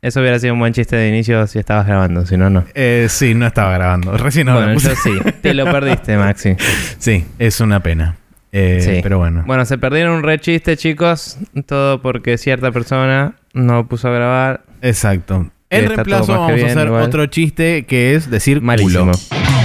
[0.00, 2.64] Eso hubiera sido un buen chiste de inicio si estabas grabando, si no, no.
[2.74, 4.16] Eh, sí, no estaba grabando.
[4.16, 5.10] Recién ahora Bueno, yo sí.
[5.42, 6.54] Te lo perdiste, Maxi.
[6.98, 8.16] Sí, es una pena.
[8.52, 9.00] Eh, Sí.
[9.02, 9.42] Pero bueno.
[9.46, 11.36] Bueno, se perdieron un re chiste, chicos.
[11.66, 14.62] Todo porque cierta persona no puso a grabar.
[14.82, 15.50] Exacto.
[15.70, 17.02] En reemplazo vamos a hacer igual.
[17.02, 19.10] otro chiste que es decir Malísimo.
[19.12, 19.57] culo.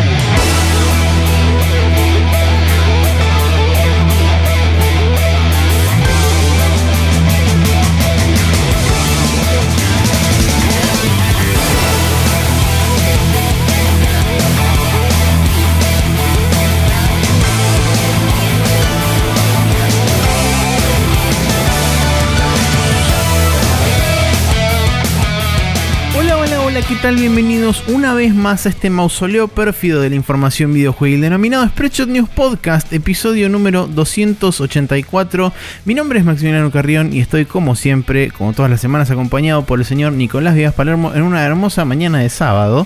[26.93, 27.15] ¿Qué tal?
[27.15, 32.29] Bienvenidos una vez más a este mausoleo pérfido de la información videojuegil denominado Spreadshot News
[32.29, 35.52] Podcast, episodio número 284.
[35.85, 39.79] Mi nombre es Maximiliano Carrión y estoy como siempre, como todas las semanas, acompañado por
[39.79, 42.85] el señor Nicolás Díaz Palermo en una hermosa mañana de sábado.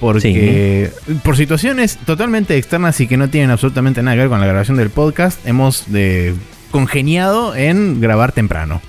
[0.00, 0.90] Porque
[1.24, 4.76] por situaciones totalmente externas y que no tienen absolutamente nada que ver con la grabación
[4.76, 6.34] del podcast, hemos de,
[6.70, 8.82] congeniado en grabar temprano.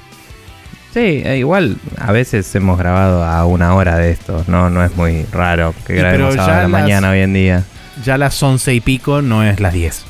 [0.98, 4.44] Sí, eh, igual a veces hemos grabado a una hora de esto.
[4.48, 7.64] No, no es muy raro que Y grabemos a la las- mañana hoy en día.
[8.04, 10.06] Ya las 11 y pico no es las 10.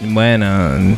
[0.00, 0.96] Bueno,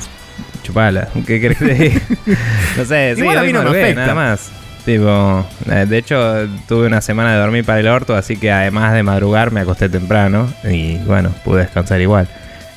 [0.63, 1.09] chupala.
[1.27, 2.01] ¿Qué crees que?
[2.79, 4.01] No sé, sí, Igual a mí no me afecta.
[4.01, 4.51] nada más.
[4.87, 8.95] Tipo, eh, de hecho, tuve una semana de dormir para el orto, así que además
[8.95, 12.29] de madrugar me acosté temprano y bueno, pude descansar igual.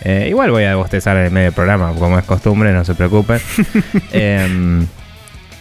[0.02, 2.94] Eh, igual voy a bostezar en el medio del programa, como es costumbre, no se
[2.96, 3.40] preocupen.
[4.12, 4.86] Em,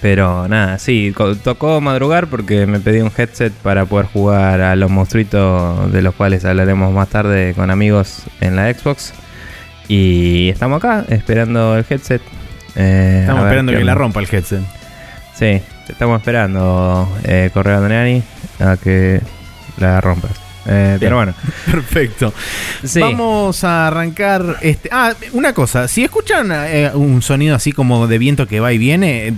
[0.00, 4.91] pero nada, sí, tocó madrugar porque me pedí un headset para poder jugar a los
[4.91, 9.12] monstruitos de los cuales hablaremos más tarde con amigos en la Xbox.
[9.88, 12.22] Y estamos acá esperando el headset.
[12.76, 14.60] Eh, Estamos esperando que la rompa el headset.
[15.34, 18.22] Sí, estamos esperando, eh, Correo Andreani,
[18.60, 19.20] a que
[19.78, 20.32] la rompas.
[20.66, 21.32] Eh, pero bueno,
[21.70, 22.34] Perfecto.
[22.84, 23.00] sí.
[23.00, 24.56] Vamos a arrancar.
[24.60, 24.91] Este...
[24.92, 25.88] Ah, una cosa.
[25.88, 29.34] Si escuchan eh, un sonido así como de viento que va y viene, eh,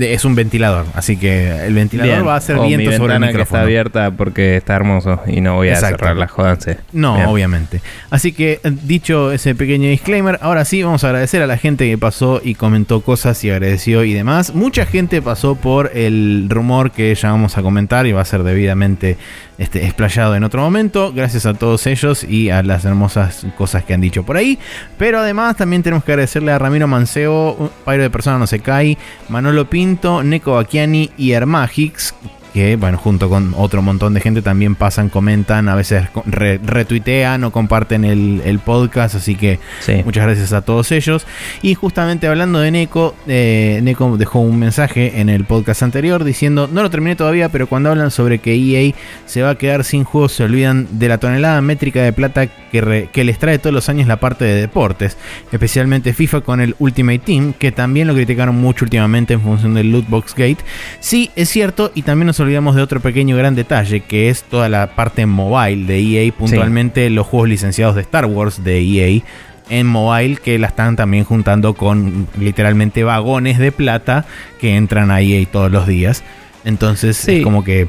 [0.00, 0.86] es un ventilador.
[0.94, 2.26] Así que el ventilador Bien.
[2.26, 3.62] va a hacer O viento mi sobre el ventana que está micrófono.
[3.62, 5.98] abierta porque está hermoso y no voy a Exacto.
[5.98, 6.78] cerrar la jodanse.
[6.92, 7.26] No, Bien.
[7.28, 7.80] obviamente.
[8.10, 11.88] Así que, eh, dicho ese pequeño disclaimer, ahora sí vamos a agradecer a la gente
[11.88, 14.54] que pasó y comentó cosas y agradeció y demás.
[14.54, 18.42] Mucha gente pasó por el rumor que ya vamos a comentar y va a ser
[18.42, 19.16] debidamente
[19.58, 21.12] este, explayado en otro momento.
[21.14, 24.58] Gracias a todos ellos y a las hermosas cosas que han dicho por ahí.
[24.98, 28.98] Pero además también tenemos que agradecerle a Ramiro Manceo, Pairo de Persona No Se Cae,
[29.28, 32.14] Manolo Pinto, Neko Baquiani y Hermagix,
[32.54, 37.42] que bueno, junto con otro montón de gente también pasan, comentan, a veces re- retuitean
[37.44, 40.00] o comparten el, el podcast, así que Sí.
[40.04, 41.26] muchas gracias a todos ellos.
[41.62, 46.68] Y justamente hablando de Neko, eh, Neko dejó un mensaje en el podcast anterior diciendo,
[46.72, 48.94] no lo terminé todavía, pero cuando hablan sobre que EA
[49.26, 52.80] se va a quedar sin juegos, se olvidan de la tonelada métrica de plata que,
[52.80, 55.16] re- que les trae todos los años la parte de deportes,
[55.50, 59.90] especialmente FIFA con el Ultimate Team, que también lo criticaron mucho últimamente en función del
[59.90, 60.58] Lootbox Gate.
[61.00, 64.68] Sí, es cierto, y también nos olvidamos de otro pequeño gran detalle, que es toda
[64.68, 69.22] la parte mobile de EA, puntualmente los juegos licenciados de Star Wars de EA
[69.70, 74.24] en mobile, que la están también juntando con literalmente vagones de plata
[74.60, 76.22] que entran a EA todos los días.
[76.64, 77.38] Entonces Sí.
[77.38, 77.88] es como que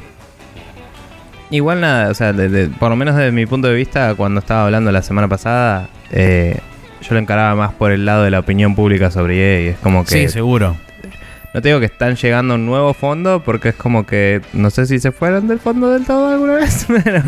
[1.48, 4.40] Igual nada, o sea, de- de- por lo menos desde mi punto de vista, cuando
[4.40, 6.58] estaba hablando la semana pasada, eh,
[7.02, 9.70] yo lo encaraba más por el lado de la opinión pública sobre EA.
[9.70, 10.76] Es como que sí, seguro.
[11.56, 14.68] No te digo que están llegando a un nuevo fondo, porque es como que no
[14.68, 17.22] sé si se fueron del fondo del todo alguna vez, pero,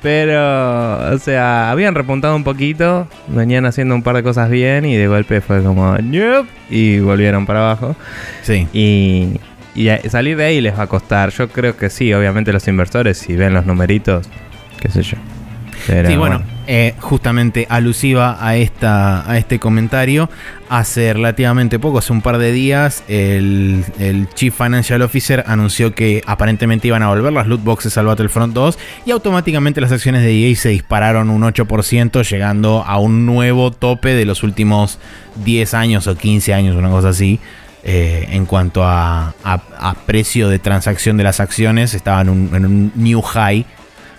[0.00, 4.96] pero, o sea, habían repuntado un poquito, venían haciendo un par de cosas bien y
[4.96, 7.94] de golpe fue como, "Nope", y volvieron para abajo.
[8.40, 8.66] Sí.
[8.72, 9.38] Y,
[9.74, 11.28] y salir de ahí les va a costar.
[11.28, 14.26] Yo creo que sí, obviamente los inversores, si ven los numeritos,
[14.80, 15.18] qué sé yo.
[15.86, 20.28] Pero, Sí, bueno, eh, justamente alusiva a, esta, a este comentario,
[20.68, 26.22] hace relativamente poco, hace un par de días, el, el Chief Financial Officer anunció que
[26.26, 30.50] aparentemente iban a volver las loot boxes al Battlefront 2 y automáticamente las acciones de
[30.50, 34.98] EA se dispararon un 8%, llegando a un nuevo tope de los últimos
[35.44, 37.38] 10 años o 15 años, una cosa así.
[37.88, 42.92] eh, en cuanto a, a- a precio de transacción de las acciones, estaban en un
[42.96, 43.64] new high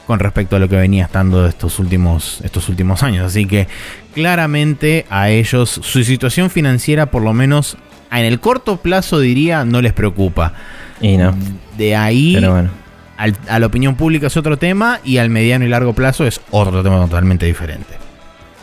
[0.07, 3.25] con respecto a lo que venía estando estos últimos, estos últimos años.
[3.27, 3.67] Así que
[4.15, 7.77] claramente a ellos su situación financiera, por lo menos
[8.11, 10.53] en el corto plazo diría, no les preocupa.
[11.01, 11.35] y no,
[11.77, 12.69] De ahí pero bueno.
[13.17, 16.41] al- a la opinión pública es otro tema y al mediano y largo plazo es
[16.49, 17.93] otro tema totalmente diferente.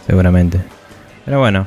[0.07, 0.61] seguramente.
[1.25, 1.67] Pero bueno.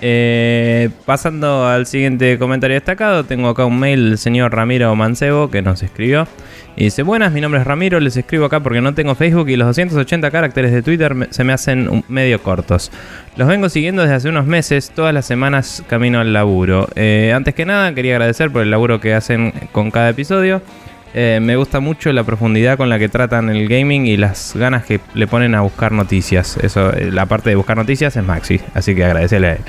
[0.00, 5.62] Eh, pasando al siguiente comentario destacado, tengo acá un mail del señor Ramiro Mancebo que
[5.62, 6.28] nos escribió.
[6.76, 9.56] Y dice, buenas, mi nombre es Ramiro, les escribo acá porque no tengo Facebook y
[9.56, 12.92] los 280 caracteres de Twitter se me hacen medio cortos.
[13.36, 16.88] Los vengo siguiendo desde hace unos meses, todas las semanas camino al laburo.
[16.94, 20.62] Eh, antes que nada, quería agradecer por el laburo que hacen con cada episodio.
[21.14, 24.84] Eh, me gusta mucho la profundidad con la que tratan el gaming y las ganas
[24.84, 26.58] que le ponen a buscar noticias.
[26.62, 29.60] Eso, eh, la parte de buscar noticias es Maxi, así que agradecerle a él.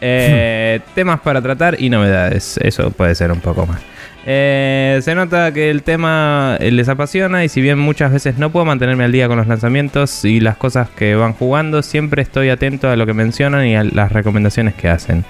[0.00, 3.80] Eh, temas para tratar y novedades, eso puede ser un poco más.
[4.24, 9.04] se nota que el tema les apasiona y si bien muchas veces no puedo mantenerme
[9.04, 12.96] al día con los lanzamientos y las cosas que van jugando, siempre estoy atento a
[12.96, 15.24] lo que mencionan y a las recomendaciones que hacen.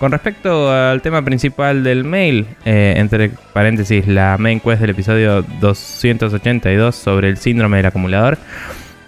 [0.00, 5.42] Con respecto al tema principal del mail, eh, entre paréntesis, la main quest del episodio
[5.60, 8.38] 282 sobre el síndrome del acumulador,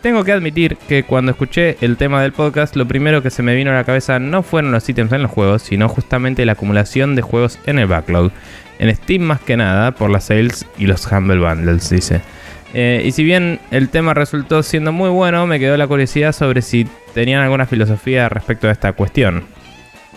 [0.03, 3.55] tengo que admitir que cuando escuché el tema del podcast, lo primero que se me
[3.55, 7.15] vino a la cabeza no fueron los ítems en los juegos, sino justamente la acumulación
[7.15, 8.31] de juegos en el backlog.
[8.79, 12.21] En Steam más que nada, por las sales y los Humble Bundles, dice.
[12.75, 16.61] Eh, y si bien el tema resultó siendo muy bueno, me quedó la curiosidad sobre
[16.61, 19.62] si tenían alguna filosofía respecto a esta cuestión.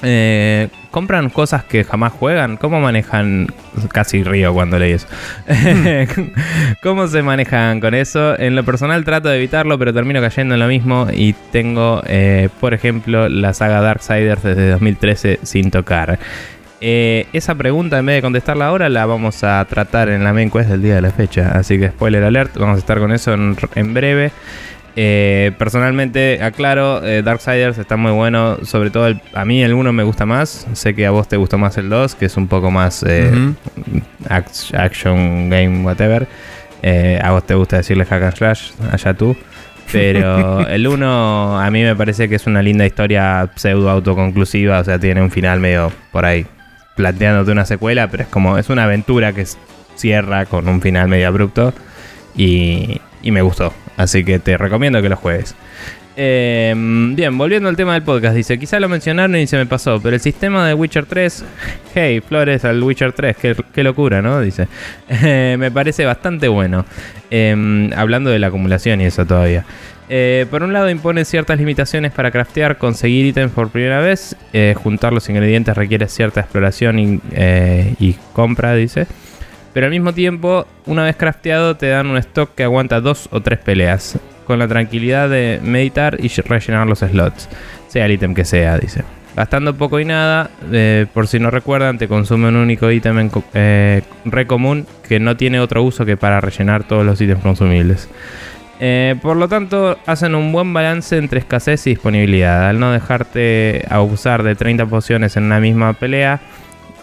[0.03, 2.57] Eh, ¿Compran cosas que jamás juegan?
[2.57, 3.47] ¿Cómo manejan?
[3.92, 5.07] Casi río cuando leí eso.
[6.83, 8.38] ¿Cómo se manejan con eso?
[8.39, 11.07] En lo personal trato de evitarlo, pero termino cayendo en lo mismo.
[11.12, 16.19] Y tengo, eh, por ejemplo, la saga Darksiders desde 2013 sin tocar.
[16.81, 20.51] Eh, esa pregunta, en vez de contestarla ahora, la vamos a tratar en la main
[20.51, 21.51] quest del día de la fecha.
[21.53, 24.31] Así que, spoiler alert, vamos a estar con eso en breve.
[24.97, 28.57] Eh, personalmente, aclaro, eh, Darksiders está muy bueno.
[28.63, 30.68] Sobre todo, a mí el 1 me gusta más.
[30.74, 33.53] Sé que a vos te gustó más el 2, que es un poco más eh,
[34.30, 36.27] action game, whatever.
[37.21, 39.36] a vos te gusta decirle hack and slash, allá tú.
[39.92, 44.80] Pero el 1 a mí me parece que es una linda historia pseudo autoconclusiva.
[44.80, 46.45] O sea, tiene un final medio por ahí
[46.95, 49.45] planteándote una secuela, pero es como, es una aventura que
[49.95, 51.74] cierra con un final medio abrupto.
[52.38, 53.74] Y, y me gustó.
[53.97, 55.56] Así que te recomiendo que lo juegues.
[56.18, 60.00] Em, bien, volviendo al tema del podcast, dice, quizá lo mencionaron y se me pasó,
[60.01, 61.44] pero el sistema de Witcher 3,
[61.94, 63.36] hey, flores al Witcher 3,
[63.74, 64.39] qué, locura, ¿no?
[64.39, 64.68] Dice,
[65.57, 66.86] me parece bastante bueno,
[67.30, 69.65] em, hablando de la acumulación y eso todavía.
[70.07, 74.75] Eh, por un lado impone ciertas limitaciones para craftear, conseguir ítems por primera vez, eh,
[74.77, 79.07] juntar los ingredientes requiere cierta exploración eh, y compra, dice.
[79.75, 83.42] Pero al mismo tiempo, una vez crafteado, te dan un stock que aguanta dos o
[83.42, 84.18] tres peleas,
[84.48, 87.50] con la tranquilidad de meditar y rellenar los slots,
[87.89, 89.04] sea el ítem que sea, dice.
[89.36, 94.01] Gastando poco y nada, eh, por si no recuerdan, te consume un único ítem eh,
[94.24, 98.07] re común que no tiene otro uso que para rellenar todos los ítems consumibles.
[98.80, 102.69] Eh, por lo tanto, hacen un buen balance entre escasez y disponibilidad.
[102.69, 106.39] Al no dejarte abusar de 30 pociones en una misma pelea,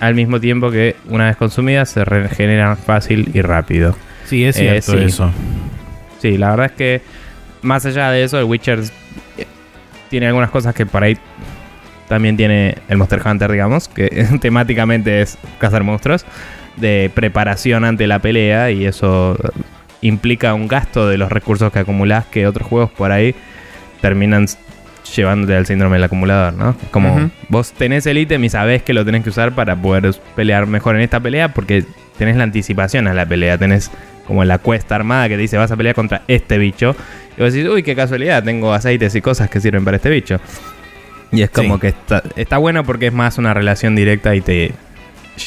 [0.02, 3.94] al mismo tiempo que una vez consumidas se regeneran fácil y rápido.
[4.24, 5.30] Sí, es eh, cierto eso.
[6.20, 7.02] Sí, la verdad es que
[7.62, 8.80] más allá de eso, el Witcher
[10.10, 11.16] tiene algunas cosas que por ahí
[12.08, 16.26] también tiene el Monster Hunter, digamos, que temáticamente es cazar monstruos,
[16.76, 19.36] de preparación ante la pelea y eso
[20.00, 23.36] implica un gasto de los recursos que acumulás que otros juegos por ahí
[24.00, 24.46] terminan
[25.16, 26.76] llevándote al síndrome del acumulador, ¿no?
[26.90, 30.66] Como vos tenés el ítem y sabés que lo tenés que usar para poder pelear
[30.66, 31.84] mejor en esta pelea porque
[32.18, 33.90] tenés la anticipación a la pelea, tenés
[34.26, 36.94] como la cuesta armada que te dice vas a pelear contra este bicho.
[37.36, 40.40] Y vos decís, uy, qué casualidad, tengo aceites y cosas que sirven para este bicho.
[41.32, 44.72] Y es como que está, está bueno porque es más una relación directa y te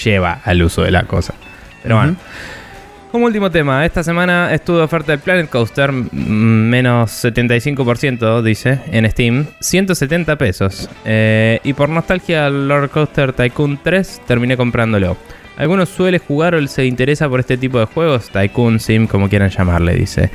[0.04, 1.36] lleva al uso de la cosa.
[1.84, 2.16] Pero bueno.
[3.16, 9.46] Como último tema, esta semana estuvo oferta del Planet Coaster, menos 75%, dice, en Steam,
[9.62, 10.90] 170 pesos.
[11.06, 15.16] Eh, y por nostalgia, Lord Coaster Tycoon 3 terminé comprándolo.
[15.56, 18.30] ¿Alguno suele jugar o se interesa por este tipo de juegos?
[18.32, 20.30] Tycoon, Sim, como quieran llamarle, dice.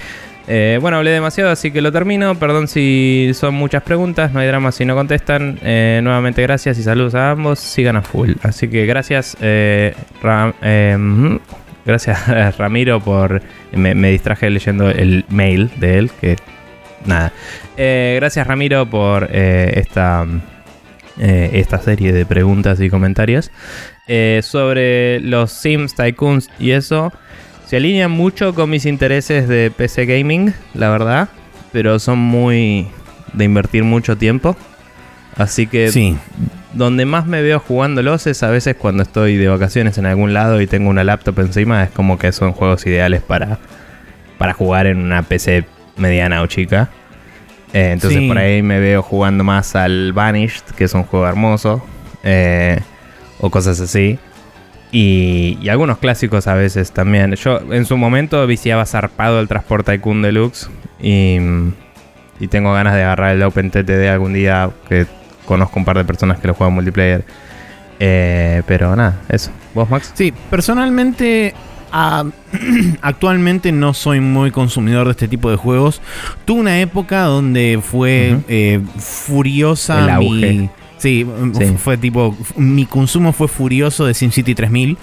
[0.49, 2.35] Eh, bueno, hablé demasiado, así que lo termino.
[2.37, 5.59] Perdón si son muchas preguntas, no hay drama si no contestan.
[5.63, 7.59] Eh, nuevamente gracias y saludos a ambos.
[7.59, 8.33] Sigan a full.
[8.43, 9.37] Así que gracias,
[10.23, 10.55] Ram,
[11.85, 13.43] Gracias Ramiro por...
[13.73, 16.37] Me, distraje leyendo el mail de él, que
[17.05, 17.33] nada.
[17.77, 20.27] Eh, gracias Ramiro por eh, esta,
[21.19, 23.51] eh, esta serie de preguntas y comentarios.
[24.43, 27.13] sobre los Sims, Tycoons y eso,
[27.67, 31.29] se alinean mucho con mis intereses de PC Gaming, la verdad.
[31.73, 32.89] Pero son muy
[33.33, 34.57] de invertir mucho tiempo.
[35.37, 36.17] Así que sí
[36.73, 40.61] donde más me veo jugándolos es a veces cuando estoy de vacaciones en algún lado
[40.61, 41.83] y tengo una laptop encima.
[41.83, 43.59] Es como que son juegos ideales para,
[44.39, 45.65] para jugar en una PC
[45.97, 46.89] mediana o chica.
[47.73, 48.29] Eh, entonces Sí.
[48.29, 51.85] por ahí me veo jugando más al Vanished, que es un juego hermoso.
[52.23, 52.79] eh,
[53.41, 54.19] o cosas así.
[54.93, 57.35] Y, y algunos clásicos a veces también.
[57.35, 60.69] Yo en su momento viciaba zarpado el Transport Tycoon Deluxe.
[61.01, 61.39] Y,
[62.39, 64.71] y tengo ganas de agarrar el OpenTTD algún día.
[64.89, 65.07] Que
[65.51, 67.25] conozco un par de personas que lo juegan multiplayer.
[67.99, 69.51] Eh, pero nada, eso.
[69.75, 70.13] ¿Vos, Max?
[70.15, 71.53] Sí, personalmente
[71.93, 72.25] ah,
[73.03, 76.01] actualmente no soy muy consumidor de este tipo de juegos.
[76.45, 80.53] Tuve una época donde fue eh, furiosa El auge.
[80.53, 80.71] mi...
[80.99, 81.27] Sí,
[81.59, 81.75] Sí.
[81.79, 82.37] fue tipo...
[82.57, 84.97] Mi consumo fue furioso de SimCity 3000.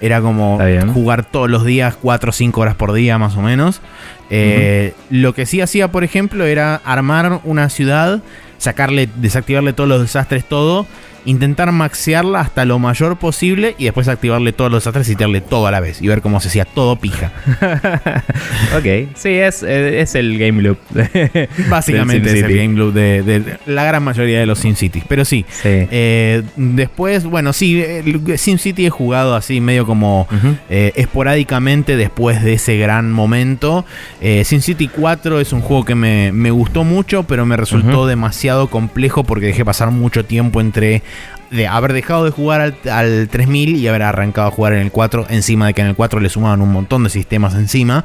[0.00, 0.58] Era como
[0.94, 3.82] jugar todos los días 4 o 5 horas por día más o menos.
[4.30, 8.22] Eh, Lo que sí hacía, por ejemplo, era armar una ciudad,
[8.60, 10.86] sacarle, desactivarle todos los desastres, todo,
[11.24, 15.66] intentar maxearla hasta lo mayor posible y después activarle todos los desastres y tirarle todo
[15.66, 17.32] a la vez y ver cómo se hacía todo pija.
[18.76, 20.78] ok, sí, es, eh, es el game loop.
[21.68, 25.02] Básicamente es el game loop de, de la gran mayoría de los SimCity.
[25.08, 25.44] Pero sí.
[25.48, 25.68] Sí.
[25.90, 30.26] eh, después, bueno, sí, el SimCity he jugado así medio como
[30.68, 33.84] eh, esporádicamente después de ese gran momento.
[34.20, 38.68] Eh, SimCity 4 es un juego que me, me gustó mucho, pero me resultó demasiado
[38.68, 41.02] complejo porque dejé pasar mucho tiempo entre
[41.50, 44.92] de haber dejado de jugar al, al 3000 y haber arrancado a jugar en el
[44.92, 48.04] 4, encima de que en el 4 le sumaban un montón de sistemas encima.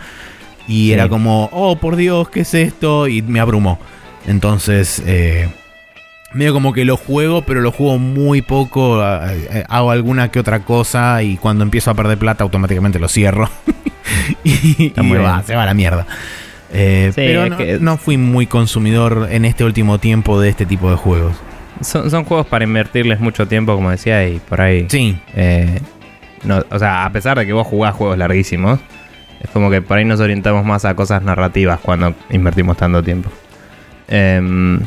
[0.68, 0.94] Y Sí.
[0.94, 3.08] era como, oh por Dios, ¿qué es esto?
[3.08, 3.78] Y me abrumó.
[4.28, 5.48] Entonces, eh,
[6.34, 9.00] medio como que lo juego, pero lo juego muy poco.
[9.70, 13.48] Hago alguna que otra cosa y cuando empiezo a perder plata automáticamente lo cierro.
[14.44, 16.08] y va, se va a la mierda.
[16.74, 20.66] Eh, Sí, pero no, que- no fui muy consumidor en este último tiempo de este
[20.66, 21.36] tipo de juegos.
[21.82, 24.86] Son, son juegos para invertirles mucho tiempo, como decía, y por ahí.
[24.89, 25.79] Sí, eh,
[26.44, 28.79] no, o sea, a pesar de que vos jugás juegos larguísimos,
[29.41, 33.29] es como que por ahí nos orientamos más a cosas narrativas cuando invertimos tanto tiempo.
[34.08, 34.79] Em,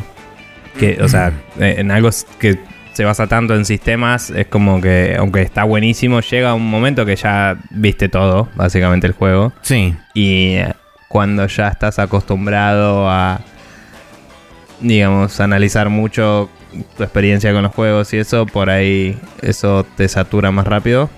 [0.79, 2.59] que, o sea, eh, en algo que
[2.93, 7.17] se basa tanto en sistemas, es como que, aunque está buenísimo, llega un momento que
[7.17, 9.53] ya viste todo, básicamente el juego.
[9.63, 9.95] sí.
[10.15, 10.75] Y eh,
[11.09, 13.41] cuando ya estás acostumbrado a,
[14.81, 16.51] digamos, analizar mucho
[16.97, 21.11] tu experiencia con los juegos y eso, por ahí eso te satura más rápido.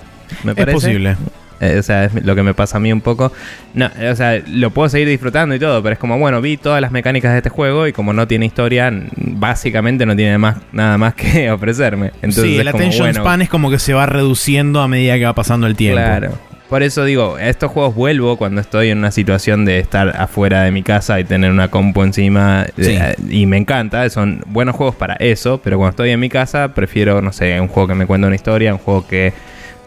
[0.45, 0.73] Me Es parece.
[0.75, 1.17] posible.
[1.61, 3.33] Eh, o sea, es lo que me pasa a mí un poco.
[3.75, 6.81] No, o sea, lo puedo seguir disfrutando y todo, pero es como, bueno, vi todas
[6.81, 10.97] las mecánicas de este juego y como no tiene historia, básicamente no tiene más, nada
[10.97, 12.13] más que ofrecerme.
[12.23, 15.19] Entonces sí, es el attention bueno, span es como que se va reduciendo a medida
[15.19, 16.01] que va pasando el tiempo.
[16.01, 16.39] Claro.
[16.71, 20.63] Por eso digo, a estos juegos vuelvo cuando estoy en una situación de estar afuera
[20.63, 22.65] de mi casa y tener una compu encima.
[22.79, 22.97] Sí.
[23.29, 27.21] y me encanta, son buenos juegos para eso, pero cuando estoy en mi casa prefiero,
[27.23, 29.33] no sé, un juego que me cuente una historia, un juego que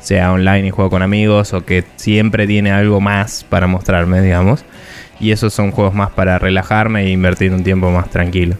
[0.01, 4.65] sea online y juego con amigos o que siempre tiene algo más para mostrarme, digamos.
[5.21, 8.57] Y esos son juegos más para relajarme e invertir un tiempo más tranquilo.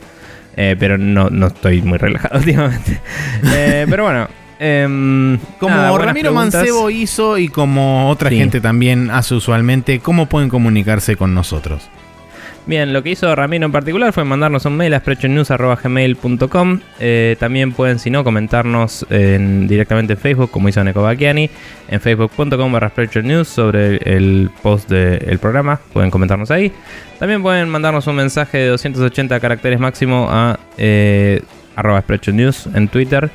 [0.56, 3.02] Eh, pero no, no estoy muy relajado últimamente.
[3.54, 4.43] Eh, pero bueno.
[4.60, 6.54] Em, Como nada, Ramiro preguntas.
[6.62, 8.38] Mancebo hizo y como otra Sí.
[8.38, 11.90] gente también hace usualmente, ¿cómo pueden comunicarse con nosotros?
[12.66, 17.74] Bien, lo que hizo Ramiro en particular fue mandarnos un mail a sprechonews.gmail.com eh, También
[17.74, 21.50] pueden, si no, comentarnos en- directamente en Facebook, como hizo Neko Bacchiani,
[21.90, 22.92] en facebook.com barra
[23.22, 25.80] News sobre el, post del programa.
[25.92, 26.72] Pueden comentarnos ahí.
[27.20, 31.42] También pueden mandarnos un mensaje de 280 caracteres máximo a eh,
[31.76, 33.30] arroba News en Twitter.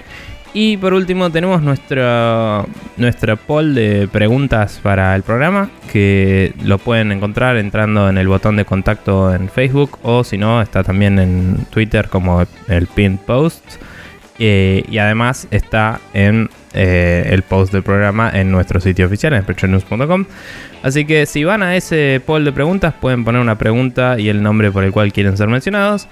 [0.54, 2.64] Y por último tenemos nuestra,
[2.96, 8.56] nuestra poll de preguntas para el programa, que lo pueden encontrar entrando en el botón
[8.56, 13.62] de contacto en Facebook o si no, está también en Twitter como el pinned post.
[14.40, 19.42] Eh, y además está en eh, el post del programa en nuestro sitio oficial, en
[19.42, 20.26] sprechonews.com.
[20.82, 24.42] Así que si van a ese poll de preguntas, pueden poner una pregunta y el
[24.42, 26.08] nombre por el cual quieren ser mencionados.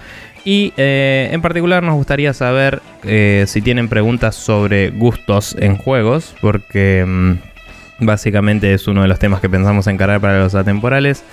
[0.46, 6.36] Y eh, en particular nos gustaría saber eh, si tienen preguntas sobre gustos en juegos,
[6.40, 11.24] porque mm, básicamente es uno de los temas que pensamos encarar para los atemporales.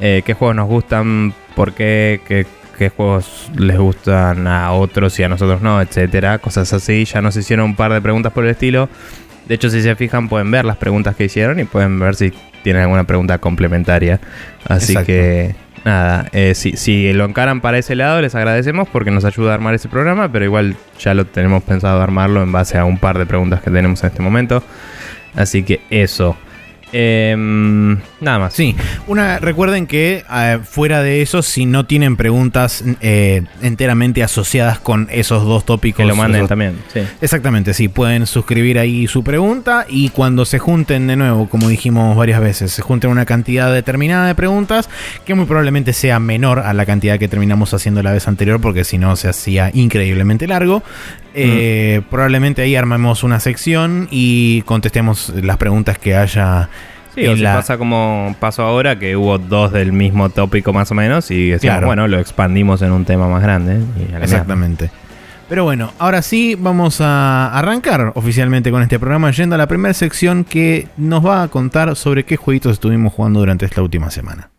[0.00, 1.34] Eh, ¿Qué juegos nos gustan?
[1.56, 2.20] ¿Por qué?
[2.28, 2.46] ¿Qué,
[2.78, 5.82] qué juegos les gustan a otros y a nosotros no?
[5.82, 6.38] Etcétera.
[6.38, 7.04] Cosas así.
[7.06, 8.88] Ya nos hicieron un par de preguntas por el estilo.
[9.48, 12.32] De hecho, si se fijan, pueden ver las preguntas que hicieron y pueden ver si
[12.62, 14.20] tienen alguna pregunta complementaria.
[14.64, 15.06] Así Exacto.
[15.08, 19.52] que, nada, eh, si, si lo encaran para ese lado, les agradecemos porque nos ayuda
[19.52, 22.98] a armar ese programa, pero igual ya lo tenemos pensado armarlo en base a un
[22.98, 24.62] par de preguntas que tenemos en este momento.
[25.34, 26.36] Así que eso.
[26.92, 28.54] Em, nada más.
[28.54, 28.74] Sí,
[29.06, 35.08] una, recuerden que eh, fuera de eso, si no tienen preguntas eh, enteramente asociadas con
[35.10, 36.74] esos dos tópicos, Que lo manden esos- también.
[36.92, 37.00] Sí.
[37.20, 42.16] Exactamente, sí, pueden suscribir ahí su pregunta y cuando se junten de nuevo, como dijimos
[42.16, 44.88] varias veces, se junten una cantidad determinada de preguntas
[45.24, 48.84] que muy probablemente sea menor a la cantidad que terminamos haciendo la vez anterior porque
[48.84, 50.82] si no se hacía increíblemente largo.
[51.34, 56.68] Eh, Probablemente ahí armemos una sección y contestemos las preguntas que haya.
[57.14, 60.90] Sí, o si la- pasa como pasó ahora, que hubo dos del mismo tópico más
[60.92, 61.86] o menos y decíamos, Claro.
[61.88, 63.80] bueno, lo expandimos en un tema más grande.
[63.96, 64.24] y mierda.
[64.24, 64.90] Exactamente.
[65.48, 69.92] Pero bueno, ahora sí vamos a arrancar oficialmente con este programa yendo a la primera
[69.94, 74.50] sección que nos va a contar sobre qué jueguitos estuvimos jugando durante esta última semana.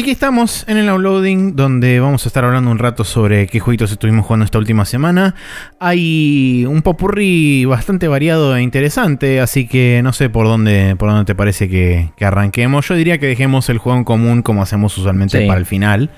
[0.00, 3.60] Y aquí estamos en el downloading donde vamos a estar hablando un rato sobre qué
[3.60, 5.34] jueguitos estuvimos jugando esta última semana.
[5.78, 11.26] Hay un popurrí bastante variado e interesante, así que no sé por dónde, por dónde
[11.26, 12.88] te parece que, que arranquemos.
[12.88, 15.46] Yo diría que dejemos el juego en común como hacemos usualmente Sí.
[15.46, 16.08] para el final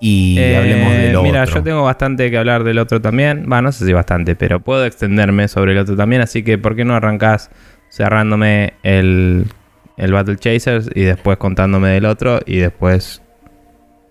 [0.00, 1.54] y Eh, hablemos de lo Mira, otro.
[1.54, 3.46] yo tengo bastante que hablar del otro también.
[3.48, 6.22] Va, no sé si bastante, pero puedo extenderme sobre el otro también.
[6.22, 7.52] Así que, ¿por qué no arrancás
[7.88, 9.44] cerrándome el,
[9.96, 13.22] el Battle Chasers y después contándome del otro y después.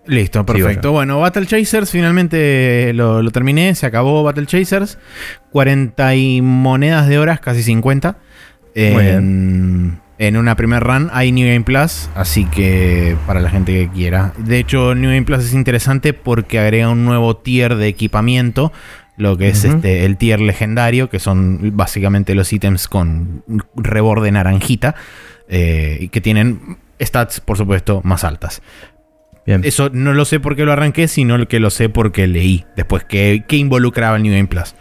[0.06, 0.90] Listo, perfecto.
[0.90, 4.98] Bueno, Battle Chasers finalmente lo, lo terminé, se acabó Battle Chasers.
[5.52, 8.16] 40 y monedas de horas, casi 50.
[8.74, 13.72] Muy En, en una primer run hay New Game Plus, así que para la gente
[13.72, 14.32] que quiera.
[14.38, 18.72] De hecho, New Game Plus es interesante porque agrega un nuevo tier de equipamiento.
[19.16, 23.44] Lo que es este, el tier legendario, que son básicamente los ítems con
[23.76, 24.94] reborde naranjita.
[25.48, 28.62] Eh, y que tienen stats, por supuesto, más altas.
[29.44, 29.62] Bien.
[29.64, 33.04] Eso no lo sé por qué lo arranqué, sino que lo sé porque leí después
[33.04, 34.74] que, que involucraba el New Game Plus.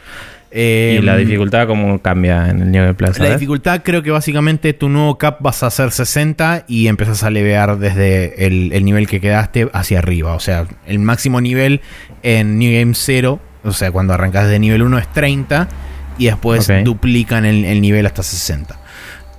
[0.53, 3.11] Eh, y la dificultad, ¿cómo cambia en el New Game Plus?
[3.11, 3.33] La ¿sabes?
[3.33, 7.77] dificultad creo que básicamente tu nuevo cap vas a hacer 60 y empezás a levear
[7.77, 10.33] desde el, el nivel que quedaste hacia arriba.
[10.33, 11.79] O sea, el máximo nivel
[12.21, 15.69] en New Game 0, o sea, cuando arrancas de nivel 1 es 30
[16.17, 18.77] y después duplican el, el nivel hasta 60.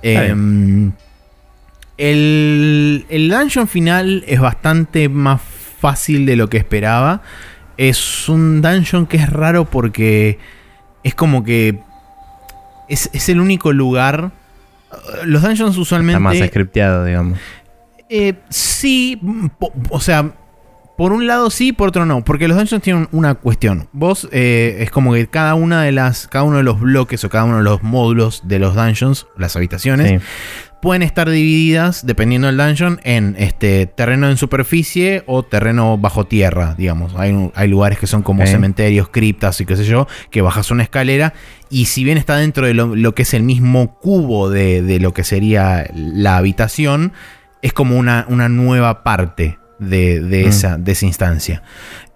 [0.01, 0.91] Está Em,
[1.97, 5.41] el, el dungeon final es bastante más
[5.79, 7.21] fácil de lo que esperaba.
[7.77, 10.37] Es un dungeon que es raro porque
[11.03, 11.79] es como que
[12.89, 14.31] es, es el único lugar.
[15.25, 16.17] Los dungeons usualmente.
[16.17, 17.39] Está más scripteado, digamos.
[18.09, 19.19] Eh, sí,
[19.59, 20.31] po- o sea,
[20.97, 23.87] por un lado sí, por otro no, porque los dungeons tienen una cuestión.
[23.91, 27.29] Vos eh, es como que cada una de las, cada uno de los bloques o
[27.29, 30.27] cada uno de los módulos de los dungeons, las habitaciones, Sí.
[30.83, 36.75] Pueden estar divididas dependiendo del dungeon en este terreno en superficie o terreno bajo tierra,
[36.77, 37.15] digamos.
[37.15, 40.83] Hay, hay lugares que son como cementerios, criptas y qué sé yo, que bajas una
[40.83, 41.33] escalera
[41.69, 44.99] y si bien está dentro de lo, lo que es el mismo cubo de, de
[44.99, 47.13] lo que sería la habitación,
[47.61, 50.49] es como una, una nueva parte de, de Mm.
[50.49, 51.63] esa, de esa instancia.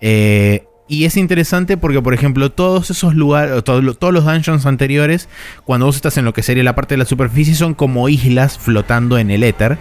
[0.01, 5.27] Eh, y es interesante porque, por ejemplo, todos esos lugares, todo todos los dungeons anteriores,
[5.65, 8.57] cuando vos estás en lo que sería la parte de la superficie, son como islas
[8.57, 9.77] flotando en el éter.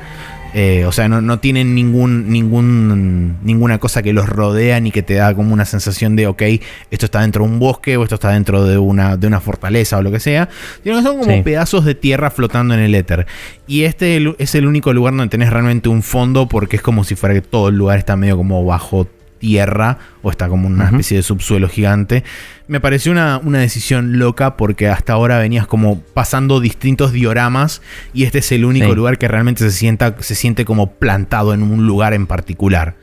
[0.59, 5.03] Eh, o sea, no, no tienen ningún, ningún, ninguna cosa que los rodea ni que
[5.03, 6.43] te da como una sensación de, ok,
[6.91, 9.99] esto está dentro de un bosque o esto está dentro de una, de una fortaleza
[9.99, 10.49] o lo que sea.
[10.83, 11.43] Sino que son como Sí.
[11.43, 13.27] pedazos de tierra flotando en el éter.
[13.67, 17.17] Y este es el único lugar donde tenés realmente un fondo porque es como si
[17.17, 19.07] fuera que todo el lugar está medio como bajo
[19.47, 22.25] tierra o está como una especie de subsuelo gigante.
[22.67, 27.81] Me pareció una, una decisión loca porque hasta ahora venías como pasando distintos dioramas
[28.13, 28.95] y este es el único Sí.
[28.97, 32.97] lugar que realmente se, sienta, se siente como plantado en un lugar en particular.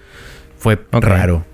[0.57, 1.45] Fue raro.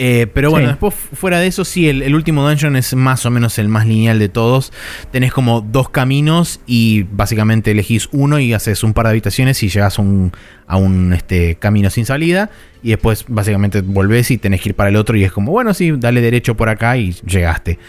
[0.00, 0.70] Eh, pero bueno, Sí.
[0.74, 3.84] después fuera de eso, sí, el, el último dungeon es más o menos el más
[3.84, 4.72] lineal de todos.
[5.10, 9.68] Tenés como dos caminos y básicamente elegís uno y haces un par de habitaciones y
[9.68, 10.30] llegas a un,
[10.68, 12.48] a un este, camino sin salida.
[12.80, 15.74] Y después básicamente volvés y tenés que ir para el otro y es como, bueno,
[15.74, 17.80] sí, dale derecho por acá y llegaste.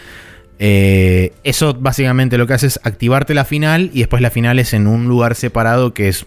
[0.58, 4.74] Eh, eso básicamente lo que hace es activarte la final y después la final es
[4.74, 6.26] en un lugar separado que es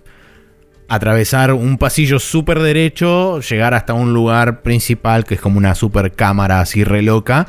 [0.87, 6.11] atravesar un pasillo súper derecho, llegar hasta un lugar principal que es como una super
[6.11, 7.47] cámara así re loca.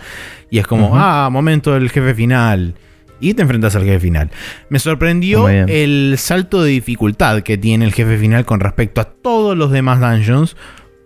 [0.50, 2.74] Y es como, ah, momento del jefe final.
[3.20, 4.30] y te enfrentas al jefe final.
[4.68, 9.56] Me sorprendió el salto de dificultad que tiene el jefe final con respecto a todos
[9.56, 10.56] los demás dungeons.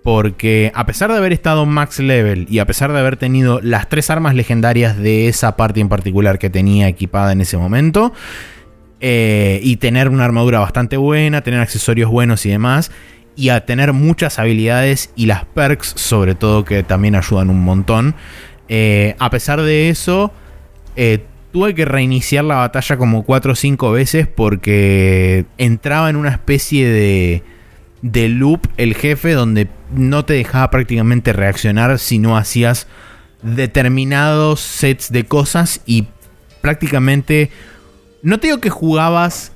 [0.03, 3.89] Porque a pesar de haber estado max level y a pesar de haber tenido las
[3.89, 8.15] tres armas legendarias de esa parte en particular que tenía equipada en ese momento,
[9.01, 12.91] eh, y tener una armadura bastante buena, tener accesorios buenos y demás,
[13.37, 18.17] y a tener muchas habilidades y las perks sobre todo que también ayudan un montón,
[18.69, 20.33] eh, a pesar de eso,
[20.97, 26.31] eh, tuve que reiniciar la batalla como 4 o 5 veces porque entraba en una
[26.31, 27.45] especie de,
[28.03, 32.89] de loop el jefe donde no te dejaba prácticamente reaccionar si no hacías
[33.43, 36.09] determinados sets de cosas y
[36.61, 37.51] prácticamente...
[38.23, 39.53] No te digo que jugabas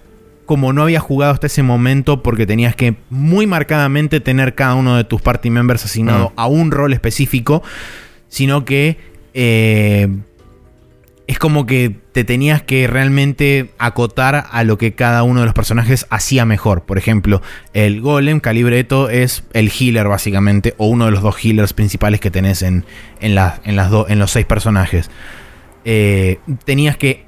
[0.47, 4.97] como no había jugado hasta ese momento porque tenías que muy marcadamente tener cada uno
[4.97, 6.33] de tus party members asignado Mm.
[6.41, 7.63] a un rol específico,
[8.29, 8.99] sino que
[9.35, 10.09] eh,
[11.27, 15.55] es como que te tenías que realmente acotar a lo que cada uno de los
[15.55, 16.83] personajes hacía mejor.
[16.83, 17.41] Por ejemplo,
[17.73, 22.31] el golem calibreto es el healer básicamente, o uno de los dos healers principales que
[22.31, 22.85] tenés en,
[23.21, 25.09] en, la- en las do- en los seis personajes.
[25.85, 27.25] Eh, tenías que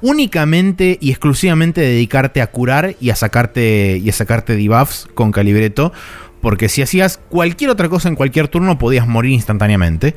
[0.00, 5.92] únicamente y exclusivamente dedicarte a curar y a sacarte y a sacarte debuffs con calibreto
[6.40, 10.16] porque si hacías cualquier otra cosa en cualquier turno podías morir instantáneamente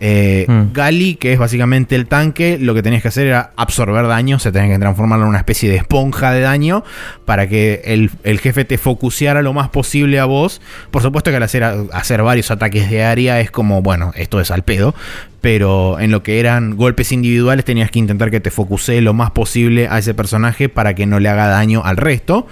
[0.00, 0.72] Eh, Hmm.
[0.72, 4.50] Gali, que es básicamente el tanque, lo que tenías que hacer era absorber daño, se
[4.50, 6.84] tenía que transformarlo en una especie de esponja de daño
[7.26, 10.62] para que el, el jefe te focuseara lo más posible a vos.
[10.90, 14.50] Por supuesto que al hacer, hacer varios ataques de área es como, bueno, esto es
[14.50, 14.94] al pedo,
[15.42, 19.32] pero en lo que eran golpes individuales tenías que intentar que te focusee lo más
[19.32, 22.46] posible a ese personaje para que no le haga daño al resto.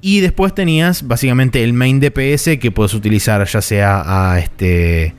[0.00, 5.14] Y después tenías básicamente el main DPS que puedes utilizar ya sea a este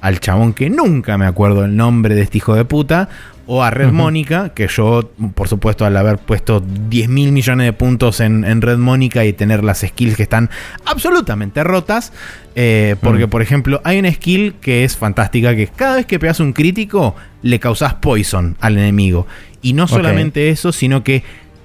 [0.00, 3.08] al chabón que nunca me acuerdo el nombre de este hijo de puta
[3.50, 3.92] o a Red.
[3.92, 8.60] Mónica, que yo, por supuesto, al haber puesto 10 mil millones de puntos en, en
[8.60, 10.50] Red Mónica y tener las skills que están
[10.84, 12.12] absolutamente rotas,
[12.54, 13.30] eh, porque, Mm.
[13.30, 17.16] por ejemplo, hay una skill que es fantástica, que cada vez que pegas un crítico,
[17.42, 19.26] le causas poison al enemigo.
[19.62, 21.22] Y no solamente eso, sino que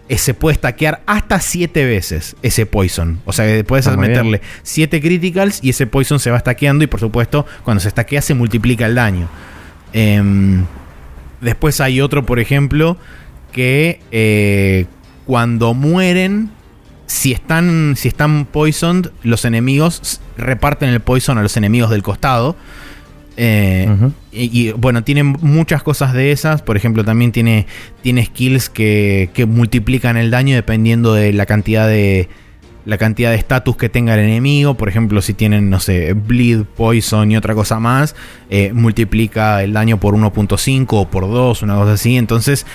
[0.10, 3.20] se puede stackear hasta 7 veces ese poison.
[3.26, 6.88] O sea, que puedes Ah, meterle 7 criticals y ese poison se va stackeando y
[6.88, 9.30] por supuesto cuando se stackea se multiplica el daño.
[9.94, 10.66] Em,
[11.42, 12.98] después hay otro, por ejemplo,
[13.52, 14.86] que eh,
[15.26, 16.52] cuando mueren,
[17.06, 22.56] si están, si están poisoned, los enemigos reparten el poison a los enemigos del costado.
[23.38, 23.90] Eh,
[24.32, 26.62] y, y, bueno, tiene muchas cosas de esas.
[26.62, 27.68] Por ejemplo, también tiene,
[28.02, 32.30] tiene skills que, que multiplican el daño dependiendo de la cantidad de.
[32.86, 34.74] La cantidad de status que tenga el enemigo.
[34.74, 38.14] Por ejemplo, si tienen, no sé, bleed, poison y otra cosa más.
[38.50, 42.18] eh, multiplica el daño por 1.5 o por 2, una cosa así.
[42.18, 42.66] Entonces,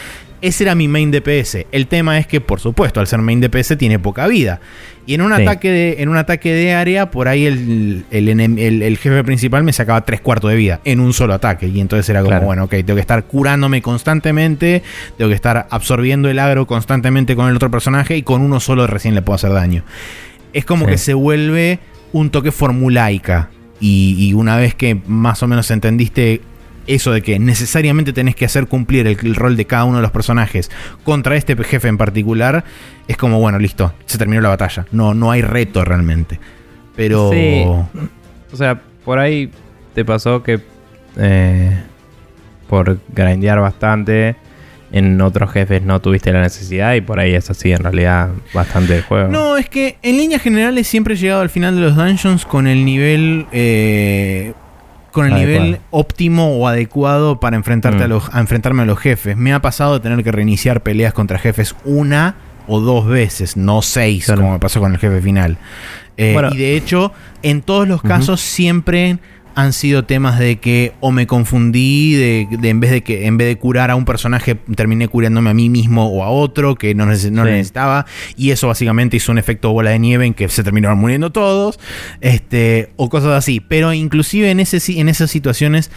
[0.40, 1.66] ese era mi main DPS.
[1.72, 4.60] El tema es que, por supuesto, al ser main DPS tiene poca vida.
[5.06, 5.40] Y en un, Sí.
[5.42, 9.24] ataque, de, en un ataque de área, por ahí el, el, enem- el- el jefe
[9.24, 11.66] principal me sacaba tres cuartos de vida en un solo ataque.
[11.66, 12.46] Y entonces era como, Claro.
[12.46, 14.82] bueno, ok, tengo que estar curándome constantemente,
[15.16, 18.86] tengo que estar absorbiendo el agro constantemente con el otro personaje y con uno solo
[18.86, 19.82] recién le puedo hacer daño.
[20.52, 20.92] Es como Sí.
[20.92, 21.78] que se vuelve
[22.12, 23.48] un toque formulaica.
[23.80, 26.40] Y, y una vez que más o menos entendiste
[26.88, 30.02] eso de que necesariamente tenés que hacer cumplir el, el rol de cada uno de
[30.02, 30.70] los personajes
[31.04, 32.64] contra este jefe en particular,
[33.06, 34.86] es como, bueno, listo, se terminó la batalla.
[34.90, 36.40] No, no hay reto realmente.
[36.96, 37.30] Pero...
[37.32, 37.64] Sí.
[38.50, 39.50] O sea, por ahí
[39.94, 40.60] te pasó que
[41.16, 41.78] eh,
[42.68, 44.36] por grindear bastante
[44.90, 48.96] en otros jefes no tuviste la necesidad y por ahí es así en realidad bastante
[48.96, 49.28] el juego.
[49.28, 52.66] No, es que en líneas generales siempre he llegado al final de los dungeons con
[52.66, 53.46] el nivel.
[53.52, 54.54] eh,
[55.12, 55.64] con el Adecuado.
[55.64, 58.02] nivel óptimo o adecuado para enfrentarte Mm.
[58.02, 59.36] a, los, a enfrentarme a los jefes.
[59.36, 63.80] Me ha pasado de tener que reiniciar peleas contra jefes una o dos veces, no
[63.82, 64.42] seis, Claro.
[64.42, 65.56] como me pasó con el jefe final.
[66.18, 66.50] Eh, Bueno.
[66.52, 69.18] y de hecho, en todos los casos siempre
[69.60, 73.36] han sido temas de que o me confundí, de, de en vez de que en
[73.38, 76.94] vez de curar a un personaje terminé curándome a mí mismo o a otro que
[76.94, 77.50] no, neces- no Sí.
[77.50, 81.30] necesitaba y eso básicamente hizo un efecto bola de nieve en que se terminaron muriendo
[81.32, 81.80] todos,
[82.20, 83.58] este o cosas así.
[83.58, 85.90] Pero inclusive en ese en esas situaciones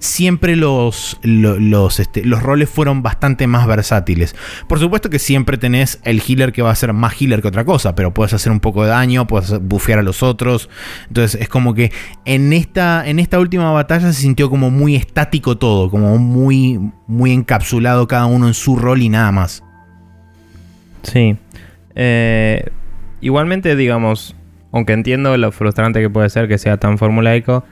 [0.00, 4.36] siempre los, lo- los, este, los roles fueron bastante más versátiles.
[4.68, 7.64] Por supuesto que siempre tenés el healer que va a ser más healer que otra
[7.64, 10.70] cosa, pero puedes hacer un poco de daño, puedes bufear a los otros.
[11.08, 11.90] Entonces es como que
[12.24, 17.32] en esta, en esta última batalla se sintió como muy estático todo, como muy, muy
[17.32, 19.64] encapsulado cada uno en su rol y nada más.
[21.02, 21.36] Sí.
[21.94, 22.64] Eh,
[23.20, 24.36] igualmente, digamos,
[24.72, 27.64] aunque entiendo lo frustrante que puede ser que sea tan formulaico,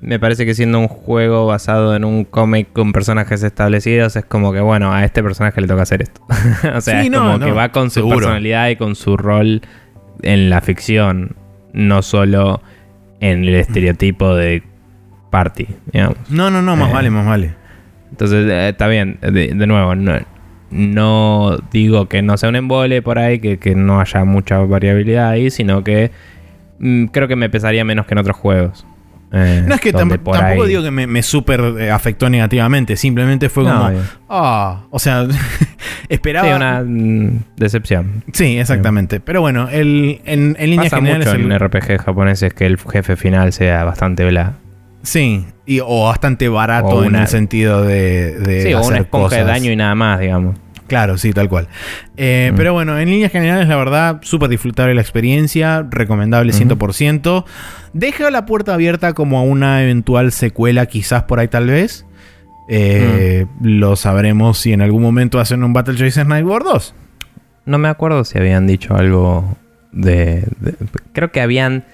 [0.00, 4.52] me parece que siendo un juego basado en un cómic con personajes establecidos, es como
[4.52, 6.20] que, bueno, a este personaje le toca hacer esto.
[6.74, 8.16] o sea, Sí, es no, como no, que va con su seguro.
[8.18, 9.62] personalidad y con su rol
[10.22, 11.36] en la ficción,
[11.72, 12.60] no solo
[13.20, 14.62] en el estereotipo de
[15.30, 16.16] party, digamos.
[16.30, 16.94] No, no, no, más Eh.
[16.94, 17.54] vale, más vale.
[18.10, 20.14] Entonces, eh, está bien, de, de nuevo, no,
[20.70, 25.28] no digo que no sea un embole por ahí, que, que no haya mucha variabilidad
[25.30, 26.10] ahí, sino que
[26.78, 28.86] mm, creo que me pesaría menos que en otros juegos.
[29.30, 32.96] Eh, No es que tam- tampoco ahí- digo que me, me súper eh, afectó negativamente,
[32.96, 33.90] simplemente fue como,
[34.30, 35.26] ah, o sea,
[36.08, 36.48] esperaba...
[36.48, 38.24] Sí, una mm, decepción.
[38.32, 39.20] Sí, exactamente.
[39.20, 41.26] Pero bueno, el, en, en líneas Pasa generales...
[41.28, 44.54] mucho el- en RPG japoneses que el jefe final sea bastante bla.
[45.02, 49.00] Sí, y, o bastante barato O en el sentido de, de Sí, o hacer una
[49.02, 49.46] esponja de cosas.
[49.46, 50.56] daño y nada más, digamos.
[50.88, 51.68] Claro, sí, tal cual.
[52.16, 52.56] Eh, Mm.
[52.56, 56.58] Pero bueno, en líneas generales, la verdad, súper disfrutable la experiencia, recomendable Ujú.
[56.58, 57.44] 100%.
[57.92, 62.04] Deja la puerta abierta como a una eventual secuela, quizás por ahí tal vez.
[62.70, 63.66] Eh, Mm.
[63.78, 66.94] Lo sabremos si en algún momento hacen un Battle Chasers Night War 2.
[67.66, 69.56] No me acuerdo si habían dicho algo
[69.92, 70.44] de.
[70.60, 70.74] de-
[71.12, 71.84] creo que habían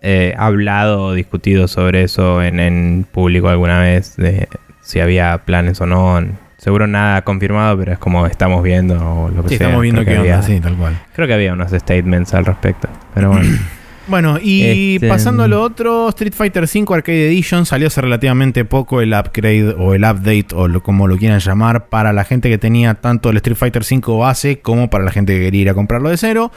[0.00, 4.48] eh, hablado o discutido sobre eso en, en público alguna vez, de
[4.80, 6.24] si había planes o no.
[6.62, 9.66] Seguro nada confirmado, pero es como estamos viendo o lo que Sí, sea.
[9.66, 10.96] estamos viendo qué que onda, había- sí, tal cual.
[11.12, 12.88] Creo que había unos statements al respecto.
[13.14, 13.48] Pero bueno.
[14.08, 18.64] Bueno, y Este, pasando a lo otro, Street Fighter V Arcade Edition salió hace relativamente
[18.64, 22.50] poco el upgrade o el update o lo, como lo quieran llamar para la gente
[22.50, 25.70] que tenía tanto el Street Fighter V base como para la gente que quería ir
[25.70, 26.50] a comprarlo de cero.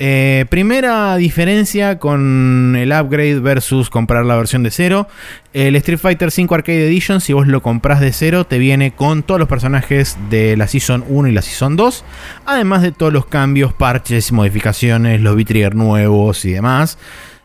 [0.00, 5.06] Eh, primera diferencia con el upgrade versus comprar la versión de cero.
[5.52, 9.24] El Street Fighter V Arcade Edition, si vos lo compras de cero, te viene con
[9.24, 12.04] todos los personajes de la Season 1 y la Season 2.
[12.46, 16.98] Además de todos los cambios, parches, modificaciones, los V-Trigger nuevos y demás.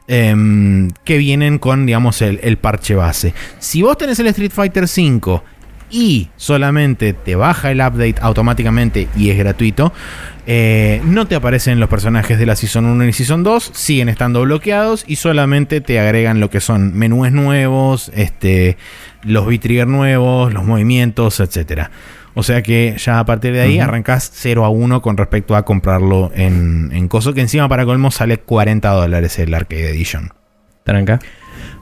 [0.08, 3.34] em, que vienen con, digamos, el, el parche base.
[3.58, 5.42] Si vos tenés el Street Fighter V
[5.96, 9.94] y solamente te baja el update automáticamente y es gratuito,
[10.46, 14.42] eh, no te aparecen los personajes de la Season 1 y Season 2, siguen estando
[14.42, 18.76] bloqueados y solamente te agregan lo que son menús nuevos, este,
[19.24, 21.92] los V-Trigger nuevos, los movimientos, etcétera.
[22.34, 23.84] O sea que ya a partir de ahí Ujú.
[23.84, 28.12] arrancás 0 a 1 con respecto a comprarlo en, en Coso, que encima para colmo
[28.12, 30.34] sale 40 dólares el Arcade Edition.
[30.84, 31.20] Tranca.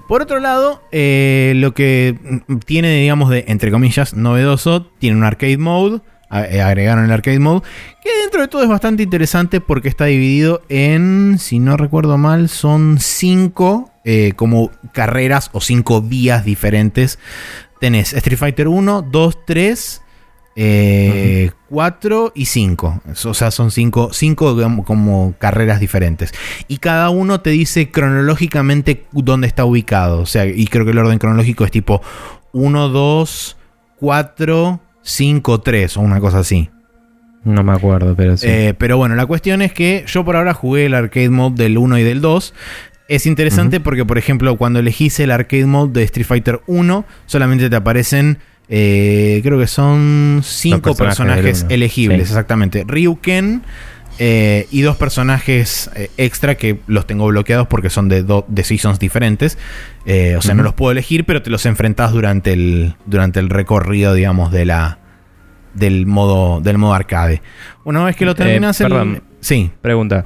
[0.08, 5.24] Por otro lado, eh, lo que mm, tiene, digamos, de, entre comillas, novedoso, tiene un
[5.24, 6.02] arcade mode.
[6.32, 7.62] eh, Agregaron el arcade mode.
[8.04, 12.50] Que dentro de todo es bastante interesante porque está dividido en, si no recuerdo mal,
[12.50, 17.18] son cinco eh, como carreras o cinco vías diferentes.
[17.80, 20.02] Tenés Street Fighter 1, 2, 3,
[20.56, 23.02] 4 y 5.
[23.26, 26.32] O sea, son 5 cinco, digamos, como carreras diferentes.
[26.68, 30.20] Y cada uno te dice cronológicamente dónde está ubicado.
[30.20, 32.02] O sea, y creo que el orden cronológico es tipo
[32.52, 33.58] 1, 2,
[34.00, 36.70] 4, 5, 3 o una cosa así.
[37.44, 38.48] No me acuerdo, pero sí.
[38.48, 41.78] Eh, pero bueno, la cuestión es que yo por ahora jugué el arcade mode del
[41.78, 42.54] 1 y del 2.
[43.10, 47.70] Es interesante porque, por ejemplo, cuando elegís el arcade mode de Street Fighter 1, solamente
[47.70, 48.40] te aparecen,
[48.70, 52.34] eh, creo que son 5 personajes elegibles, Sí.
[52.34, 52.84] exactamente.
[52.88, 53.62] Ryuken
[54.20, 58.64] eh, y dos personajes eh, extra que los tengo bloqueados porque son de, do- de
[58.64, 59.58] seasons diferentes.
[60.06, 63.50] Eh, o sea, no los puedo elegir, pero te los enfrentás durante el, durante el
[63.50, 65.00] recorrido, digamos, de la,
[65.74, 67.42] del, modo, del modo arcade.
[67.84, 69.24] Una vez que lo terminas, el- perdón.
[69.40, 69.72] Sí.
[69.82, 70.24] Pregunta.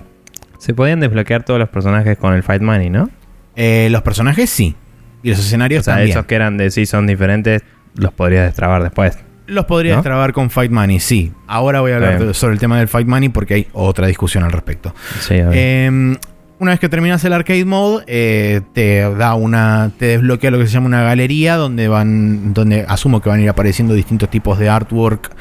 [0.60, 3.10] Se podían desbloquear todos los personajes con el Fight Money, ¿no?
[3.56, 4.76] Los personajes sí.
[5.24, 6.12] Y los escenarios O sea, también.
[6.12, 7.64] esos que eran de season diferentes
[7.98, 9.18] los podrías destrabar después.
[9.48, 9.98] Los podría ¿No?
[10.00, 11.32] destrabar con Fight Money, sí.
[11.48, 12.34] Ahora voy a hablar Bien.
[12.34, 14.94] sobre el tema del Fight Money porque hay otra discusión al respecto.
[15.22, 15.36] Sí.
[15.38, 16.18] Eh,
[16.60, 19.92] una vez que terminas el arcade mode, eh, te da una.
[19.98, 22.54] te desbloquea lo que se llama una galería donde van.
[22.54, 25.36] donde asumo que van a ir apareciendo distintos tipos de artwork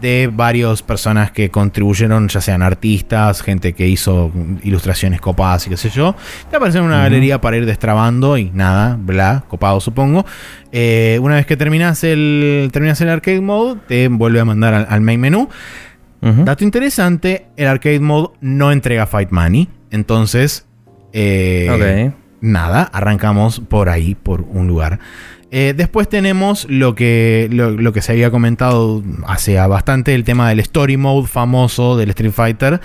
[0.00, 5.76] de varios personas que contribuyeron, ya sean artistas, gente que hizo ilustraciones copadas y qué
[5.76, 6.14] sé yo.
[6.48, 10.24] Te aparece una galería para ir destrabando y nada, bla, copado supongo.
[10.72, 14.86] Eh, una vez que terminas el, terminas el arcade mode, te vuelve a mandar al,
[14.88, 15.48] al main menú.
[16.22, 16.44] Ujú.
[16.44, 19.68] Dato interesante, el arcade mode no entrega Fight Money.
[19.90, 20.66] Entonces,
[21.12, 25.00] eh, nada, arrancamos por ahí, por un lugar.
[25.52, 30.48] Eh, después tenemos lo que, lo, lo que se había comentado hace bastante, el tema
[30.48, 32.80] del Story Mode famoso del Street Fighter,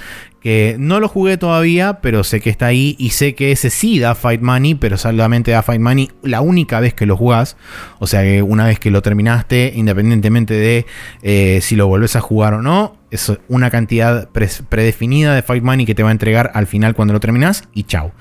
[0.45, 3.97] que no lo jugué todavía, pero sé que está ahí y sé que ese sí
[3.97, 7.57] da Fight Money, pero solamente da Fight Money la única vez que lo jugás.
[7.99, 10.85] O sea que una vez que lo terminaste, independientemente de
[11.23, 15.85] eh, si lo volvés a jugar o no, Es una cantidad predefinida de Fight Money
[15.85, 18.11] que te va a entregar al final cuando lo terminas y chau.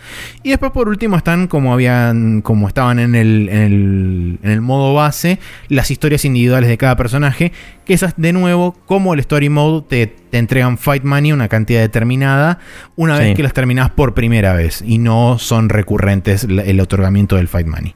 [0.43, 5.39] Y después por último están como habían como estaban en el, en el, modo base
[5.69, 7.53] las historias individuales de cada personaje,
[7.85, 11.81] que esas de nuevo como el story mode te, te entregan Fight Money una cantidad
[11.81, 12.59] determinada
[12.97, 17.49] una vez que las terminas por primera vez y no son recurrentes el otorgamiento del
[17.49, 17.95] Fight Money.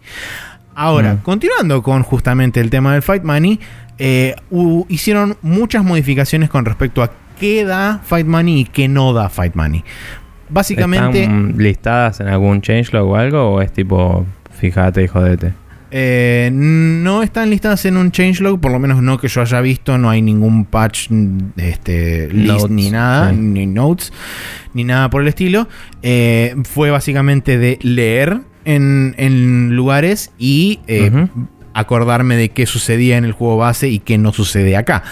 [0.74, 1.18] Ahora, mm.
[1.18, 3.58] continuando con justamente el tema del Fight Money,
[3.98, 4.34] eh,
[4.88, 9.54] hicieron muchas modificaciones con respecto a qué da Fight Money y qué no da Fight
[9.54, 9.84] Money.
[10.48, 11.22] Básicamente.
[11.22, 13.50] ¿Están listadas en algún changelog o algo?
[13.50, 14.26] ¿O es tipo,
[14.58, 15.52] fíjate y jodete?
[15.90, 19.96] Eh, no están listadas en un changelog, por lo menos no que yo haya visto.
[19.98, 21.08] No hay ningún patch
[21.56, 24.12] este, list ni nada, ni notes,
[24.74, 25.68] ni nada por el estilo.
[26.02, 30.80] Eh, fue básicamente de leer en, lugares y
[31.78, 35.02] acordarme de qué sucedía en el juego base y qué no sucede acá.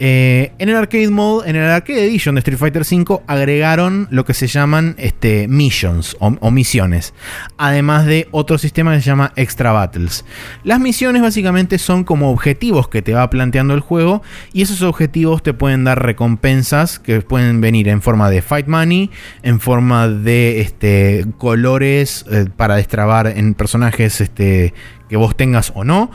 [0.00, 4.24] Eh, en el arcade mode, en el arcade edition de Street Fighter V, agregaron lo
[4.24, 7.14] que se llaman este, missions o, misiones.
[7.58, 10.24] Además de otro sistema que se llama Extra Battles.
[10.64, 14.22] Las misiones básicamente son como objetivos que te va planteando el juego.
[14.52, 19.10] Y esos objetivos te pueden dar recompensas que pueden venir en forma de fight money,
[19.42, 24.74] en forma de este, colores eh, para destrabar en personajes este,
[25.14, 26.10] que vos tengas o no.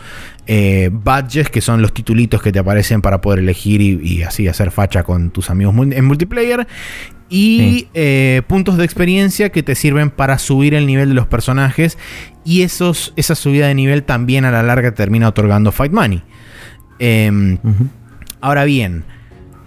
[0.46, 4.72] Eh, badges, que son los titulitos que te aparecen para poder elegir y, así hacer
[4.72, 6.68] facha con tus amigos en multiplayer.
[7.30, 11.98] Y eh, puntos de experiencia que te sirven para subir el nivel de los personajes.
[12.44, 16.22] Y esos, esa subida de nivel también a la larga termina otorgando Fight Money.
[17.00, 17.58] Em,
[18.42, 19.06] ahora bien,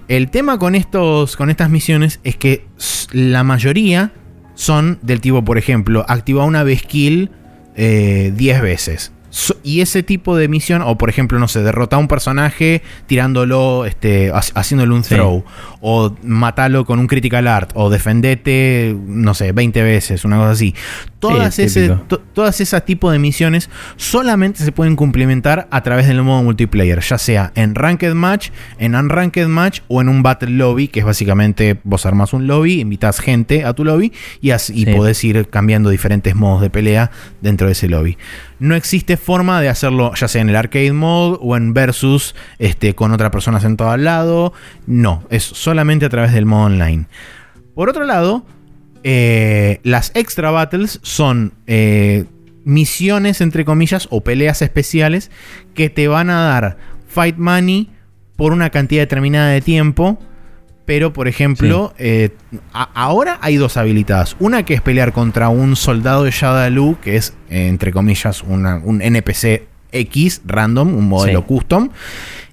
[0.09, 2.66] el tema con, estos, con estas misiones es que
[3.12, 4.12] la mayoría
[4.57, 7.31] son del tipo, por ejemplo, activa una vez kill
[7.77, 9.12] 10 eh, veces
[9.62, 13.87] y ese tipo de misión, o por ejemplo, no sé, derrota a un personaje tirándolo,
[13.87, 15.45] este, haciéndole un throw,
[15.81, 20.75] o matalo con un critical art, o defendete, no sé, 20 veces, una cosa así.
[21.18, 21.97] Todas, ese,
[22.35, 27.16] todas esas tipos de misiones solamente se pueden cumplimentar a través del modo multiplayer, ya
[27.16, 31.79] sea en Ranked Match, en Unranked Match o en un Battle Lobby, que es básicamente
[31.85, 36.35] vos armas un lobby, invitas gente a tu lobby y, así, podés ir cambiando diferentes
[36.35, 38.18] modos de pelea dentro de ese lobby.
[38.62, 42.94] No existe forma de hacerlo ya sea en el arcade mode o en versus este,
[42.94, 44.53] con otra persona sentada al lado.
[44.87, 47.07] No, es solamente a través del modo online.
[47.75, 48.46] Por otro lado,
[49.03, 52.27] eh, las extra battles son eh,
[52.64, 55.33] misiones, entre comillas, o peleas especiales
[55.75, 56.77] que te van a dar
[57.09, 57.90] fight money
[58.37, 60.20] por una cantidad determinada de tiempo
[60.85, 62.31] pero, por ejemplo, eh,
[62.73, 64.37] ahora hay dos habilitadas.
[64.40, 69.73] Una que es pelear contra un soldado de Shadaloo, que es, entre comillas, un NPC
[69.92, 71.90] X random, un modelo custom.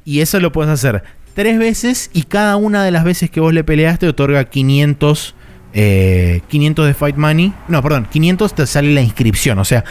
[0.06, 3.54] Y eso lo puedes hacer tres veces y cada una de las veces que vos
[3.54, 5.36] le peleaste otorga 500,
[5.72, 7.54] 500 eh, de Fight Money.
[7.68, 9.60] No, perdón, 500 te sale la inscripción.
[9.60, 9.84] O sea,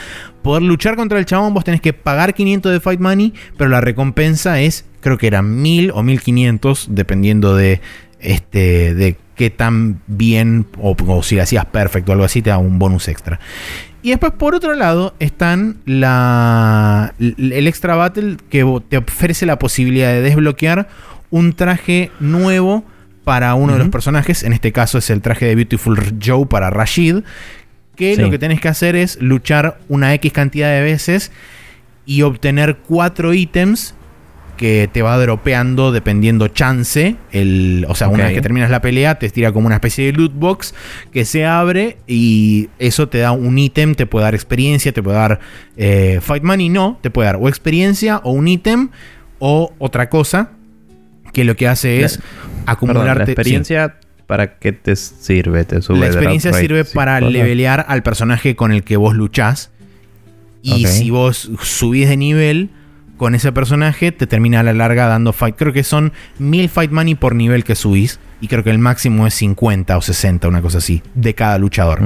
[0.43, 3.81] poder luchar contra el chabón vos tenés que pagar 500 de Fight Money, pero la
[3.81, 7.81] recompensa es, creo que era 1000 o 1500, dependiendo de
[8.21, 12.59] este, de qué tan bien o, si lo hacías perfecto o algo así, te da
[12.59, 13.39] un bonus extra.
[14.03, 20.09] Y después, por otro lado, están la, el Extra Battle que te ofrece la posibilidad
[20.09, 20.89] de desbloquear
[21.31, 22.85] un traje nuevo
[23.25, 24.43] para uno de los personajes.
[24.45, 27.19] En este caso es el traje de Beautiful Joe para Rashid.
[27.97, 31.33] Que lo que tenés que hacer es luchar una X cantidad de veces
[32.07, 33.95] y obtener cuatro ítems
[34.59, 37.17] que te va dropeando dependiendo chance.
[37.33, 40.13] El, o sea, una vez que terminas la pelea, te tira como una especie de
[40.13, 40.75] loot box
[41.11, 45.17] que se abre y eso te da un ítem, te puede dar experiencia, te puede
[45.17, 45.41] dar
[45.79, 48.91] eh, fight money, no, te puede dar o experiencia o un ítem
[49.39, 50.51] o otra cosa
[51.33, 52.21] que lo que hace es
[52.67, 53.19] acumularte.
[53.19, 53.97] la experiencia.
[54.27, 55.65] ¿Para qué te sirve?
[55.65, 59.71] Te la experiencia sirve para levelear al personaje con el que vos luchás.
[60.61, 62.71] Y si vos subís de nivel,
[63.19, 65.57] con ese personaje te termina a la larga dando fight.
[65.57, 68.19] Creo que son 1000 fight money por nivel que subís.
[68.41, 72.01] Y creo que el máximo es 50 o 60, una cosa así, de cada luchador.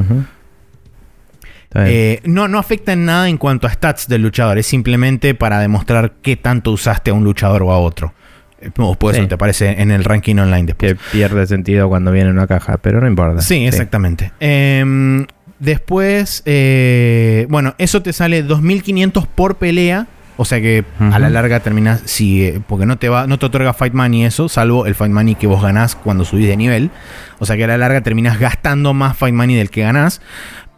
[1.75, 4.59] Eh, no, no afecta en nada en cuanto a stats del luchador.
[4.59, 8.15] Es simplemente para demostrar qué tanto usaste a un luchador o a otro.
[8.61, 10.95] Eh, o puede te aparece en el ranking online después.
[10.95, 13.43] Que pierde sentido cuando viene en una caja, pero no importa.
[13.43, 14.33] Sí, exactamente.
[14.41, 15.27] Em,
[15.59, 21.61] después, eh, bueno, eso te sale 2500 por pelea o sea que a la larga
[21.61, 25.13] terminas, si, porque no te va, no te otorga Fight Money eso, salvo el Fight
[25.13, 26.91] Money que vos ganás cuando subís de nivel.
[27.39, 30.21] O sea que a la larga terminas gastando más Fight Money del que ganás.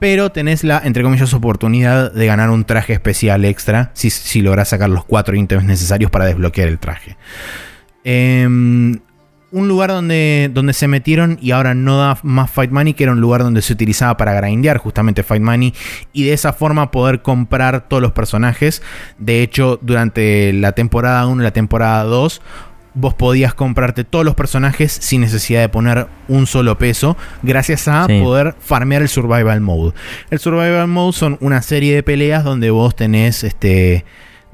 [0.01, 4.69] Pero tenés la, entre comillas, oportunidad de ganar un traje especial extra si, si lográs
[4.69, 7.17] sacar los cuatro ítems necesarios para desbloquear el traje.
[8.03, 8.99] Em,
[9.55, 13.13] un lugar donde, donde se metieron y ahora no da más Fight Money, que era
[13.13, 15.73] un lugar donde se utilizaba para grindear justamente Fight Money
[16.13, 18.83] y de esa forma poder comprar todos los personajes.
[19.19, 22.43] De hecho, durante la temporada 1 y la temporada 2
[22.95, 28.07] vos podías comprarte todos los personajes sin necesidad de poner un solo peso, gracias a
[28.07, 28.21] Sí.
[28.23, 29.95] poder farmear el Survival Mode.
[30.31, 34.05] El Survival Mode son una serie de peleas donde vos tenés este,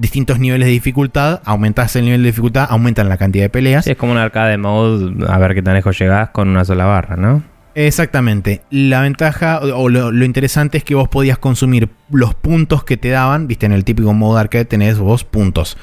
[0.00, 3.84] distintos niveles de dificultad, aumentás el nivel de dificultad, aumentan la cantidad de peleas.
[3.84, 6.86] Sí, es como un arcade mode, a ver qué tan lejos llegás con una sola
[6.86, 7.42] barra, ¿no?
[7.74, 8.62] Exactamente.
[8.70, 13.10] La ventaja o lo, lo interesante es que vos podías consumir los puntos que te
[13.10, 13.46] daban.
[13.46, 15.76] Viste, en el típico modo arcade tenés vos puntos.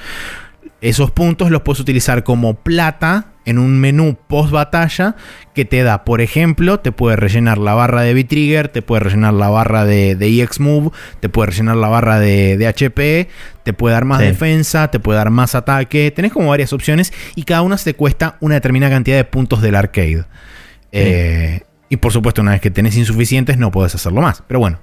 [0.81, 5.15] Esos puntos los puedes utilizar como plata en un menú post batalla
[5.55, 9.33] que te da, por ejemplo, te puede rellenar la barra de V-Trigger, te puede rellenar
[9.33, 13.27] la barra de, de EX Move, te puede rellenar la barra de, de HP,
[13.63, 14.25] te puede dar más Sí.
[14.25, 16.11] defensa, te puede dar más ataque.
[16.11, 19.75] Tenés como varias opciones y cada una te cuesta una determinada cantidad de puntos del
[19.75, 20.25] arcade.
[20.91, 24.43] Eh, y por supuesto, una vez que tenés insuficientes, no podés hacerlo más.
[24.47, 24.79] Pero bueno,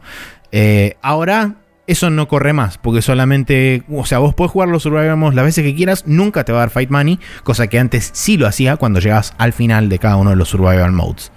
[0.53, 1.55] eh, ahora
[1.87, 5.45] eso no corre más, porque solamente, o sea, vos podés jugar los Survival Modes las
[5.45, 8.47] veces que quieras, nunca te va a dar Fight Money, cosa que antes sí lo
[8.47, 11.30] hacía cuando llegabas al final de cada uno de los Survival Modes.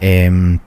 [0.00, 0.58] Em,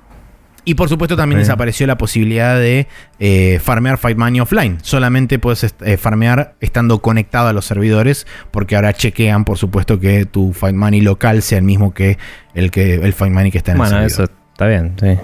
[0.65, 2.87] y por supuesto también desapareció la posibilidad de
[3.19, 4.77] eh, farmear Fight Money offline.
[4.81, 9.97] Solamente puedes est- eh, farmear estando conectado a los servidores, porque ahora chequean, por supuesto,
[10.01, 12.17] que tu Fight Money local sea el mismo que
[12.53, 14.37] el, que, el Fight Money que está en Bueno, el eso servidor.
[14.51, 15.19] está bien, sí.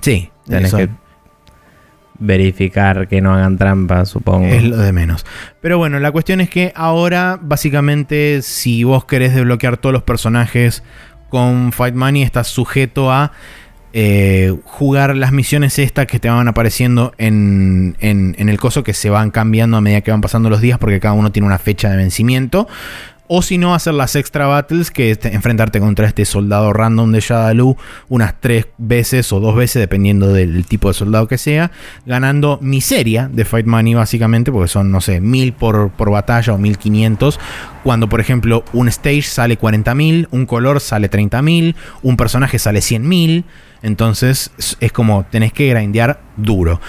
[0.00, 0.88] Sí, Tenés eso que
[2.22, 4.46] verificar que no hagan trampa, supongo.
[4.46, 5.26] es lo de menos.
[5.60, 10.82] Pero bueno, la cuestión es que ahora, básicamente, si vos querés desbloquear todos los personajes
[11.28, 13.32] con Fight Money, estás sujeto a
[13.94, 18.94] eh, jugar las misiones estas que te van apareciendo en, en- en el coso que
[18.94, 21.58] se van cambiando a medida que van pasando los días porque cada uno tiene una
[21.58, 22.66] fecha de vencimiento.
[23.34, 27.20] O si no, hacer las extra battles, que es enfrentarte contra este soldado random de
[27.20, 27.78] Shadaloo
[28.10, 31.70] unas tres veces o dos veces, dependiendo del tipo de soldado que sea,
[32.04, 36.58] ganando miseria de Fight Money, básicamente, porque son, no sé, mil por, por batalla o
[36.58, 37.40] 1500.
[37.84, 43.44] Cuando, por ejemplo, un stage sale 40.000, un color sale 30.000, un personaje sale 100.000.
[43.82, 46.80] Entonces, es- es como tenés que grindear duro.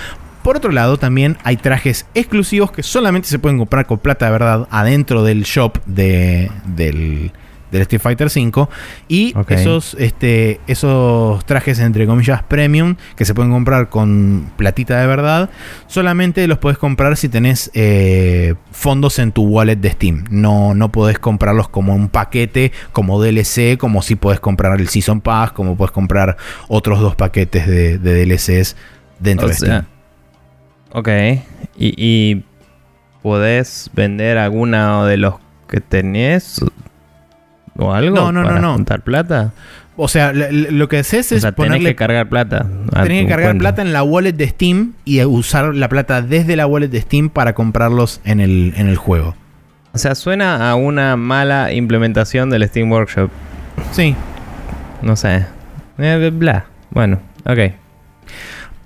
[0.43, 4.31] Por otro lado, también hay trajes exclusivos que solamente se pueden comprar con plata de
[4.31, 7.31] verdad adentro del shop de, del,
[7.71, 8.67] del Street Fighter V.
[9.07, 15.07] Y esos, este, esos trajes, entre comillas, premium, que se pueden comprar con platita de
[15.07, 15.49] verdad,
[15.87, 20.25] solamente los puedes comprar si tenés eh, fondos en tu wallet de Steam.
[20.29, 25.21] No, no podés comprarlos como un paquete, como DLC, como si podés comprar el Season
[25.21, 26.35] Pass, como podés comprar
[26.67, 28.75] otros dos paquetes de, de DLCs
[29.19, 29.92] dentro O de sea, Steam.
[30.93, 31.07] Ok.
[31.77, 32.43] ¿Y, y
[33.21, 35.35] podés vender alguno de los
[35.67, 36.63] que tenés
[37.77, 38.15] o algo?
[38.15, 38.73] No, no, no, para no.
[38.73, 39.53] juntar plata?
[39.95, 41.89] O sea, lo que haces O es sea, tenés ponerle.
[41.91, 42.65] que cargar plata.
[43.03, 43.59] tenés que cargar cuenta.
[43.61, 47.29] plata en la wallet de Steam y usar la plata desde la wallet de Steam
[47.29, 49.35] para comprarlos en el, en el juego.
[49.93, 53.29] O sea, suena a una mala implementación del Steam Workshop.
[53.91, 54.15] Sí.
[55.03, 55.45] No sé.
[55.99, 56.65] Eh, bla.
[56.89, 57.73] Bueno, ok.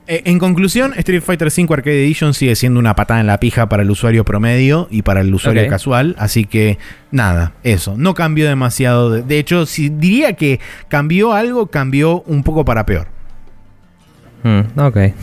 [0.08, 3.68] Eh, en conclusión, Street Fighter V Arcade Edition sigue siendo una patada en la pija
[3.68, 6.16] para el usuario promedio y para el usuario casual.
[6.18, 6.78] Así que,
[7.12, 7.96] nada, eso.
[7.98, 9.12] No cambió demasiado.
[9.12, 13.17] De, de hecho, si diría que cambió algo, cambió un poco para peor.
[14.48, 14.98] Hmm, ok.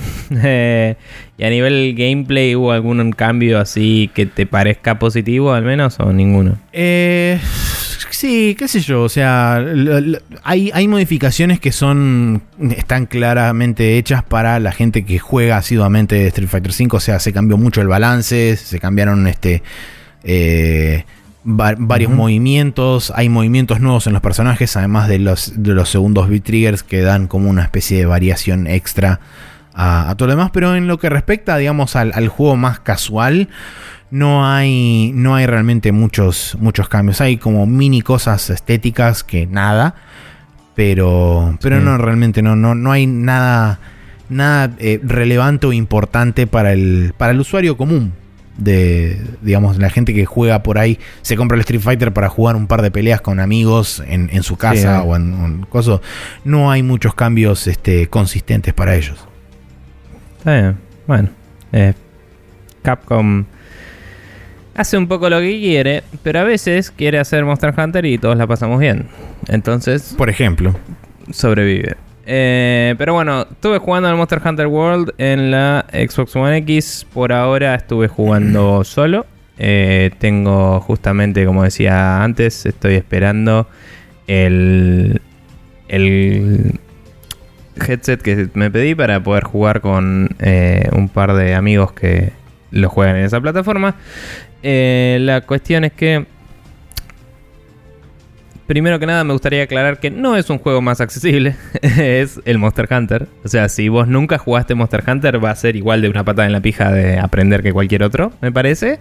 [0.46, 0.96] Eh,
[1.38, 6.12] ¿Y a nivel gameplay hubo algún cambio así que te parezca positivo al menos o
[6.12, 6.58] ninguno?
[6.72, 7.38] Eh,
[8.10, 9.64] sí, qué sé yo, o sea,
[10.42, 12.42] hay, hay modificaciones que son
[12.76, 17.32] están claramente hechas para la gente que juega asiduamente Street Fighter V, o sea, se
[17.32, 19.62] cambió mucho el balance, se cambiaron este
[20.24, 21.04] eh,
[21.46, 26.28] va- varios movimientos, hay movimientos nuevos en los personajes, además de los, de los segundos
[26.28, 29.20] beat triggers que dan como una especie de variación extra
[29.74, 32.80] a, a todo lo demás, pero en lo que respecta, digamos, al, al juego más
[32.80, 33.48] casual,
[34.10, 37.20] no hay, no hay realmente muchos, muchos cambios.
[37.20, 39.96] Hay como mini cosas estéticas que nada,
[40.76, 41.84] pero, pero Sí.
[41.84, 43.80] no, realmente no, no, no hay nada,
[44.28, 48.12] nada eh, relevante o importante para el, para el usuario común.
[48.56, 52.54] De, digamos, la gente que juega por ahí, se compra el Street Fighter para jugar
[52.54, 56.00] un par de peleas con amigos en, en su casa Sí, o en, en coso.
[56.44, 59.18] No hay muchos cambios este, consistentes para ellos.
[60.38, 60.76] Está bien.
[61.06, 61.30] Bueno.
[61.72, 61.94] eh,
[62.82, 63.44] Capcom
[64.74, 68.36] hace un poco lo que quiere, pero a veces quiere hacer Monster Hunter y todos
[68.36, 69.06] la pasamos bien.
[69.48, 70.74] Entonces, Por ejemplo.
[71.32, 71.96] sobrevive.
[72.26, 77.06] Eh, pero bueno, estuve jugando al Monster Hunter World en la Xbox One X.
[77.12, 79.26] Por ahora estuve jugando solo.
[79.58, 83.68] Eh, tengo justamente, como decía antes, estoy esperando
[84.26, 85.20] el,
[85.88, 86.80] el
[87.76, 92.32] headset que me pedí para poder jugar con eh, un par de amigos que
[92.70, 93.96] lo juegan en esa plataforma.
[94.62, 96.26] La cuestión es que
[98.66, 102.56] Primero que nada me gustaría aclarar que no es un juego más accesible, es el
[102.56, 103.28] Monster Hunter.
[103.44, 106.46] O sea, si vos nunca jugaste Monster Hunter va a ser igual de una patada
[106.46, 108.98] en la pija de aprender que cualquier otro, me parece.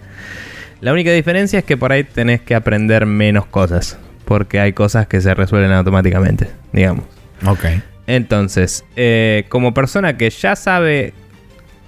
[0.82, 5.06] La única diferencia es que por ahí tenés que aprender menos cosas, porque hay cosas
[5.06, 7.04] que se resuelven automáticamente, digamos.
[7.46, 7.64] Ok.
[8.06, 11.14] Entonces, eh, como persona que ya sabe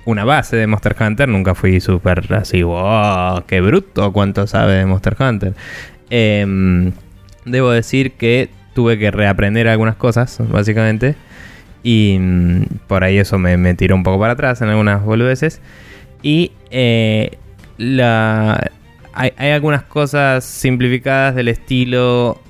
[0.07, 4.87] una base de Monster Hunter, nunca fui súper así, wow, qué bruto cuánto sabe de
[4.87, 5.53] Monster Hunter.
[6.09, 6.93] Eh,
[7.47, 11.15] debo decir que tuve que reaprender algunas cosas, básicamente.
[11.83, 15.61] Y mm, por ahí eso me, tiró un poco para atrás en algunas boludeces.
[16.23, 17.39] Y eh,
[17.79, 18.71] la,
[19.15, 22.41] hay, algunas cosas simplificadas del estilo...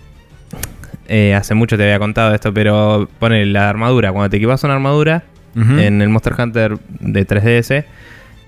[1.09, 4.11] Eh, hace mucho te había contado esto, pero pone la armadura.
[4.11, 5.22] Cuando te equipas una armadura
[5.55, 7.84] en el Monster Hunter de 3DS,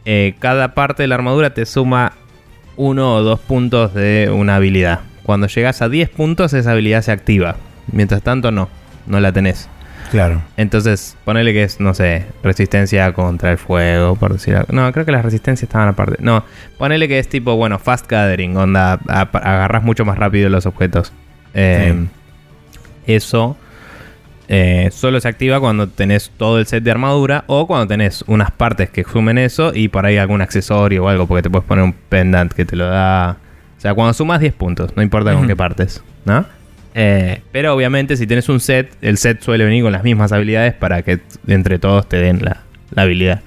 [0.05, 2.15] eh, cada parte de la armadura te suma
[2.77, 5.01] uno o dos puntos de una habilidad.
[5.29, 7.57] Cuando llegas a 10 puntos, esa habilidad se activa.
[7.93, 8.71] Mientras tanto, no.
[9.07, 9.69] No la tenés.
[10.11, 10.41] Claro.
[10.57, 14.73] Entonces, ponele que es, no sé, resistencia contra el fuego, por decir algo.
[14.73, 16.17] No, creo que las resistencias estaban aparte.
[16.21, 16.45] No,
[16.79, 21.13] ponele que es tipo, bueno, fast gathering, onda, agarras mucho más rápido los objetos.
[21.53, 22.07] Eh,
[23.07, 23.59] eso
[24.49, 28.51] eh, solo se activa cuando tenés todo el set de armadura o cuando tenés unas
[28.51, 31.85] partes que sumen eso y por ahí algún accesorio o algo, porque te puedes poner
[31.85, 33.37] un pendant que te lo da
[33.79, 36.45] o sea, cuando sumas 10 puntos, no importa con qué partes, ¿no?
[36.95, 40.75] Eh, pero obviamente si tienes un set, el set suele venir con las mismas habilidades
[40.75, 42.63] para que entre todos te den la,
[43.01, 43.41] habilidad.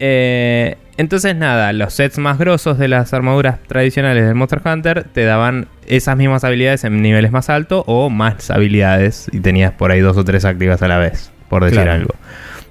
[0.00, 5.24] Eh, entonces nada, los sets más grosos de las armaduras tradicionales del Monster Hunter te
[5.24, 10.00] daban esas mismas habilidades en niveles más altos o más habilidades y tenías por ahí
[10.00, 12.12] dos o tres activas a la vez, por decir algo.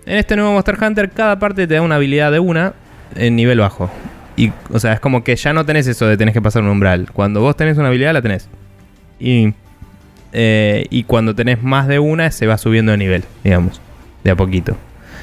[0.06, 2.74] En este nuevo Monster Hunter cada parte te da una habilidad de una
[3.16, 3.90] en nivel bajo.
[4.42, 6.70] Y, o sea, es como que ya no tenés eso de tenés que pasar un
[6.70, 7.12] umbral.
[7.14, 8.50] Cuando vos tenés una habilidad, la tenés.
[9.20, 9.54] Y,
[10.34, 13.80] eh, y cuando tenés más de una, se va subiendo de nivel, digamos,
[14.24, 14.76] de a poquito.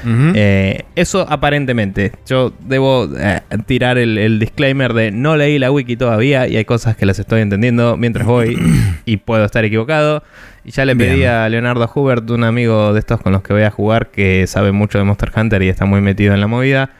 [0.05, 2.13] Eh, eso aparentemente.
[2.25, 6.95] Yo debo eh, tirar el, disclaimer de no leí la wiki todavía y hay cosas
[6.95, 8.57] que las estoy entendiendo mientras voy
[9.05, 10.23] y puedo estar equivocado.
[10.63, 13.63] Y ya le pedí a Leonardo Hubert, un amigo de estos con los que voy
[13.63, 16.91] a jugar, que sabe mucho de Monster Hunter y está muy metido en la movida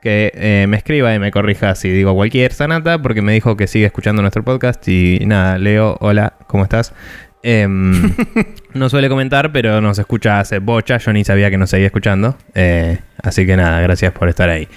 [0.00, 3.66] que eh, me escriba y me corrija si digo cualquier sanata, porque me dijo que
[3.66, 4.86] sigue escuchando nuestro podcast.
[4.88, 6.94] Y nada, Leo, hola, ¿cómo estás?
[7.42, 8.14] Em,
[8.74, 10.98] no suele comentar, pero nos escucha hace bocha.
[10.98, 12.36] Yo ni sabía que nos seguía escuchando.
[12.54, 14.68] Eh, así que nada, gracias por estar ahí.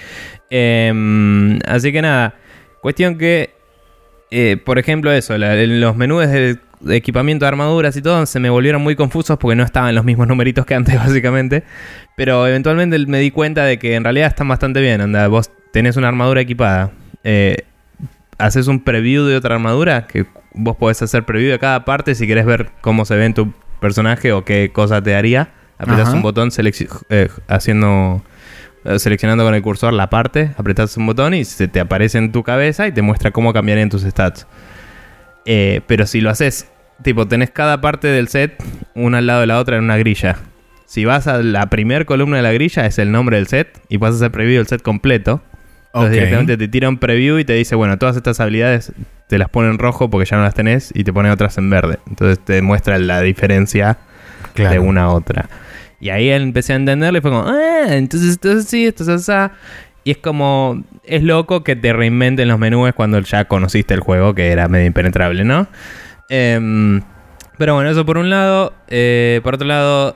[0.50, 2.36] Em, así que nada,
[2.82, 3.52] cuestión que,
[4.30, 6.28] eh, por ejemplo, eso, los menús
[6.84, 10.04] de equipamiento de armaduras y todo se me volvieron muy confusos porque no estaban los
[10.04, 11.64] mismos numeritos que antes, básicamente.
[12.16, 15.02] Pero eventualmente me di cuenta de que en realidad están bastante bien.
[15.02, 16.92] Anda, vos tenés una armadura equipada.
[17.24, 17.66] Eh,
[18.38, 22.28] haces un preview de otra armadura, que vos podés hacer preview de cada parte si
[22.28, 25.50] querés ver cómo se ve en tu personaje o qué cosa te haría.
[25.78, 26.50] Apretás un botón
[27.10, 28.24] eh, haciendo
[28.86, 32.32] eh, seleccionando con el cursor la parte, apretás un botón y se te aparece en
[32.32, 34.48] tu cabeza y te muestra cómo cambiarían tus stats.
[35.44, 36.68] pero si lo haces,
[37.02, 38.62] tipo, tenés cada parte del set
[38.96, 40.38] una al lado de la otra en una grilla.
[40.86, 43.98] Si vas a la primera columna de la grilla, es el nombre del set y
[43.98, 45.42] vas a hacer preview del set completo.
[45.88, 48.92] Entonces directamente te tira un preview y te dice, bueno, todas estas habilidades
[49.28, 51.70] te las pone en rojo porque ya no las tenés y te pone otras en
[51.70, 52.00] verde.
[52.08, 53.98] Entonces te muestra la diferencia
[54.56, 55.50] de una a otra.
[56.00, 59.30] Y ahí empecé a entenderlo y fue como, ah, entonces esto es así, esto es
[59.30, 59.54] así.
[60.04, 64.36] Y es como, es loco que te reinventen los menús cuando ya conociste el juego,
[64.36, 65.68] que era medio impenetrable, ¿no?
[66.30, 67.02] Em,
[67.58, 68.74] pero bueno, eso por un lado.
[68.88, 70.16] Eh, por otro lado,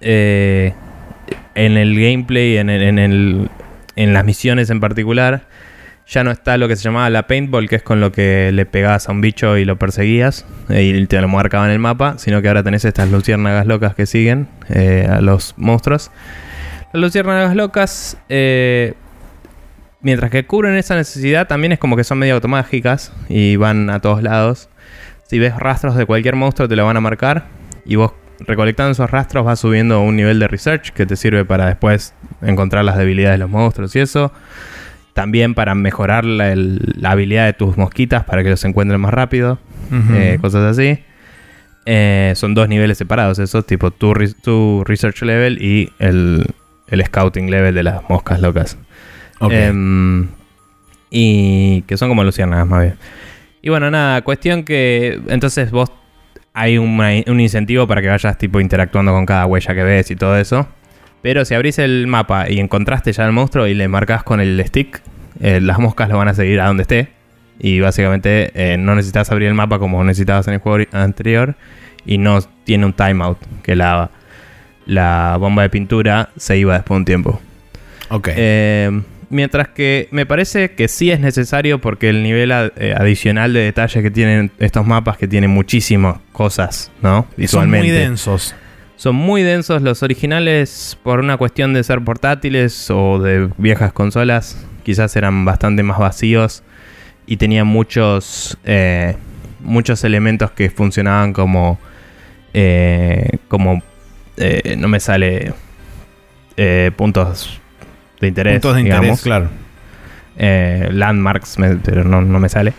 [0.00, 0.72] eh,
[1.54, 3.50] en el gameplay, en, el,
[3.96, 5.42] en las misiones en particular,
[6.06, 8.64] ya no está lo que se llamaba la paintball, que es con lo que le
[8.64, 12.16] pegabas a un bicho y lo perseguías eh, y te lo marcaba en el mapa,
[12.18, 14.48] sino que ahora tenés estas luciérnagas locas que siguen
[15.08, 16.10] a los monstruos.
[16.92, 18.16] Las luciérnagas locas,
[20.00, 24.00] mientras que cubren esa necesidad, también es como que son medio automágicas y van a
[24.00, 24.68] todos lados.
[25.28, 27.48] Si ves rastros de cualquier monstruo, te lo van a marcar
[27.84, 31.66] y vos recolectando esos rastros vas subiendo un nivel de research que te sirve para
[31.66, 34.32] después encontrar las debilidades de los monstruos y eso.
[35.14, 36.52] También para mejorar la,
[37.10, 39.58] habilidad de tus mosquitas para que los encuentren más rápido.
[40.12, 40.98] Eh, cosas así.
[41.86, 44.12] Eh, son dos niveles separados esos, tipo tu,
[44.84, 46.46] research level y el,
[47.06, 48.76] scouting level de las moscas locas.
[49.40, 50.28] Em,
[51.10, 52.96] y que son como lucianas más bien.
[53.66, 55.90] Y bueno, nada, cuestión que entonces vos
[56.54, 60.36] hay un incentivo para que vayas tipo interactuando con cada huella que ves y todo
[60.38, 60.68] eso.
[61.20, 64.62] Pero si abrís el mapa y encontraste ya al monstruo y le marcas con el
[64.64, 65.02] stick,
[65.40, 67.08] eh, las moscas lo van a seguir a donde esté.
[67.58, 71.56] Y básicamente eh, no necesitas abrir el mapa como necesitabas en el juego anterior.
[72.04, 74.10] Y no tiene un timeout, que la,
[74.84, 77.40] la bomba de pintura se iba después de un tiempo.
[78.10, 78.28] Ok.
[78.30, 83.52] Eh, mientras que me parece que sí es necesario porque el nivel ad- eh, adicional
[83.52, 87.22] de detalle que tienen estos mapas, que tienen muchísimas cosas, ¿no?
[87.22, 87.86] Son Visualmente.
[87.88, 88.54] muy densos.
[88.96, 94.64] Son muy densos los originales por una cuestión de ser portátiles o de viejas consolas.
[94.84, 96.62] Quizás eran bastante más vacíos
[97.26, 99.16] y tenían muchos, eh,
[99.60, 101.78] muchos elementos que funcionaban como,
[102.54, 103.82] eh, como
[104.38, 105.52] eh, no me sale
[106.96, 107.60] puntos
[108.20, 108.54] de interés.
[108.54, 109.22] Puntos de interés, digamos.
[109.22, 109.48] claro.
[110.38, 112.72] Eh, landmarks, me- pero no, no me sale.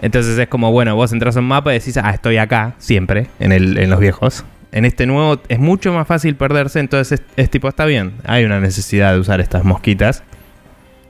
[0.00, 3.26] Entonces es como, bueno, vos entras a un mapa y decís, ah, estoy acá, siempre,
[3.40, 4.44] en, el, en los viejos.
[4.70, 8.44] En este nuevo es mucho más fácil perderse, entonces es, es tipo, está bien, hay
[8.44, 10.22] una necesidad de usar estas mosquitas.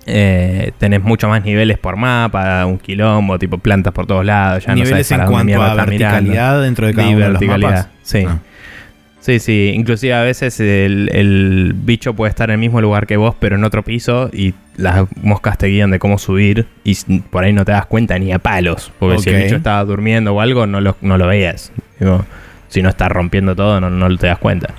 [0.07, 4.65] Eh, tenés mucho más niveles por mapa, un quilombo, tipo plantas por todos lados.
[4.65, 6.61] Ya Niveles no sabes en cuanto a verticalidad mirando.
[6.63, 7.89] dentro de cada uno de los mapas.
[8.03, 8.25] Sí.
[8.27, 8.39] Ah.
[9.29, 9.73] Sí, sí.
[9.75, 13.57] Inclusive a veces el, el bicho puede estar en el mismo lugar que vos, pero
[13.57, 17.67] en otro piso y las moscas te guían de cómo subir y por ahí no
[17.67, 18.91] te das cuenta ni a palos.
[18.99, 21.73] Porque si el bicho estaba durmiendo o algo, no lo, no lo veías.
[22.01, 22.25] Digo,
[22.69, 24.73] si no está rompiendo todo, no, no te das cuenta.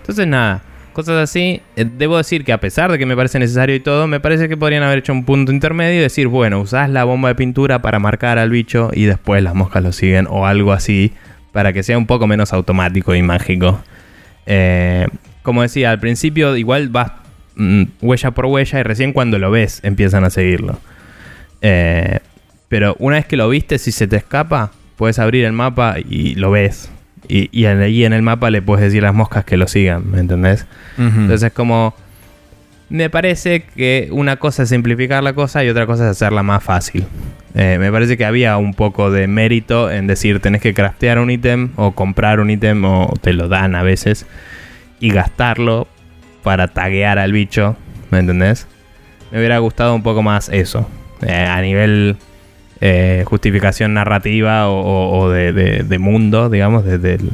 [0.00, 0.62] Entonces nada,
[0.94, 1.60] cosas así.
[1.76, 4.48] Eh, Debo decir que a pesar de que me parece necesario y todo, me parece
[4.48, 7.82] que podrían haber hecho un punto intermedio y decir, bueno, usás la bomba de pintura
[7.82, 11.12] para marcar al bicho y después las moscas lo siguen o algo así
[11.52, 13.82] para que sea un poco menos automático y mágico.
[14.46, 15.06] Eh,
[15.42, 17.12] como decía, al principio igual vas
[17.56, 20.78] mm, huella por huella y recién cuando lo ves empiezan a seguirlo.
[21.60, 22.18] Eh,
[22.68, 26.34] pero una vez que lo viste, si se te escapa, puedes abrir el mapa y
[26.36, 26.90] lo ves.
[27.28, 30.18] Y, ahí en el mapa le puedes decir a las moscas que lo sigan, ¿me
[30.18, 30.66] entendés?
[30.98, 31.20] Ujú.
[31.20, 31.94] Entonces como...
[32.92, 36.62] Me parece que una cosa es simplificar la cosa y otra cosa es hacerla más
[36.62, 37.06] fácil.
[37.54, 41.30] Eh, me parece que había un poco de mérito en decir tenés que craftear un
[41.30, 44.26] ítem o comprar un ítem o te lo dan a veces
[45.00, 45.88] y gastarlo
[46.42, 47.76] para taguear al bicho,
[48.10, 48.66] ¿me entendés?
[49.30, 50.86] Me hubiera gustado un poco más eso.
[51.26, 52.16] Eh, a nivel
[52.82, 57.30] eh, justificación narrativa o, de, de- de mundo, digamos, de- del,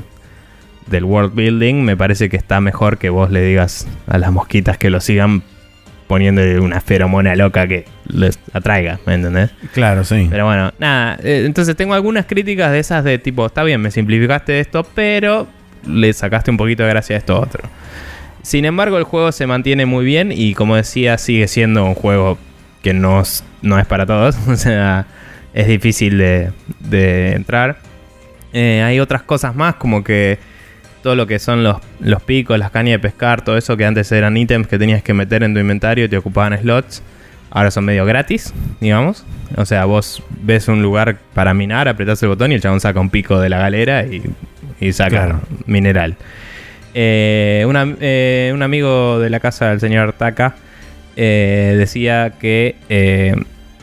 [0.90, 4.78] del world building, me parece que está mejor que vos le digas a las mosquitas
[4.78, 5.42] que lo sigan
[6.06, 9.50] poniéndole una feromona loca que les atraiga, ¿me entendés?
[9.74, 10.26] Claro, sí.
[10.30, 11.18] Pero bueno, nada.
[11.22, 15.46] eh, entonces tengo algunas críticas de esas de tipo, está bien, me simplificaste esto, pero
[15.86, 17.62] le sacaste un poquito de gracia a esto otro.
[18.42, 22.38] Sin embargo, el juego se mantiene muy bien y como decía, sigue siendo un juego
[22.82, 24.36] que no, es- no es para todos.
[24.48, 25.04] O sea,
[25.52, 27.80] es difícil de, de entrar.
[28.54, 30.38] Eh, hay otras cosas más como que
[31.02, 34.10] todo lo que son los, los picos, las cañas de pescar, todo eso que antes
[34.12, 37.02] eran ítems que tenías que meter en tu inventario y te ocupaban slots.
[37.50, 39.24] Ahora son medio gratis, digamos.
[39.56, 43.00] O sea, vos ves un lugar para minar, apretás el botón y el chabón saca
[43.00, 44.22] un pico de la galera y,
[44.80, 45.40] y saca Claro.
[45.66, 46.16] mineral.
[46.94, 50.56] Eh, una- eh, un amigo de la casa del señor Taka
[51.16, 52.76] eh, decía que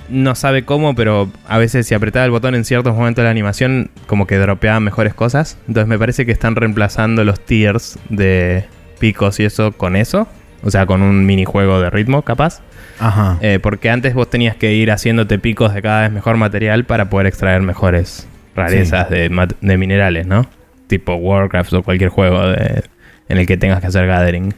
[0.10, 3.32] no sabe cómo, pero a veces si apretaba el botón en ciertos momentos de la
[3.32, 5.58] animación, como que dropeaba mejores cosas.
[5.68, 8.66] Entonces me parece que están reemplazando los tiers de
[8.99, 10.28] picos y eso con eso.
[10.64, 12.62] O sea, con un minijuego de ritmo, capaz.
[12.99, 13.38] Ajá.
[13.41, 17.10] Eh, porque antes vos tenías que ir haciéndote picos de cada vez mejor material para
[17.10, 19.30] poder extraer mejores rarezas de,
[19.62, 20.47] de minerales, ¿no?
[20.88, 22.84] Tipo Warcraft o cualquier juego de-
[23.28, 24.53] en el que tengas que hacer gathering.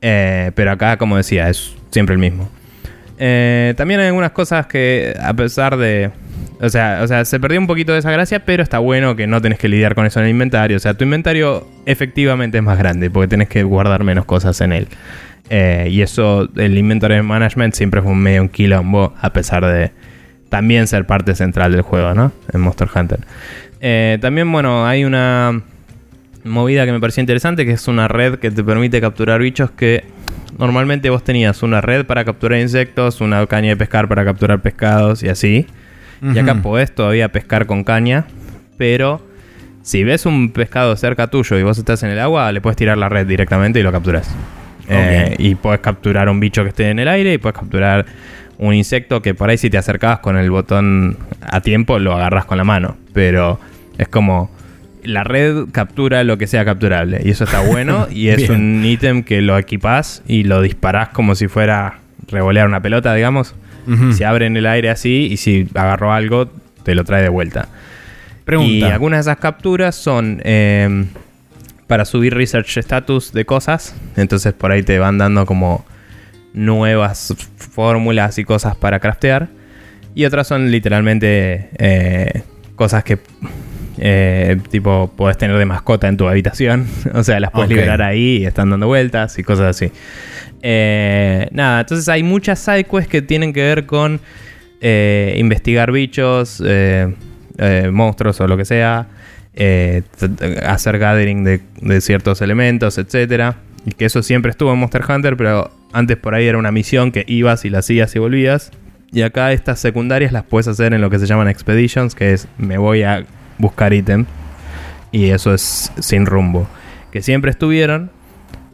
[0.00, 2.50] Eh, pero acá, como decía, es siempre el mismo.
[3.18, 6.10] Eh, también hay algunas cosas que, a pesar de.
[6.60, 9.26] O sea, o sea, se perdió un poquito de esa gracia, pero está bueno que
[9.26, 10.76] no tenés que lidiar con eso en el inventario.
[10.76, 14.72] O sea, tu inventario efectivamente es más grande porque tenés que guardar menos cosas en
[14.72, 14.88] él.
[15.50, 19.92] Eh, y eso, el inventory management siempre fue un medio un quilombo, a pesar de
[20.48, 22.32] también ser parte central del juego, ¿no?
[22.52, 23.20] En Monster Hunter.
[23.80, 25.62] Eh, también, bueno, hay una
[26.44, 30.04] movida que me pareció interesante, que es una red que te permite capturar bichos que
[30.58, 35.22] normalmente vos tenías una red para capturar insectos, una caña de pescar para capturar pescados
[35.22, 35.66] y así.
[36.20, 38.26] Y acá podés todavía pescar con caña,
[38.76, 39.24] pero
[39.82, 42.98] si ves un pescado cerca tuyo y vos estás en el agua, le puedes tirar
[42.98, 44.34] la red directamente y lo capturas.
[44.88, 48.06] Eh, y puedes capturar un bicho que esté en el aire y puedes capturar
[48.58, 52.46] un insecto que por ahí si te acercabas con el botón a tiempo lo agarras
[52.46, 52.96] con la mano.
[53.12, 53.60] Pero
[53.96, 54.50] es como
[55.04, 59.22] la red captura lo que sea capturable y eso está bueno y es un ítem
[59.22, 63.54] que lo equipás y lo disparás como si fuera revolear una pelota, digamos.
[64.12, 66.50] Se abre en el aire así y si agarró algo
[66.82, 67.68] te lo trae de vuelta.
[68.44, 68.70] Pregunta.
[68.70, 71.06] Y algunas de esas capturas son eh,
[71.86, 73.96] para subir research status de cosas.
[74.16, 75.86] Entonces por ahí te van dando como
[76.52, 79.48] nuevas fórmulas y cosas para craftear.
[80.14, 82.42] Y otras son literalmente eh,
[82.74, 83.18] cosas que
[83.98, 86.86] eh, tipo puedes tener de mascota en tu habitación.
[87.14, 89.90] o sea, las puedes liberar ahí y están dando vueltas y cosas así.
[90.62, 94.20] Eh, nada, entonces hay muchas sidequests que tienen que ver con
[94.80, 96.62] eh, investigar bichos,
[97.90, 99.08] monstruos o lo que sea,
[100.66, 103.56] hacer gathering de, de ciertos elementos, etcétera.
[103.86, 107.12] Y que eso siempre estuvo en Monster Hunter, pero antes por ahí era una misión
[107.12, 108.70] que ibas y la hacías y volvías.
[109.10, 112.46] Y acá estas secundarias las puedes hacer en lo que se llaman expeditions, que es
[112.58, 113.24] me voy a
[113.58, 114.24] buscar ítem.
[115.12, 116.68] Y eso es sin rumbo.
[117.12, 118.10] Que siempre estuvieron,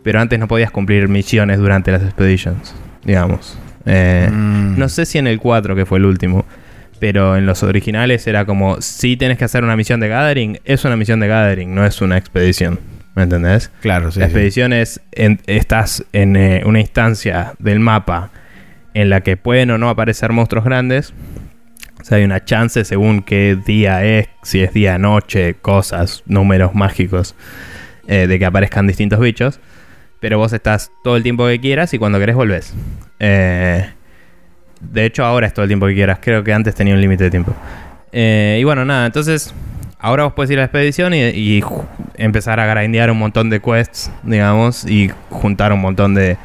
[0.03, 2.75] pero antes no podías cumplir misiones durante las expeditions,
[3.05, 3.59] digamos.
[3.87, 4.79] Eh, Mm.
[4.79, 6.45] No sé si en el 4, que fue el último,
[6.99, 10.85] pero en los originales era como, si tienes que hacer una misión de gathering, es
[10.85, 12.81] una misión de gathering, no es una expedición.
[13.15, 13.71] ¿Me entendés?
[13.81, 14.19] Claro, sí.
[14.19, 14.31] la sí.
[14.33, 18.31] expedición es, en- estás en eh, una instancia del mapa
[18.95, 21.13] en la que pueden o no aparecer monstruos grandes.
[22.05, 26.75] O sea, hay una chance según qué día es, si es día, noche, cosas, números
[26.75, 27.35] mágicos,
[28.07, 29.59] eh, de que aparezcan distintos bichos.
[30.21, 32.75] Pero vos estás todo el tiempo que quieras y cuando querés volvés.
[33.21, 33.89] Eh,
[34.83, 36.19] de hecho, ahora es todo el tiempo que quieras.
[36.21, 37.55] Creo que antes tenía un límite de tiempo.
[38.13, 39.55] Eh, y bueno, nada, entonces
[39.99, 41.65] ahora vos puedes ir a la expedición y, y
[42.17, 46.37] empezar a grindear un montón de quests, digamos, y juntar un montón de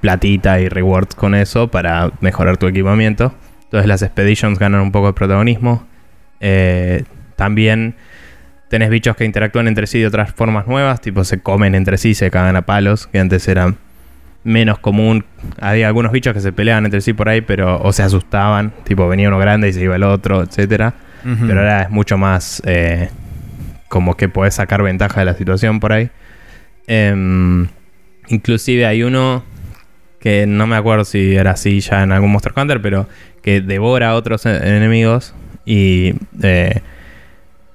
[0.00, 3.34] platita y rewards con eso para mejorar tu equipamiento.
[3.68, 5.86] Entonces las expeditions ganan un poco de protagonismo.
[6.40, 7.04] Eh,
[7.36, 7.96] también
[8.68, 12.14] tenés bichos que interactúan entre sí de otras formas nuevas, tipo se comen entre sí,
[12.14, 13.74] se cagan a palos, que antes era
[14.42, 15.26] menos común.
[15.60, 19.06] Había algunos bichos que se peleaban entre sí por ahí, pero o se asustaban, tipo
[19.06, 20.94] venía uno grande y se iba el otro, etcétera.
[21.24, 21.46] Ujú.
[21.46, 23.10] Pero ahora es mucho más eh,
[23.88, 26.10] como que podés sacar ventaja de la situación por ahí.
[26.86, 27.68] Em,
[28.28, 29.44] inclusive hay uno
[30.20, 33.08] que no me acuerdo si era así ya en algún Monster Hunter, pero
[33.42, 36.80] que devora a otros e- enemigos y eh,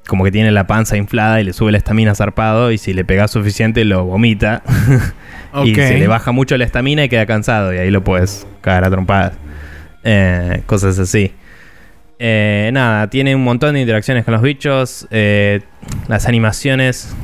[0.07, 3.05] como que tiene la panza inflada y le sube la estamina zarpado y si le
[3.05, 4.61] pegas suficiente lo vomita
[5.63, 8.83] y se le baja mucho la estamina y queda cansado y ahí lo puedes cagar
[8.85, 9.33] a trompadas.
[10.03, 11.31] Eh, cosas así.
[12.19, 15.07] Eh, nada, tiene un montón de interacciones con los bichos.
[15.11, 15.61] eh,
[16.07, 17.15] las animaciones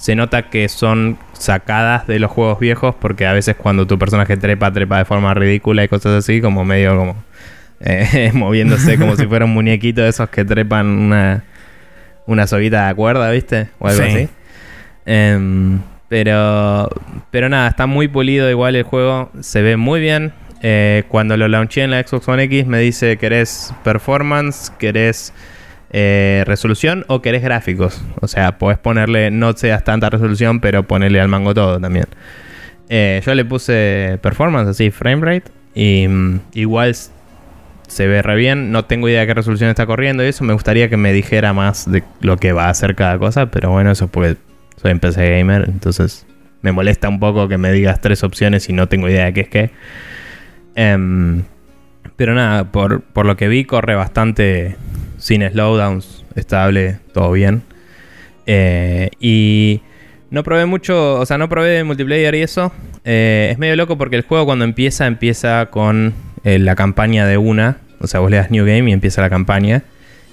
[0.00, 4.36] se nota que son sacadas de los juegos viejos porque a veces cuando tu personaje
[4.36, 7.16] trepa, trepa de forma ridícula y cosas así, como medio como
[7.80, 11.42] eh, moviéndose como si fuera un muñequito de esos que trepan una,
[12.26, 13.70] una soguita de cuerda, ¿viste?
[13.80, 14.08] O algo Sí.
[14.08, 14.28] así.
[15.04, 16.88] Em, pero,
[17.32, 20.32] pero nada, está muy pulido igual el juego, se ve muy bien.
[20.62, 24.70] Eh, cuando lo launché en la Xbox One X me dice, ¿querés performance?
[24.78, 25.32] ¿Querés
[25.90, 28.02] eh, resolución o querés gráficos?
[28.20, 32.06] O sea, podés ponerle, no seas tanta resolución, pero ponerle al mango todo también.
[32.88, 36.94] Eh, yo le puse performance, así, frame rate, y mm, igual
[37.86, 38.70] se ve re bien.
[38.72, 40.44] No tengo idea de qué resolución está corriendo y eso.
[40.44, 43.70] Me gustaría que me dijera más de lo que va a hacer cada cosa, pero
[43.70, 44.36] bueno, eso es porque
[44.80, 46.24] soy en PC gamer, entonces
[46.62, 49.40] me molesta un poco que me digas tres opciones y no tengo idea de qué
[49.40, 49.70] es qué.
[50.74, 51.42] Em,
[52.16, 54.76] pero nada, por, por lo que vi, corre bastante
[55.28, 57.62] sin slowdowns, estable, todo bien.
[58.46, 59.82] Eh, y
[60.30, 62.72] no probé mucho, o sea, no probé multiplayer y eso.
[63.04, 66.14] Eh, es medio loco porque el juego cuando empieza, empieza con
[66.44, 67.76] eh, la campaña de una.
[68.00, 69.82] O sea, vos le das New Game y empieza la campaña.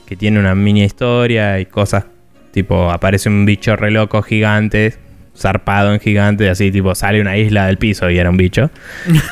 [0.05, 2.05] Que tiene una mini historia y cosas
[2.51, 4.93] tipo, aparece un bicho re loco gigante,
[5.35, 8.69] zarpado en gigante, así tipo, sale una isla del piso y era un bicho.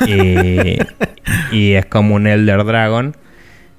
[0.06, 0.76] y,
[1.56, 3.16] y es como un Elder Dragon.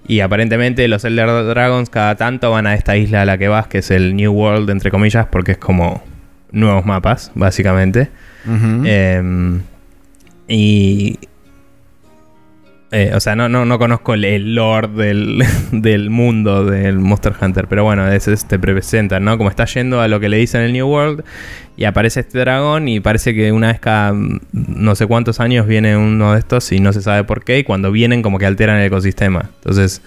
[0.07, 3.67] Y aparentemente los Elder Dragons cada tanto van a esta isla a la que vas,
[3.67, 6.03] que es el New World, entre comillas, porque es como
[6.51, 8.09] nuevos mapas, básicamente.
[8.85, 9.59] Eh,
[10.47, 11.19] y.
[12.95, 17.33] eh, o sea, no, no, no conozco el, el lore del, del mundo del Monster
[17.39, 19.37] Hunter, pero bueno, es, es- te presentan, ¿no?
[19.37, 21.23] Como está yendo a lo que le dicen el New World
[21.77, 25.67] y aparece este dragón y parece que una vez cada mm, no sé cuántos años
[25.67, 28.45] viene uno de estos y no se sabe por qué y cuando vienen como que
[28.45, 29.49] alteran el ecosistema.
[29.55, 30.01] Entonces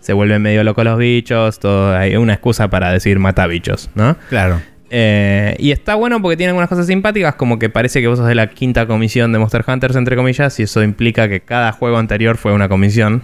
[0.00, 4.16] se vuelven medio locos los bichos, todo, hay una excusa para decir mata bichos, ¿no?
[4.28, 4.60] Claro.
[4.90, 8.28] Eh, y está bueno porque tiene algunas cosas simpáticas, como que parece que vos sos
[8.28, 11.98] de la quinta comisión de Monster Hunters, entre comillas, y eso implica que cada juego
[11.98, 13.22] anterior fue una comisión.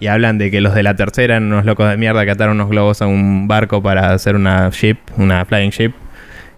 [0.00, 2.56] Y hablan de que los de la tercera eran unos locos de mierda que ataron
[2.56, 5.92] unos globos a un barco para hacer una ship, una flying ship.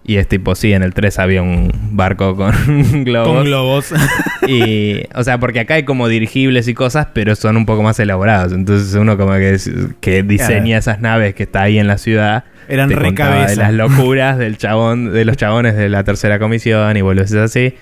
[0.07, 2.53] Y es tipo, sí, en el 3 había un barco con
[3.03, 3.35] globos.
[3.35, 3.93] Con globos.
[4.47, 7.99] Y, o sea, porque acá hay como dirigibles y cosas, pero son un poco más
[7.99, 8.53] elaborados.
[8.53, 9.57] Entonces uno como que,
[10.01, 13.73] que diseña esas naves que está ahí en la ciudad, Eran te contaba de las
[13.73, 17.75] locuras del chabón, de los chabones de la tercera comisión y boludeces así.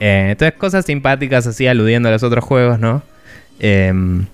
[0.00, 3.02] Eh, entonces, cosas simpáticas así, aludiendo a los otros juegos, ¿no?
[3.58, 4.26] Em,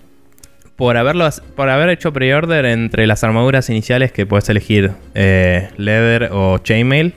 [0.77, 6.31] por, haberlo, por haber hecho pre-order entre las armaduras iniciales que puedes elegir eh, Leather
[6.33, 7.14] o Chainmail,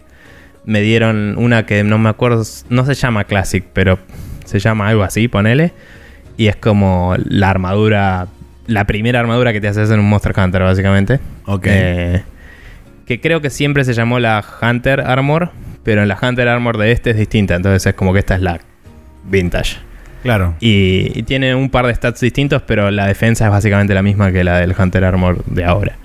[0.65, 3.99] me dieron una que no me acuerdo, no se llama Classic, pero
[4.45, 5.73] se llama algo así, ponele.
[6.37, 8.27] Y es como la armadura,
[8.67, 11.19] la primera armadura que te haces en un Monster Hunter, básicamente.
[11.45, 11.67] Ok.
[11.67, 12.23] Eh,
[13.05, 15.51] que creo que siempre se llamó la Hunter Armor,
[15.83, 18.41] pero en la Hunter Armor de este es distinta, entonces es como que esta es
[18.41, 18.59] la
[19.25, 19.77] vintage.
[20.23, 20.55] Claro.
[20.59, 24.31] Y, y tiene un par de stats distintos, pero la defensa es básicamente la misma
[24.31, 25.95] que la del Hunter Armor de ahora.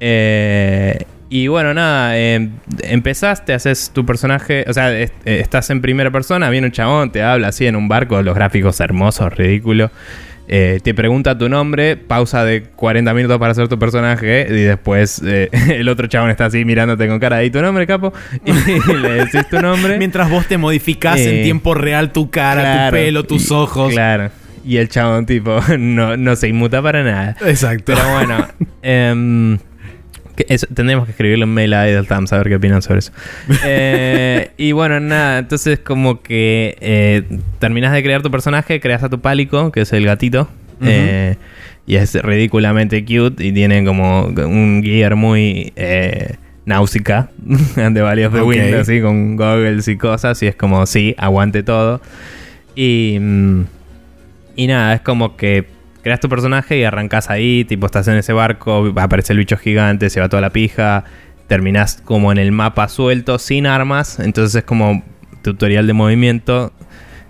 [0.00, 0.98] Eh,
[1.30, 2.48] y bueno, nada, eh,
[2.82, 7.10] empezaste, haces tu personaje, o sea, est- eh, estás en primera persona, viene un chabón,
[7.10, 9.90] te habla así en un barco, los gráficos hermosos, ridículo.
[10.50, 15.20] Eh, te pregunta tu nombre, pausa de 40 minutos para hacer tu personaje y después
[15.24, 18.14] eh, el otro chabón está así mirándote con cara de tu nombre, capo?
[18.46, 19.98] Y le decís tu nombre.
[19.98, 23.54] Mientras vos te modificás Eh, en tiempo real tu cara, Claro, tu pelo, tus y-
[23.54, 23.92] ojos.
[23.92, 24.30] Claro.
[24.64, 27.36] Y el chabón, tipo, no, no se inmuta para nada.
[27.46, 27.92] Exacto.
[27.94, 28.46] Pero bueno,
[28.82, 29.58] em,
[30.38, 33.00] que eso- tendremos que escribirle un mail a Idle Times a ver qué opinan sobre
[33.00, 33.12] eso.
[33.64, 37.22] Eh, y bueno, nada, entonces como que eh,
[37.58, 40.48] terminas de crear tu personaje, creas a tu pálico, que es el gatito.
[40.80, 41.36] Eh,
[41.86, 46.34] y es ridículamente cute y tiene como un gear muy eh,
[46.66, 47.30] náusica
[47.76, 48.48] de Valley of the Ok.
[48.48, 50.40] Wind, así con goggles y cosas.
[50.42, 52.00] Y es como, sí, aguante todo.
[52.76, 53.62] Y, mm,
[54.54, 55.64] y nada, es como que
[56.02, 60.10] creas tu personaje y arrancas ahí, tipo estás en ese barco, aparece el bicho gigante,
[60.10, 61.04] se va toda la pija,
[61.46, 65.02] terminás como en el mapa suelto, sin armas, entonces es como
[65.42, 66.72] tutorial de movimiento,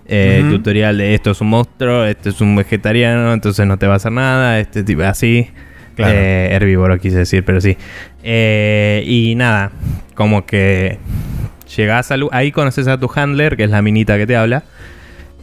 [0.07, 3.93] eh, tutorial de esto es un monstruo, esto es un vegetariano, entonces no te va
[3.93, 5.49] a hacer nada, este tipo así.
[5.95, 6.13] Claro.
[6.15, 7.77] Eh, herbívoro quise decir, pero sí.
[8.23, 9.71] Eh, y nada,
[10.15, 10.97] como que
[11.75, 12.15] llegás a...
[12.31, 14.63] Ahí conoces a tu handler, que es la minita que te habla.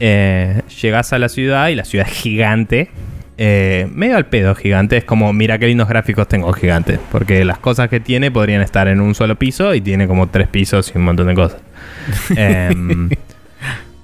[0.01, 2.91] Llegás a la ciudad y la ciudad es gigante.
[3.39, 4.97] Eh, medio al pedo gigante.
[4.97, 6.99] Es como, mira qué lindos gráficos tengo gigante.
[7.11, 10.49] Porque las cosas que tiene podrían estar en un solo piso y tiene como tres
[10.49, 11.61] pisos y un montón de cosas.
[12.37, 13.11] Em,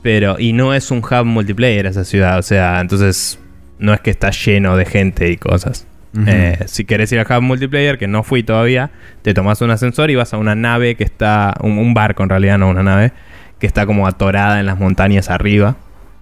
[0.03, 2.39] pero, y no es un hub multiplayer esa ciudad.
[2.39, 3.39] O sea, entonces
[3.79, 5.87] no es que está lleno de gente y cosas.
[6.27, 8.91] Eh, si querés ir al hub multiplayer, que no fui todavía,
[9.23, 11.55] te tomas un ascensor y vas a una nave que está.
[11.61, 13.13] Un, un barco en realidad, no una nave.
[13.59, 15.77] Que está como atorada en las montañas arriba.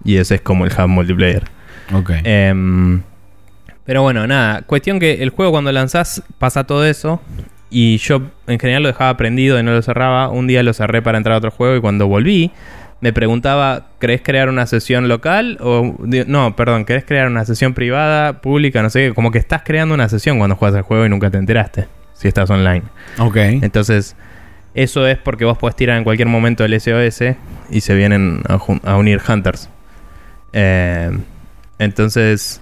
[0.05, 1.45] Y ese es como el hub multiplayer.
[1.93, 2.11] Ok.
[2.25, 3.03] Em,
[3.85, 4.63] pero bueno, nada.
[4.63, 7.21] Cuestión que el juego cuando lanzás pasa todo eso.
[7.71, 10.29] Y yo en general lo dejaba prendido y no lo cerraba.
[10.29, 12.51] Un día lo cerré para entrar a otro juego y cuando volví
[13.01, 15.57] me preguntaba, ¿querés crear una sesión local?
[15.61, 18.83] O no, perdón, ¿querés crear una sesión privada, pública?
[18.83, 19.15] No sé, qué?
[19.15, 21.89] como que estás creando una sesión cuando juegas el juego y nunca te enteraste.
[22.13, 22.83] Si estás online.
[23.19, 23.37] ok.
[23.37, 24.15] Entonces,
[24.75, 27.37] eso es porque vos podés tirar en cualquier momento el SOS
[27.71, 29.71] y se vienen a, a unir Hunters.
[30.53, 31.11] Eh,
[31.81, 32.61] entonces,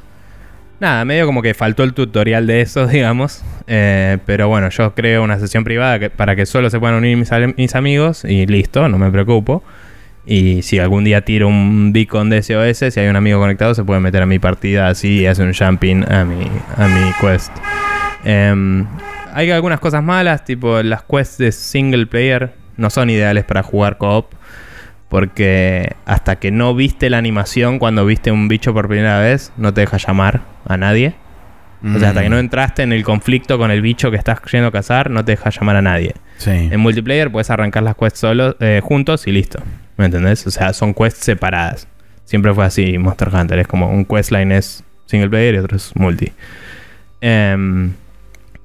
[0.81, 3.43] nada, medio como que faltó el tutorial de eso, digamos.
[3.67, 7.19] Eh, pero bueno, yo creo una sesión privada para que solo se puedan unir
[7.57, 9.63] mis amigos y listo, no me preocupo.
[10.25, 13.83] Y si algún día tiro un beacon de SOS, si hay un amigo conectado, se
[13.83, 16.47] puede meter a mi partida así y hace un jumping a mi,
[16.77, 17.51] a mi quest.
[18.25, 18.87] Em,
[19.33, 23.99] hay algunas cosas malas, tipo las quests de single player no son ideales para jugar
[23.99, 24.35] co-op.
[25.09, 29.73] Porque hasta que no viste la animación cuando viste un bicho por primera vez, no
[29.73, 31.15] te deja llamar a nadie.
[31.83, 34.69] O sea, hasta que no entraste en el conflicto con el bicho que estás yendo
[34.69, 36.15] a cazar, no te deja llamar a nadie.
[36.39, 36.51] Sí.
[36.51, 39.63] En multiplayer puedes arrancar las quests solo, eh, juntos y listo.
[39.97, 40.45] ¿Me entendés?
[40.47, 41.87] O sea, son quests separadas.
[42.25, 43.61] Siempre fue así Monster Hunter.
[43.61, 46.33] Es como un questline es single player y otro es multi.
[47.21, 47.93] Em,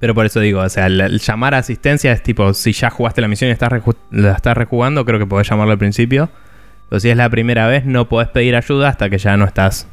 [0.00, 2.90] pero por eso digo, o sea, el, el llamar a asistencia es tipo, si ya
[2.90, 3.70] jugaste la misión y estás
[4.10, 6.28] la estás rejugando, creo que podés llamarlo al principio.
[6.90, 9.88] Pero si es la primera vez, no podés pedir ayuda hasta que ya no estás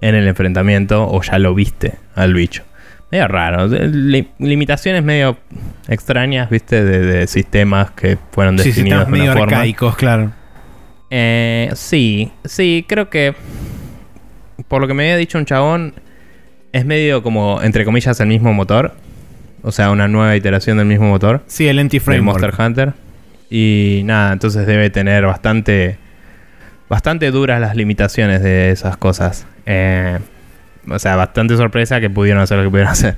[0.00, 2.62] en el enfrentamiento o ya lo viste al bicho.
[3.10, 3.66] Medio raro.
[3.68, 5.38] Li- limitaciones medio
[5.88, 9.56] extrañas, viste, de, de sistemas que fueron Sí, definidos de una medio forma.
[9.56, 10.32] arcaicos, claro.
[11.10, 13.34] Eh, sí, sí, creo que
[14.68, 15.94] por lo que me había dicho un chabón,
[16.72, 18.94] es medio como, entre comillas, el mismo motor.
[19.64, 22.40] O sea, una nueva iteración del mismo motor Sí, el anti-framework.
[22.40, 22.92] Monster Hunter.
[23.50, 25.96] Y nada, entonces debe tener bastante,
[26.88, 29.46] bastante duras las limitaciones de esas cosas.
[29.64, 30.18] Eh,
[30.88, 33.16] o sea, bastante sorpresa que pudieron hacer lo que pudieron hacer.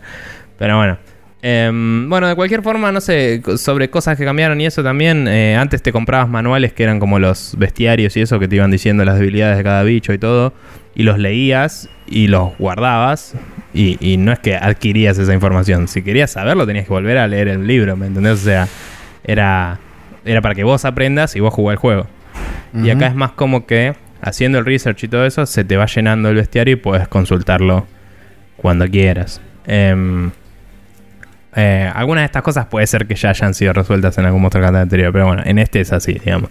[0.58, 0.98] Pero bueno.
[1.42, 5.28] Em, bueno, de cualquier forma, no sé, sobre cosas que cambiaron y eso también.
[5.28, 8.70] eh, antes te comprabas manuales que eran como los bestiarios y eso, que te iban
[8.70, 10.52] diciendo las debilidades de cada bicho y todo.
[10.94, 13.34] Y los leías y los guardabas.
[13.76, 15.86] Y, y no es que adquirías esa información.
[15.86, 18.32] Si querías saberlo, tenías que volver a leer el libro, ¿me entendés?
[18.34, 18.68] O sea,
[19.22, 19.78] era,
[20.24, 22.06] era para que vos aprendas y vos jugás el juego.
[22.74, 25.86] Y acá es más como que haciendo el research y todo eso, se te va
[25.86, 27.86] llenando el bestiario y puedes consultarlo
[28.56, 29.40] cuando quieras.
[29.66, 30.30] Em,
[31.54, 34.62] eh, algunas de estas cosas puede ser que ya hayan sido resueltas en algún Monster
[34.62, 36.50] Hunter anterior, pero bueno, en este es así, digamos.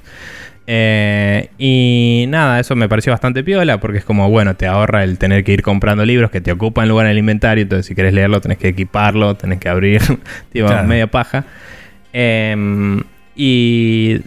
[0.68, 5.18] Eh, y nada, eso me pareció bastante piola porque es como, bueno, te ahorra el
[5.20, 7.61] tener que ir comprando libros que te ocupan lugar en el inventario.
[7.63, 10.01] Entonces, si quieres leerlo, tenés que equiparlo, tenés que abrir,
[10.51, 10.88] tipo, Claro.
[10.88, 11.45] media paja.
[12.13, 13.03] Em,
[13.36, 14.22] y,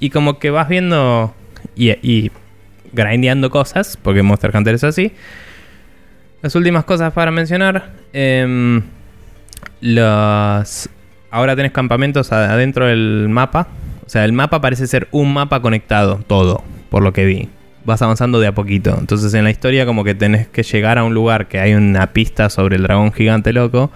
[0.00, 1.34] y como que vas viendo
[1.76, 2.30] y, y
[2.92, 5.12] grindeando cosas, porque Monster Hunter es así.
[6.42, 7.90] Las últimas cosas para mencionar.
[8.12, 8.82] em,
[9.80, 10.88] los,
[11.30, 13.68] ahora tenés campamentos adentro del mapa.
[14.10, 17.48] O sea, el mapa parece ser un mapa conectado, todo, por lo que vi.
[17.84, 18.96] Vas avanzando de a poquito.
[18.98, 22.08] Entonces en la historia como que tenés que llegar a un lugar que hay una
[22.12, 23.92] pista sobre el dragón gigante loco.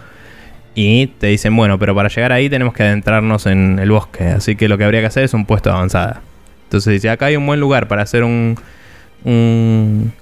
[0.77, 4.23] Y te dicen, bueno, pero para llegar ahí tenemos que adentrarnos en el bosque.
[4.23, 6.23] Así que lo que habría que hacer es un puesto de avanzada.
[6.63, 8.57] Entonces dice, acá hay un buen lugar para hacer un,
[9.25, 10.13] un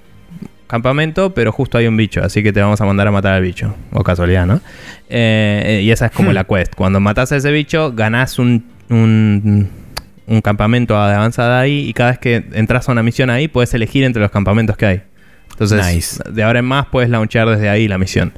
[0.68, 3.42] campamento, pero justo hay un bicho, así que te vamos a mandar a matar al
[3.42, 3.74] bicho.
[3.92, 4.62] O casualidad, ¿no?
[5.10, 6.74] Eh, y esa es como la quest.
[6.74, 9.81] Cuando matas a ese bicho, ganás un, un,
[10.26, 13.72] un campamento de avanzada ahí y cada vez que entras a una misión ahí, puedes
[13.74, 15.02] elegir entre los campamentos que hay.
[15.50, 16.22] Entonces, Nice.
[16.30, 18.32] de ahora en más puedes launchear desde ahí la misión.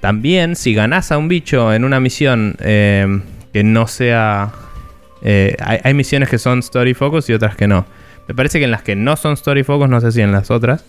[0.00, 3.20] También, si ganás a un bicho en una misión eh,
[3.52, 4.52] que no sea...
[5.22, 7.86] eh, hay, hay misiones que son story focus y otras que no.
[8.28, 10.50] Me parece que en las que no son story focus, no sé si en las
[10.50, 10.84] otras,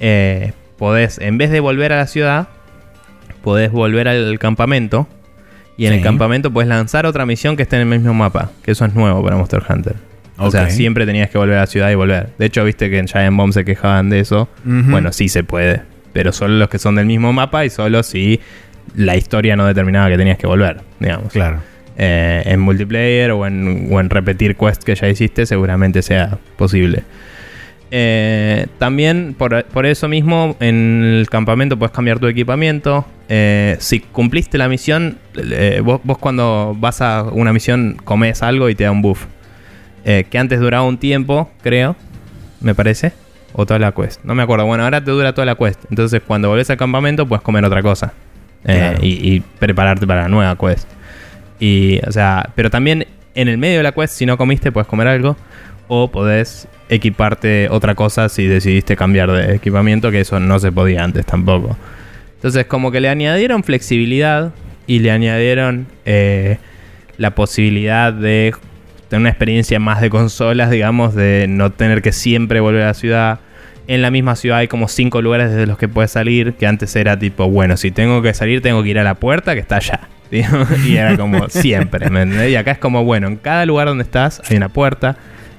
[0.00, 2.48] eh, podés, en vez de volver a la ciudad,
[3.42, 5.08] podés volver al campamento.
[5.78, 5.98] Y en Sí.
[5.98, 8.50] el campamento puedes lanzar otra misión que esté en el mismo mapa.
[8.62, 9.94] Que eso es nuevo para Monster Hunter.
[10.36, 12.28] O sea, siempre tenías que volver a la ciudad y volver.
[12.38, 14.48] De hecho, viste que en Giant Bomb se quejaban de eso.
[14.64, 15.80] Bueno, sí se puede.
[16.12, 18.40] Pero solo los que son del mismo mapa y solo si
[18.96, 21.32] la historia no determinaba que tenías que volver, digamos.
[21.32, 21.58] Claro.
[21.96, 27.02] Eh, en multiplayer o en, o en repetir quests que ya hiciste, seguramente sea posible.
[27.90, 33.06] Eh, también, por, por eso mismo, en el campamento puedes cambiar tu equipamiento.
[33.28, 38.68] Eh, si cumpliste la misión, eh, vos, vos cuando vas a una misión comes algo
[38.68, 39.26] y te da un buff.
[40.04, 41.94] Que antes duraba un tiempo, creo,
[42.62, 43.12] me parece.
[43.52, 44.24] O toda la quest.
[44.24, 44.64] No me acuerdo.
[44.64, 45.84] Bueno, ahora te dura toda la quest.
[45.90, 48.14] Entonces, cuando volvés al campamento, puedes comer otra cosa.
[48.64, 48.98] Claro.
[49.02, 50.88] y, y prepararte para la nueva quest.
[51.60, 54.86] Y, o sea, pero también en el medio de la quest, si no comiste, puedes
[54.88, 55.36] comer algo.
[55.88, 61.04] O podés equiparte otra cosa si decidiste cambiar de equipamiento, que eso no se podía
[61.04, 61.76] antes tampoco.
[62.36, 64.52] Entonces, como que le añadieron flexibilidad
[64.86, 66.58] y le añadieron eh,
[67.16, 68.54] la posibilidad de
[69.08, 72.94] tener una experiencia más de consolas, digamos, de no tener que siempre volver a la
[72.94, 73.40] ciudad.
[73.86, 76.94] En la misma ciudad hay como cinco lugares desde los que puedes salir, que antes
[76.94, 79.76] era tipo, bueno, si tengo que salir, tengo que ir a la puerta que está
[79.76, 80.00] allá.
[80.30, 82.50] y era como siempre, ¿me?
[82.50, 85.16] Y acá es como, bueno, en cada lugar donde estás hay una puerta,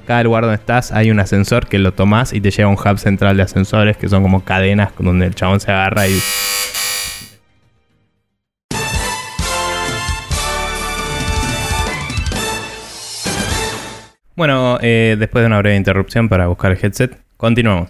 [0.09, 2.79] cada lugar donde estás hay un ascensor que lo tomás y te lleva a un
[2.79, 6.19] hub central de ascensores que son como cadenas donde el chabón se agarra y
[14.35, 17.89] Bueno, eh, después de una breve interrupción para buscar el headset, continuamos.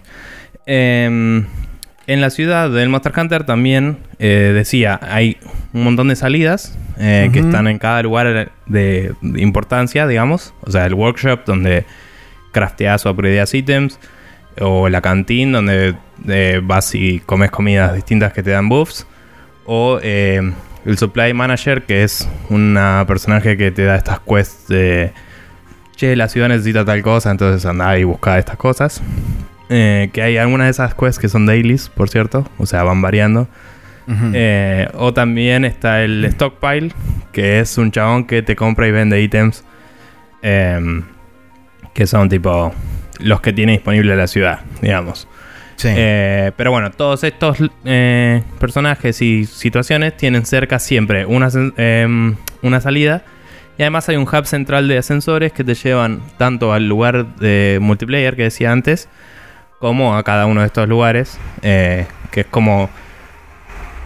[0.66, 1.46] Em,
[2.06, 5.38] en la ciudad del Monster Hunter también eh, decía, hay
[5.72, 10.52] un montón de salidas eh, que están en cada lugar de, de importancia, digamos.
[10.60, 11.86] O sea, el workshop donde
[12.52, 13.98] crafteas o upgradeas ítems.
[14.60, 15.94] O la cantina donde
[16.28, 19.06] eh, vas y comes comidas distintas que te dan buffs.
[19.64, 20.52] O eh,
[20.84, 25.12] el supply manager, que es una personaje que te da estas quests de
[25.96, 29.02] che, la ciudad necesita tal cosa, entonces andá y busca estas cosas.
[29.68, 33.02] Eh, que hay algunas de esas quests que son dailies, por cierto, o sea, van
[33.02, 33.48] variando.
[34.32, 36.92] Eh, o también está el stockpile,
[37.30, 39.62] que es un chabón que te compra y vende ítems.
[40.42, 41.04] em,
[42.00, 42.72] que son tipo
[43.18, 45.28] los que tiene disponible la ciudad, digamos.
[45.76, 45.88] sí.
[45.94, 52.80] Eh, pero bueno, todos estos eh, personajes y situaciones tienen cerca siempre una, em, una
[52.80, 53.22] salida.
[53.76, 57.76] Y además hay un hub central de ascensores que te llevan tanto al lugar de
[57.82, 59.10] multiplayer que decía antes,
[59.78, 61.38] como a cada uno de estos lugares.
[61.60, 62.88] eh, que es como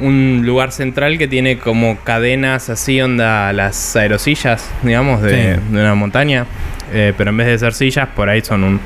[0.00, 5.60] un lugar central que tiene como cadenas así, onda las aerosillas, digamos, de, Sí.
[5.72, 6.46] de una montaña.
[6.92, 8.80] Eh, pero en vez de ser sillas, por ahí son un,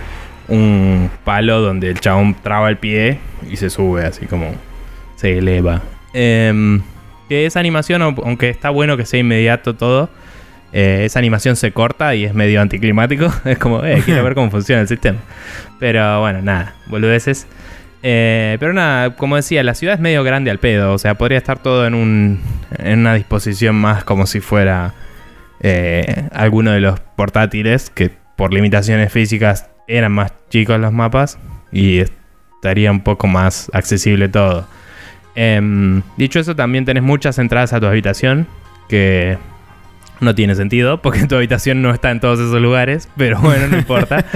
[0.48, 3.18] un palo donde el chabón traba el pie
[3.50, 4.54] y se sube, así como
[5.16, 5.82] se eleva.
[6.14, 6.80] Em,
[7.28, 10.08] que esa animación, au- aunque está bueno que sea inmediato todo,
[10.72, 13.32] eh, esa animación se corta y es medio anticlimático.
[13.44, 15.18] es como, eh, quiero ver cómo funciona el sistema.
[15.78, 17.46] Pero bueno, nada, boludeces.
[18.02, 20.92] Eh, pero nada, como decía, la ciudad es medio grande al pedo.
[20.92, 22.40] O sea, podría estar todo en, un,
[22.78, 24.94] en una disposición más como si fuera
[25.60, 31.38] eh, alguno de los portátiles, que por limitaciones físicas eran más chicos los mapas
[31.72, 34.66] y estaría un poco más accesible todo.
[35.34, 38.46] Em, dicho eso, también tenés muchas entradas a tu habitación,
[38.88, 39.38] que
[40.20, 43.78] no tiene sentido, porque tu habitación no está en todos esos lugares, pero bueno, no
[43.78, 44.24] importa.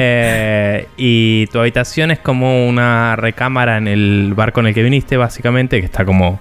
[0.00, 5.16] Eh, y tu habitación es como una recámara en el barco en el que viniste,
[5.16, 6.40] básicamente, que está como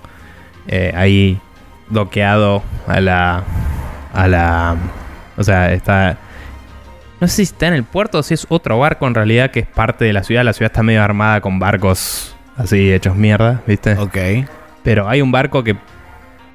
[0.67, 1.39] eh, ahí
[1.89, 3.43] doqueado a la.
[4.17, 4.75] A la.
[5.37, 6.17] O sea, está.
[7.19, 9.61] No sé si está en el puerto o si es otro barco en realidad que
[9.61, 10.43] es parte de la ciudad.
[10.43, 13.93] La ciudad está medio armada con barcos así hechos mierda, ¿viste?
[13.93, 14.17] Ok.
[14.83, 15.75] Pero hay un barco que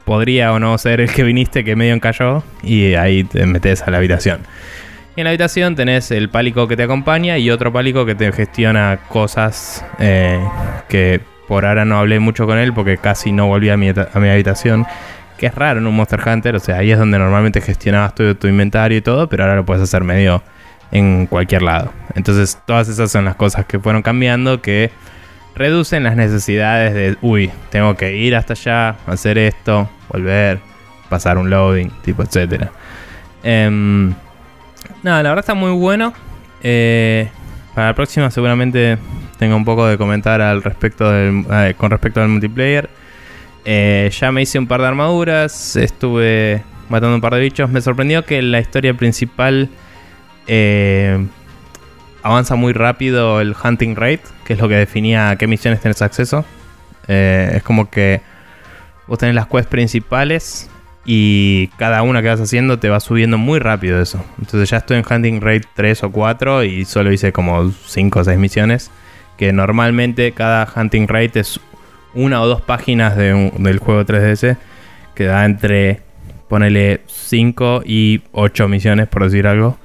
[0.04, 3.90] podría o no ser el que viniste que medio encalló y ahí te metes a
[3.90, 4.40] la habitación.
[5.14, 8.32] Y en la habitación tenés el pálico que te acompaña y otro pálico que te
[8.32, 10.40] gestiona cosas eh,
[10.88, 14.18] que por ahora no hablé mucho con él porque casi no volví a mi, a
[14.18, 14.86] mi habitación.
[15.42, 18.32] Que es raro en un Monster Hunter, o sea, ahí es donde normalmente gestionabas tu,
[18.36, 20.40] tu inventario y todo, pero ahora lo puedes hacer medio
[20.92, 21.92] en cualquier lado.
[22.14, 24.92] Entonces todas esas son las cosas que fueron cambiando que
[25.56, 30.60] reducen las necesidades de, uy, tengo que ir hasta allá, hacer esto, volver,
[31.08, 32.70] pasar un loading, tipo, etcétera.
[33.42, 34.14] Em,
[35.02, 36.14] nada, la verdad está muy bueno.
[36.62, 37.28] Eh,
[37.74, 38.96] para la próxima seguramente
[39.40, 42.88] tenga un poco de comentar al respecto del, eh, con respecto al multiplayer.
[43.64, 47.70] Eh, ya me hice un par de armaduras, estuve matando un par de bichos.
[47.70, 49.70] Me sorprendió que la historia principal
[52.22, 56.02] avanza muy rápido el hunting rate, que es lo que definía a qué misiones tenés
[56.02, 56.44] acceso.
[57.08, 58.20] Eh, es como que
[59.06, 60.70] vos tenés las quests principales
[61.04, 64.24] y cada una que vas haciendo te va subiendo muy rápido eso.
[64.38, 68.24] Entonces ya estoy en hunting rate 3 o 4 y solo hice como 5 o
[68.24, 68.90] 6 misiones.
[69.36, 71.58] Que normalmente cada hunting rate es
[72.14, 74.56] una o dos páginas del juego 3DS
[75.14, 76.00] que da entre,
[76.48, 79.78] ponele 5 y 8 misiones por decir algo.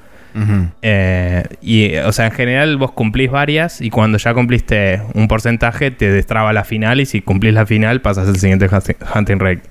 [0.84, 5.90] Eh, y, o sea, en general vos cumplís varias y cuando ya cumpliste un porcentaje
[5.90, 8.70] te destraba la final y si cumplís la final pasas al siguiente
[9.16, 9.64] hunting rate.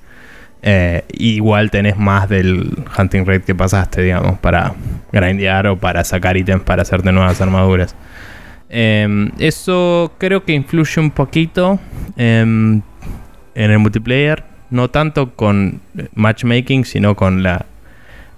[0.62, 4.74] Eh, igual tenés más del hunting rate que pasaste, digamos, para
[5.12, 7.94] grindear o para sacar ítems para hacerte nuevas armaduras.
[8.68, 11.78] Em, eso creo que influye un poquito
[12.16, 12.82] en
[13.54, 14.44] el multiplayer.
[14.68, 15.80] No tanto con
[16.14, 17.66] matchmaking, sino con la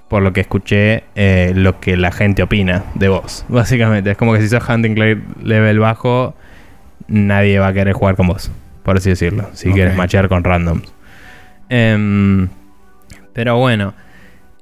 [0.09, 3.45] por lo que escuché, eh, lo que la gente opina de vos.
[3.49, 4.95] Básicamente, es como que si sos hunting
[5.43, 6.35] level bajo,
[7.07, 8.51] nadie va a querer jugar con vos,
[8.83, 9.49] por así decirlo.
[9.53, 10.93] Si quieres machear con randoms.
[11.69, 12.49] Em,
[13.35, 13.93] pero bueno,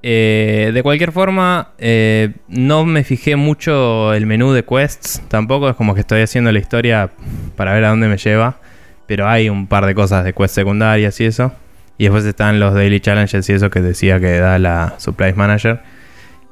[0.09, 5.21] eh, de cualquier forma, eh, no me fijé mucho el menú de quests.
[5.27, 7.11] Tampoco es como que estoy haciendo la historia
[7.57, 8.61] para ver a dónde me lleva.
[9.09, 11.53] Pero hay un par de cosas de quests secundarias y eso.
[11.99, 15.81] Y después están los daily challenges y eso que decía que da la Supplies Manager.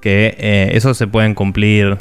[0.00, 1.96] Que eh, esos se pueden cumplir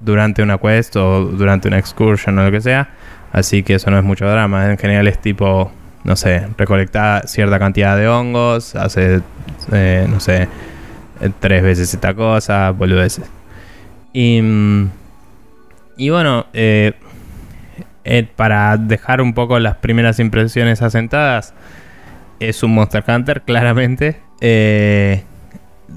[0.00, 2.88] durante una quest o durante una excursion o lo que sea.
[3.30, 4.70] Así que eso no es mucho drama.
[4.70, 5.70] En general es tipo,
[6.02, 9.20] no sé, recolectar cierta cantidad de hongos, hace,
[9.70, 10.48] eh, no sé,
[11.40, 13.24] tres veces esta cosa, boludeces.
[14.12, 14.90] Y, mm,
[15.96, 16.46] y bueno,
[18.36, 21.54] para dejar un poco las primeras impresiones asentadas
[22.40, 24.16] es un Monster Hunter, claramente.
[24.40, 25.22] Eh,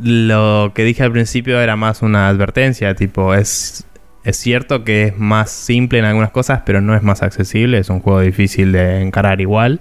[0.01, 3.85] lo que dije al principio era más una advertencia, tipo, es,
[4.23, 7.89] es cierto que es más simple en algunas cosas, pero no es más accesible, es
[7.89, 9.79] un juego difícil de encarar igual.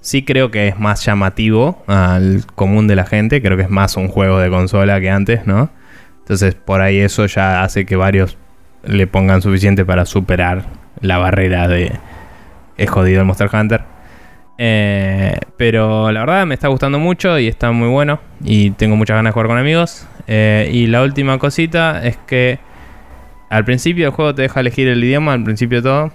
[0.00, 3.96] Sí creo que es más llamativo al común de la gente, creo que es más
[3.96, 5.70] un juego de consola que antes, ¿no?
[6.20, 8.36] Entonces por ahí eso ya hace que varios
[8.84, 10.66] le pongan suficiente para superar
[11.00, 11.92] la barrera de
[12.76, 13.82] es jodido el Monster Hunter.
[14.60, 18.20] Eh, pero la verdad me está gustando mucho y está muy bueno.
[18.42, 20.06] Y tengo muchas ganas de jugar con amigos.
[20.26, 22.58] Eh, y la última cosita es que
[23.50, 26.12] al principio el juego te deja elegir el idioma, al principio todo.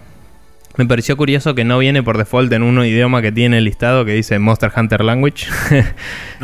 [0.77, 4.05] Me pareció curioso que no viene por default en un idioma que tiene el listado
[4.05, 5.47] que dice Monster Hunter Language.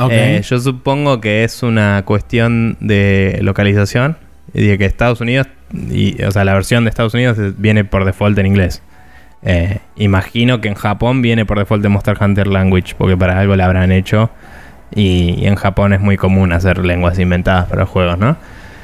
[0.10, 4.15] Eh, yo supongo que es una cuestión de localización.
[4.53, 8.06] Y de que Estados Unidos, y, o sea, la versión de Estados Unidos viene por
[8.06, 8.81] default en inglés.
[9.43, 13.56] Eh, imagino que en Japón viene por default de Monster Hunter Language, porque para algo
[13.56, 14.30] la habrán hecho.
[14.95, 18.38] Y, en Japón es muy común hacer lenguas inventadas para juegos, ¿no?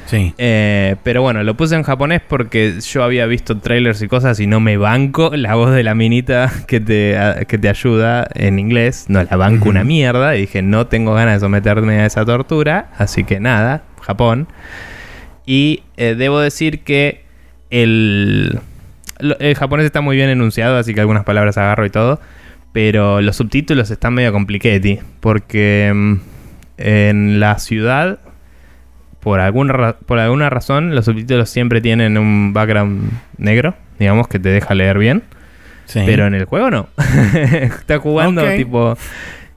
[0.06, 0.34] Sí.
[0.38, 4.46] Eh, pero bueno, lo puse en japonés porque yo había visto trailers y cosas y
[4.46, 7.16] no me banco la voz de la minita que te,
[7.46, 9.06] que te ayuda en inglés.
[9.08, 10.36] No la banco una mierda.
[10.36, 12.90] Y dije, no tengo ganas de someterme a esa tortura.
[12.96, 14.48] Así que nada, Japón.
[15.44, 17.24] Y eh, debo decir que
[17.70, 18.60] el
[19.18, 22.20] el japonés está muy bien enunciado, así que algunas palabras agarro y todo.
[22.72, 24.98] Pero los subtítulos están medio compliquetti.
[25.20, 26.14] Porque mm,
[26.78, 28.18] en la ciudad,
[29.26, 34.50] por alguna, por alguna razón, los subtítulos siempre tienen un background negro, digamos, que te
[34.50, 35.24] deja leer bien.
[35.92, 36.88] Pero en el juego no.
[37.42, 38.96] está jugando tipo...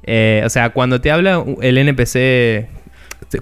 [0.01, 2.67] Eh, o sea, cuando te habla el NPC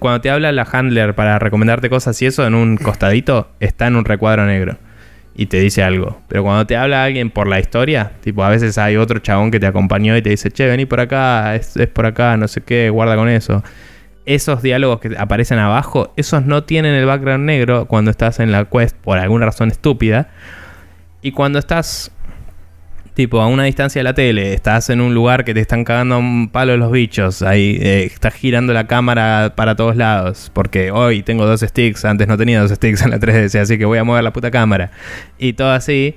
[0.01, 3.95] cuando te habla la handler para recomendarte cosas y eso en un costadito, está en
[3.95, 4.77] un recuadro negro
[5.33, 6.21] y te dice algo.
[6.27, 9.61] Pero cuando te habla alguien por la historia, tipo, a veces hay otro chabón que
[9.61, 12.89] te acompañó y te dice, che, vení por acá, es, por acá, no sé qué,
[12.89, 13.63] guarda con eso.
[14.27, 18.65] Esos diálogos que aparecen abajo, esos no tienen el background negro cuando estás en la
[18.65, 20.29] quest por alguna razón estúpida.
[21.23, 22.11] Y cuando estás
[23.17, 26.19] tipo a una distancia de la tele, estás en un lugar que te están cagando
[26.19, 31.23] un palo los bichos, ahí eh, estás girando la cámara para todos lados, porque hoy
[31.23, 34.03] tengo dos sticks, antes no tenía dos sticks en la 3DS, así que voy a
[34.03, 34.91] mover la puta cámara.
[35.39, 36.15] Y todo así,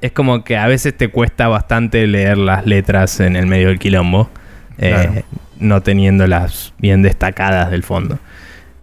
[0.00, 3.78] es como que a veces te cuesta bastante leer las letras en el medio del
[3.78, 4.30] quilombo,
[4.78, 5.24] eh,
[5.60, 8.18] no teniéndolas bien destacadas del fondo.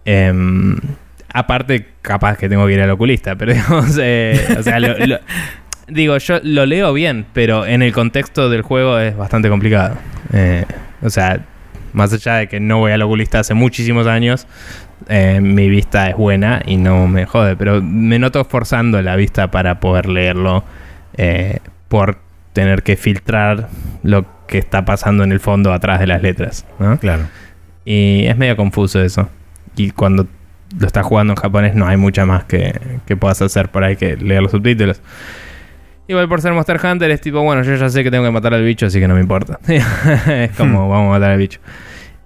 [0.04, 0.76] Em,
[1.32, 4.78] aparte, capaz que tengo que ir al oculista, pero digamos, eh, o sea,
[5.88, 9.96] Digo, yo lo leo bien, pero en el contexto del juego es bastante complicado.
[10.34, 10.66] Eh,
[11.00, 11.46] o sea,
[11.94, 14.46] más allá de que no voy al oculista hace muchísimos años,
[15.08, 19.50] eh, mi vista es buena y no me jode, pero me noto forzando la vista
[19.50, 20.62] para poder leerlo
[21.88, 22.18] por
[22.58, 23.68] tener que filtrar
[24.02, 26.98] lo que está pasando en el fondo atrás de las letras, ¿no?
[26.98, 27.28] Claro.
[27.84, 29.28] Y es medio confuso eso.
[29.76, 30.26] Y cuando
[30.76, 32.74] lo estás jugando en japonés no hay mucha más que,
[33.06, 35.00] que puedas hacer por ahí que leer los subtítulos.
[36.08, 38.52] Igual por ser Monster Hunter es tipo, bueno, yo ya sé que tengo que matar
[38.54, 39.60] al bicho, así que no me importa.
[39.68, 40.90] es como, hmm.
[40.90, 41.60] vamos a matar al bicho.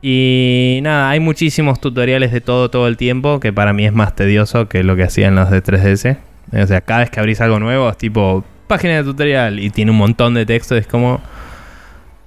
[0.00, 4.16] Y nada, hay muchísimos tutoriales de todo todo el tiempo, que para mí es más
[4.16, 6.16] tedioso que lo que hacían los de 3DS.
[6.54, 9.90] O sea, cada vez que abrís algo nuevo es tipo, página de tutorial y tiene
[9.90, 11.20] un montón de texto, es como...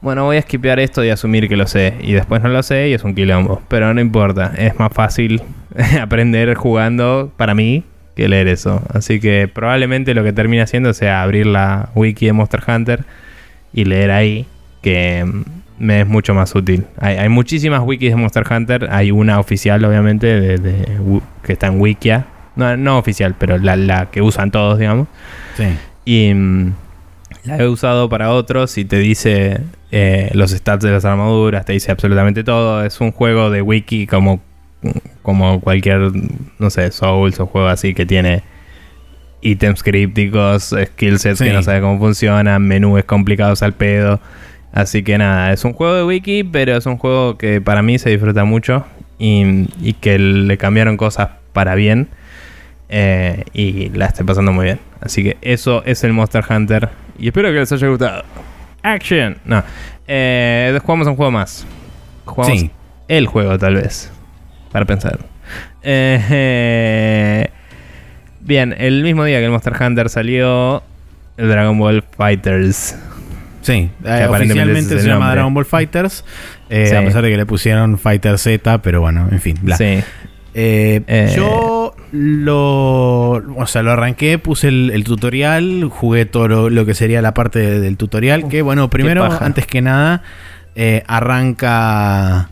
[0.02, 1.96] Bueno, voy a skipear esto y asumir que lo sé.
[2.02, 3.64] Y después no lo sé y es un quilombo.
[3.68, 5.42] Pero no importa, es más fácil
[6.02, 7.84] aprender jugando para mí
[8.16, 8.82] que leer eso.
[8.94, 13.04] Así que probablemente lo que termine haciendo sea abrir la wiki de Monster Hunter
[13.74, 14.46] y leer ahí,
[14.82, 15.44] que mm,
[15.80, 16.86] me es mucho más útil.
[17.00, 20.86] Hay, muchísimas wikis de Monster Hunter, hay una oficial obviamente de,
[21.44, 22.26] que está en Wikia,
[22.56, 25.08] no, no oficial, pero la, que usan todos, digamos.
[25.58, 25.66] Sí.
[26.06, 26.74] Y mm,
[27.46, 29.62] la he usado para otros y te dice
[29.92, 32.84] eh, los stats de las armaduras, te dice absolutamente todo.
[32.84, 34.42] Es un juego de wiki como
[35.22, 36.12] como cualquier,
[36.60, 38.44] no sé, Souls o juego así que tiene
[39.42, 44.20] ítems crípticos, skillsets que no sabe cómo funcionan, menús complicados al pedo.
[44.72, 47.98] Así que nada, es un juego de wiki, pero es un juego que para mí
[47.98, 48.86] se disfruta mucho
[49.18, 52.10] y, que le cambiaron cosas para bien
[52.90, 54.80] eh, y la estoy pasando muy bien.
[55.02, 58.24] Así que eso es el Monster Hunter y espero que les haya gustado.
[58.84, 59.38] Action.
[59.46, 59.64] No.
[60.08, 61.66] Eh, jugamos un juego más.
[62.26, 62.66] Jugamos
[63.08, 64.12] el juego tal vez
[64.72, 65.20] para pensar.
[65.84, 67.48] Eh,
[68.42, 70.84] bien, el mismo día que el Monster Hunter salió
[71.38, 72.98] el Dragon Ball Fighters.
[73.62, 76.24] Sí, eh, oficialmente se llama Dragon Ball Fighters,
[76.70, 79.58] eh, a pesar de que le pusieron Fighter Z, pero bueno, en fin.
[79.76, 80.04] Sí.
[81.36, 87.34] yo lo, o sea, lo arranqué, puse el, tutorial, jugué todo lo, que sería la
[87.34, 90.24] parte del tutorial, que bueno, primero, antes que nada,
[91.08, 92.50] arranca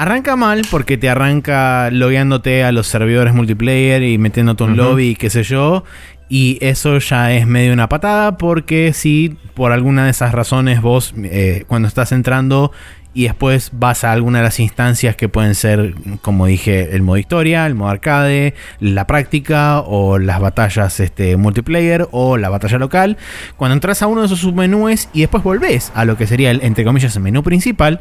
[0.00, 5.14] Arranca mal porque te arranca logueándote a los servidores multiplayer y metiéndote un lobby y
[5.14, 5.84] qué sé yo.
[6.26, 11.12] Y eso ya es medio una patada porque si por alguna de esas razones vos
[11.22, 12.72] eh, cuando estás entrando
[13.12, 17.18] y después vas a alguna de las instancias que pueden ser, como dije, el modo
[17.18, 23.16] historia, el modo arcade, la práctica o las batallas este, multiplayer o la batalla local.
[23.56, 26.62] Cuando entras a uno de esos submenúes y después volvés a lo que sería el,
[26.62, 28.00] entre comillas, el menú principal,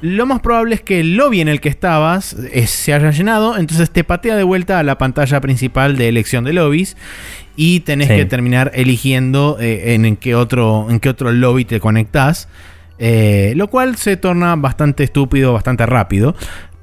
[0.00, 3.56] lo más probable es que el lobby en el que estabas eh, se haya llenado,
[3.56, 6.96] entonces te patea de vuelta a la pantalla principal de elección de lobbies
[7.56, 12.48] y tenés que terminar eligiendo eh, en, qué otro, en qué otro lobby te conectás,
[12.98, 16.34] eh, lo cual se torna bastante estúpido, bastante rápido,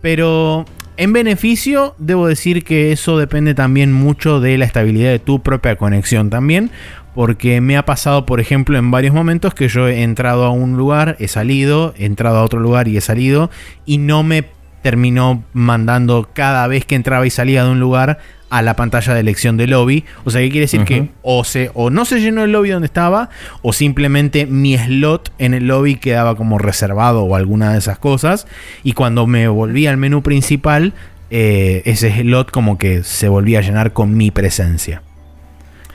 [0.01, 0.65] pero
[0.97, 5.75] en beneficio, debo decir que eso depende también mucho de la estabilidad de tu propia
[5.75, 6.69] conexión también.
[7.15, 10.77] Porque me ha pasado, por ejemplo, en varios momentos que yo he entrado a un
[10.77, 13.49] lugar, he salido, he entrado a otro lugar y he salido,
[13.85, 14.45] y no me
[14.81, 19.21] terminó mandando cada vez que entraba y salía de un lugar a la pantalla de
[19.21, 20.03] elección de lobby.
[20.25, 20.83] O sea, ¿qué quiere decir?
[20.83, 23.29] Que o, se, o no se llenó el lobby donde estaba,
[23.61, 28.47] o simplemente mi slot en el lobby quedaba como reservado o alguna de esas cosas.
[28.83, 30.93] Y cuando me volví al menú principal,
[31.29, 35.01] eh, ese slot como que se volvía a llenar con mi presencia.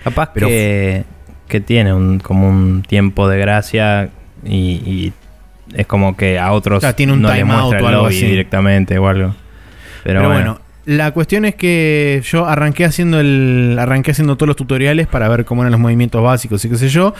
[0.02, 1.04] Capaz Pero- que,
[1.48, 4.08] que tiene un, como un tiempo de gracia
[4.44, 5.12] y, y
[5.76, 8.26] es como que a otros Claro, tiene un no muestra o algo así.
[8.26, 9.34] directamente o algo.
[10.04, 14.48] Pero, Pero, bueno, bueno, la cuestión es que yo arranqué haciendo el arranqué haciendo todos
[14.48, 17.14] los tutoriales para ver cómo eran los movimientos básicos y qué sé yo.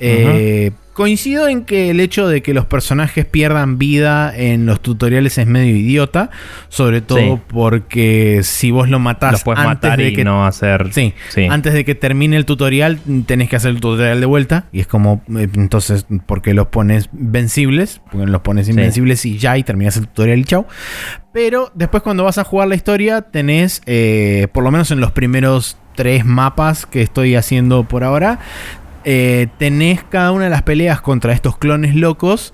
[0.00, 5.38] Eh, Coincido en que el hecho de que los personajes pierdan vida en los tutoriales
[5.38, 6.28] es medio idiota,
[6.68, 7.38] sobre todo Sí.
[7.48, 10.92] porque si vos lo matás los puedes antes matar de y que no hacer...
[10.92, 11.46] Sí, Sí.
[11.50, 14.86] antes de que termine el tutorial tenés que hacer el tutorial de vuelta y es
[14.86, 18.02] como, eh, entonces, ¿por qué los pones vencibles?
[18.10, 18.72] Porque los pones Sí.
[18.72, 20.66] invencibles y ya y terminas el tutorial y chau.
[21.32, 25.12] Pero después cuando vas a jugar la historia tenés, eh, por lo menos en los
[25.12, 28.38] primeros tres mapas que estoy haciendo por ahora,
[29.04, 32.52] eh, tenés cada una de las peleas contra estos clones locos.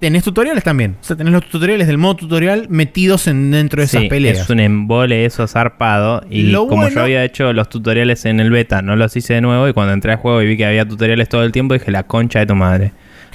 [0.00, 0.96] Tenés tutoriales también.
[1.00, 4.38] O sea, tenés los tutoriales del modo tutorial metidos en, dentro de esas peleas.
[4.38, 6.22] Es un embole eso zarpado.
[6.30, 9.34] Y Lo como bueno- yo había hecho los tutoriales en el beta, no los hice
[9.34, 9.68] de nuevo.
[9.68, 12.04] Y cuando entré al juego y vi que había tutoriales todo el tiempo, dije la
[12.04, 12.92] concha de tu madre.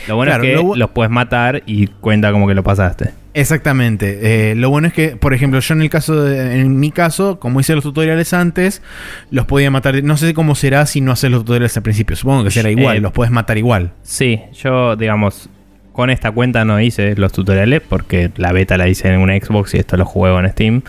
[0.08, 3.12] Lo bueno Claro, es que lo los puedes matar y cuenta como que lo pasaste.
[3.36, 4.52] Exactamente.
[4.52, 7.38] Eh, lo bueno es que, por ejemplo, yo en el caso de- en mi caso,
[7.40, 8.82] como hice los tutoriales antes,
[9.30, 10.02] los podía matar.
[10.04, 12.16] No sé cómo será si no haces los tutoriales al principio.
[12.16, 13.92] Supongo que será igual, Eh, los puedes matar igual.
[14.04, 15.50] Sí, yo, digamos,
[15.92, 19.74] con esta cuenta no hice los tutoriales porque la beta la hice en una Xbox
[19.76, 20.82] y esto lo juego en Steam.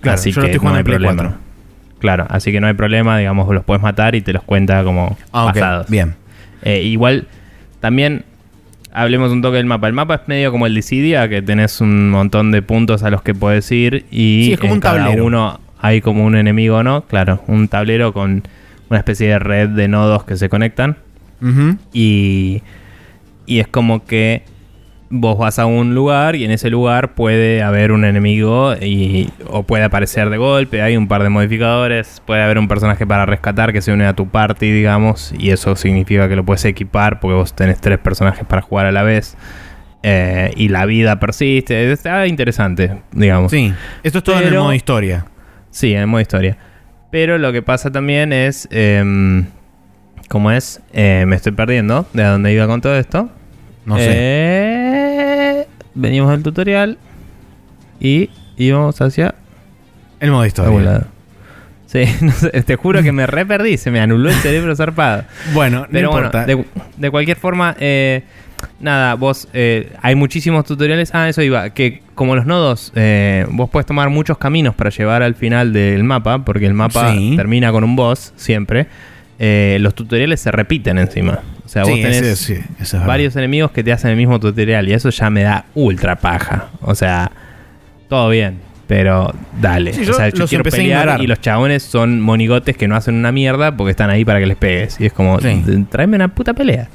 [0.00, 1.14] Claro, así yo lo que estoy jugando no hay problema.
[1.22, 1.38] 4.
[1.98, 5.18] Claro, así que no hay problema, digamos, los puedes matar y te los cuenta como
[5.32, 5.90] Ah, pasados.
[5.90, 6.14] bien.
[6.62, 7.26] Eh, igual,
[7.80, 8.24] también
[8.92, 9.86] hablemos un toque del mapa.
[9.86, 13.22] El mapa es medio como el Dissidia, que tenés un montón de puntos a los
[13.22, 15.24] que puedes ir y Sí, es como en un cada tablero.
[15.24, 17.02] uno hay como un enemigo, ¿no?
[17.02, 18.42] Claro, un tablero con
[18.90, 20.96] una especie de red de nodos que se conectan
[21.92, 22.62] y,
[23.46, 24.42] y es como que
[25.12, 29.64] vos vas a un lugar y en ese lugar puede haber un enemigo y, o
[29.64, 33.72] puede aparecer de golpe, hay un par de modificadores, puede haber un personaje para rescatar
[33.72, 37.34] que se une a tu party, digamos, y eso significa que lo puedes equipar porque
[37.34, 39.36] vos tenés tres personajes para jugar a la vez.
[40.02, 43.50] eh, y la vida persiste, está interesante, digamos.
[43.50, 45.26] Sí, esto es todo en el modo historia.
[45.70, 46.56] Sí, en modo historia.
[47.10, 48.68] Pero lo que pasa también es.
[48.70, 49.46] em,
[50.28, 50.80] ¿Cómo es?
[50.92, 53.28] Eh, me estoy perdiendo de a dónde iba con todo esto.
[53.84, 54.04] No sé.
[55.94, 56.98] Venimos del tutorial
[57.98, 59.34] y íbamos hacia
[60.20, 61.06] El modo historia.
[61.86, 65.24] Sí, no sé, te juro que me re perdí, se me anuló el cerebro zarpado.
[65.52, 66.46] Bueno, no Pero bueno, importa.
[66.46, 66.64] de,
[66.96, 68.22] de cualquier forma, eh,
[68.78, 71.10] nada, vos, eh, hay muchísimos tutoriales.
[71.14, 75.24] Ah, eso iba, que como los nodos, eh, vos puedes tomar muchos caminos para llevar
[75.24, 77.34] al final del mapa, porque el mapa Sí.
[77.36, 78.86] termina con un boss siempre.
[79.40, 81.40] Eh, los tutoriales se repiten encima.
[81.70, 83.06] O sea, vos tenés ese- sí, eso es verdad.
[83.06, 86.66] varios enemigos que te hacen el mismo tutorial y eso ya me da ultra paja.
[86.80, 87.30] O sea,
[88.08, 89.92] todo bien, pero dale.
[89.92, 93.30] Sí, o sea, yo quiero pelear y los chabones son monigotes que no hacen una
[93.30, 95.00] mierda porque están ahí para que les pegues.
[95.00, 95.38] Y es como,
[95.90, 96.88] tráeme una puta pelea.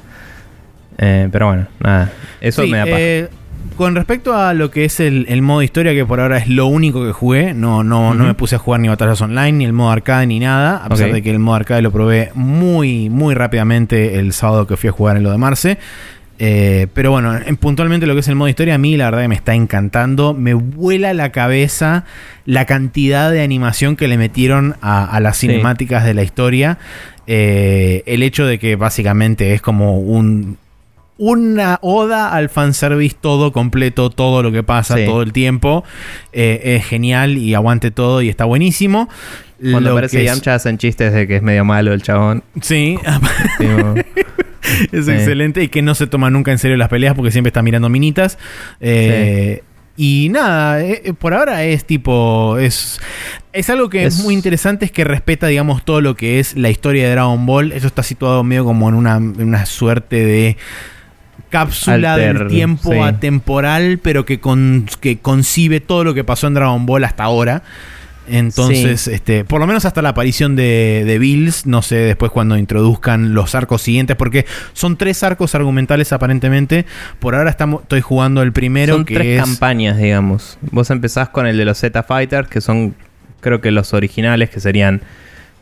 [0.98, 2.12] Eh, pero bueno, nada.
[2.42, 2.98] Eso me da paja.
[3.00, 3.30] eh,
[3.76, 6.66] con respecto a lo que es el, el modo historia, que por ahora es lo
[6.68, 9.74] único que jugué, no, no, no me puse a jugar ni batallas online, ni el
[9.74, 13.34] modo arcade, ni nada, a pesar de que el modo arcade lo probé muy, muy
[13.36, 15.78] rápidamente el sábado que fui a jugar en lo de Marce.
[16.38, 19.22] Eh, pero bueno, en- puntualmente lo que es el modo historia, a mí la verdad
[19.22, 20.34] que me está encantando.
[20.34, 22.04] Me vuela la cabeza
[22.46, 25.48] la cantidad de animación que le metieron a, a las Sí.
[25.48, 26.78] cinemáticas de la historia.
[27.28, 30.58] Eh, el hecho de que básicamente es como un,
[31.18, 35.06] una oda al fanservice todo completo, todo lo que pasa Sí.
[35.06, 35.84] todo el tiempo.
[36.34, 39.08] eh, es genial y aguante todo y está buenísimo.
[39.72, 42.44] Cuando aparece que es- Yamcha hacen chistes de que es medio malo el chabón.
[42.62, 42.98] Sí,
[44.92, 45.12] es Sí.
[45.12, 47.88] excelente y que no se toma nunca en serio las peleas porque siempre está mirando
[47.90, 48.38] minitas.
[48.82, 49.64] Eh,
[49.98, 52.58] Y nada, eh, eh, por ahora es tipo.
[52.60, 53.00] Es,
[53.54, 56.58] es algo que es, Es- muy interesante, es que respeta, digamos, todo lo que es
[56.58, 57.72] la historia de Dragon Ball.
[57.72, 60.58] Eso está situado medio como en una, en una suerte de
[61.60, 63.00] cápsula del tiempo sí.
[63.00, 67.64] atemporal, pero que, con, que concibe todo lo que pasó en Dragon Ball hasta ahora.
[68.28, 72.58] Entonces, este, por lo menos hasta la aparición de, de Bills, no sé después cuando
[72.58, 76.86] introduzcan los arcos siguientes, porque son tres arcos argumentales aparentemente.
[77.20, 79.46] Por ahora estamos, estoy jugando el primero, son que tres es...
[79.46, 80.58] campañas, digamos.
[80.72, 82.96] Vos empezás con el de los Z Fighters, que son,
[83.42, 85.02] creo que los originales, que serían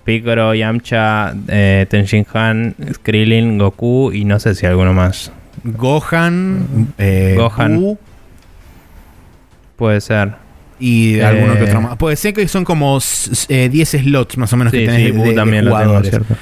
[0.06, 5.32] Piccolo, Yamcha, eh, Tenshin Han, Krillin, Goku y no sé si alguno más.
[5.64, 7.76] Gohan, eh, Gohan.
[7.80, 7.98] Buu
[9.76, 10.34] Puede ser.
[10.80, 11.98] y Eh, alguno que otro más.
[11.98, 14.86] Puede ser que son como s- s- eh, 10 slots más o menos que Sí,
[14.86, 16.10] tenés sí, de, de- de también lo tengo, jugadores.
[16.10, 16.36] ¿cierto?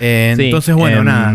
[0.00, 1.34] Eh, Sí, entonces, bueno, em, nada.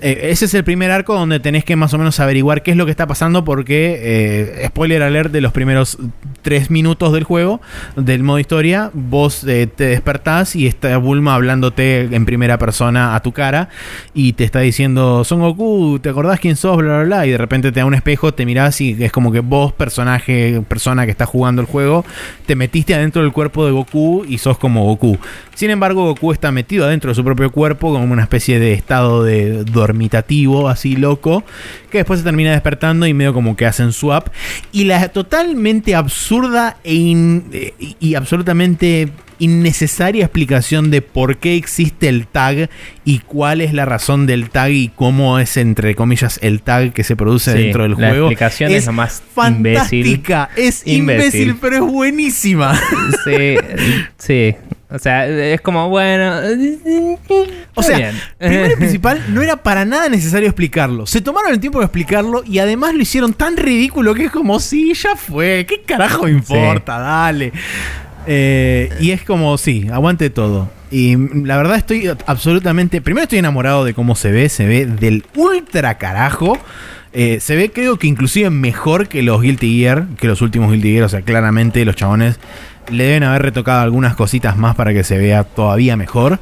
[0.00, 2.76] Eh, ese es el primer arco donde tenés que más o menos averiguar qué es
[2.76, 5.98] lo que está pasando porque, eh, spoiler alert de los primeros
[6.42, 7.60] tres minutos del juego,
[7.96, 13.22] del modo historia, vos eh, te despertás y está Bulma hablándote en primera persona a
[13.22, 13.68] tu cara
[14.14, 16.76] y te está diciendo, Son Goku, ¿te acordás quién sos?
[16.76, 17.26] Bla, bla, bla.
[17.26, 20.62] Y de repente te da un espejo, te mirás y es como que vos, personaje,
[20.68, 22.04] persona que está jugando el juego,
[22.46, 25.18] te metiste adentro del cuerpo de Goku y sos como Goku.
[25.54, 29.24] Sin embargo, Goku está metido adentro de su propio cuerpo como una especie de estado
[29.24, 31.44] de dormitativo, así loco,
[31.90, 34.28] que después se termina despertando y medio como que hacen swap.
[34.72, 36.96] Y la totalmente absurda e
[37.52, 39.08] eh, y absolutamente
[39.38, 42.70] innecesaria explicación de por qué existe el tag
[43.04, 47.04] y cuál es la razón del tag y cómo es, entre comillas, el tag que
[47.04, 48.26] se produce dentro del la juego.
[48.26, 51.56] explicación es, lo más fantástica, es imbécil.
[51.60, 52.78] pero es buenísima.
[53.24, 53.56] Sí,
[54.18, 54.56] sí.
[54.90, 56.40] O sea, es como, bueno.
[57.74, 61.06] O sea, primero y principal, no era para nada necesario explicarlo.
[61.06, 64.58] Se tomaron el tiempo de explicarlo y además lo hicieron tan ridículo que es como,
[64.60, 65.66] sí, ya fue.
[65.68, 66.98] ¿Qué carajo importa?
[66.98, 67.52] Dale.
[68.26, 70.70] Eh, y es como, sí, aguante todo.
[70.90, 73.02] Y la verdad estoy absolutamente...
[73.02, 76.58] Primero estoy enamorado de cómo se ve, se ve del ultra carajo.
[77.12, 80.92] Eh, se ve creo que inclusive mejor que los Guilty Gear, que los últimos Guilty
[80.92, 81.04] Gear.
[81.04, 82.38] O sea, claramente los chabones
[82.90, 86.38] le deben haber retocado algunas cositas más para que se vea todavía mejor.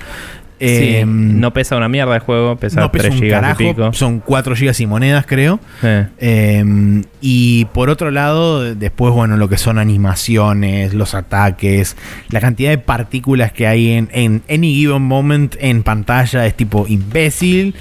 [0.59, 3.93] Eh, no pesa una mierda el juego, pesa, 3 GB y pico.
[3.93, 5.61] Son 4 GB y monedas, creo.
[5.83, 11.97] Eh, y por otro lado, después, bueno, lo que son animaciones, los ataques,
[12.31, 16.87] la cantidad de partículas que hay en, en any given moment en pantalla es tipo
[16.89, 17.75] imbécil.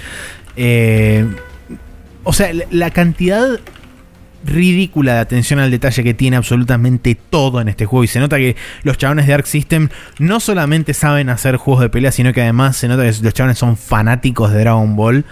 [0.56, 1.26] Eh,
[2.24, 3.60] o sea, la cantidad
[4.44, 8.04] ridícula de atención al detalle que tiene absolutamente todo en este juego.
[8.04, 9.88] Y se nota que los chabones de Arc System
[10.18, 13.58] no solamente saben hacer juegos de pelea, sino que además se nota que los chabones
[13.58, 15.24] son fanáticos de Dragon Ball.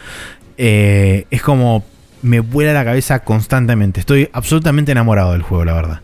[0.57, 1.85] Eh, es como
[2.23, 4.01] me vuela la cabeza constantemente.
[4.01, 6.01] Estoy absolutamente enamorado del juego, la verdad.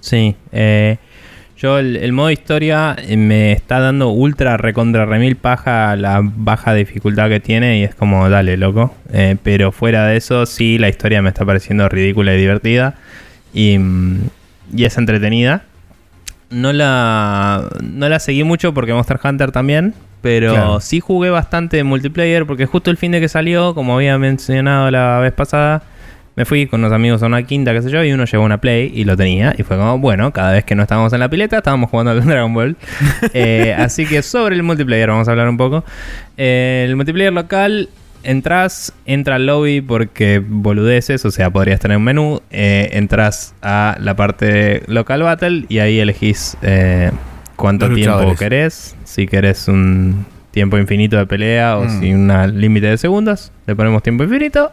[0.00, 0.98] Sí, eh,
[1.56, 7.28] yo el, modo historia eh, me está dando ultra recontra remil paja la baja dificultad
[7.28, 8.94] que tiene y es como, dale, loco.
[9.12, 12.94] Eh, pero fuera de eso, sí, la historia me está pareciendo ridícula y divertida.
[13.52, 14.20] Y, mm,
[14.76, 15.62] es entretenida.
[16.50, 19.94] No la, no la seguí mucho porque Monster Hunter también.
[20.22, 24.90] Pero sí jugué bastante multiplayer porque justo el fin de que salió, como había mencionado
[24.90, 25.82] la vez pasada,
[26.36, 28.58] me fui con unos amigos a una quinta, qué sé yo, y uno llevó una
[28.58, 29.54] Play y lo tenía.
[29.56, 32.20] Y fue como, bueno, cada vez que no estábamos en la pileta, estábamos jugando al
[32.24, 32.76] Dragon Ball.
[33.32, 35.84] Eh, así que sobre el multiplayer vamos a hablar un poco.
[36.36, 37.88] Eh, el multiplayer local,
[38.22, 42.42] entras, entra al lobby porque boludeces, o sea, podrías tener un menú.
[42.50, 46.56] Eh, entras a la parte local battle y ahí elegís
[47.56, 48.94] cuánto tiempo querés.
[49.04, 52.00] Si querés un tiempo infinito de pelea o mm.
[52.00, 54.70] si un límite de segundos, le ponemos tiempo infinito.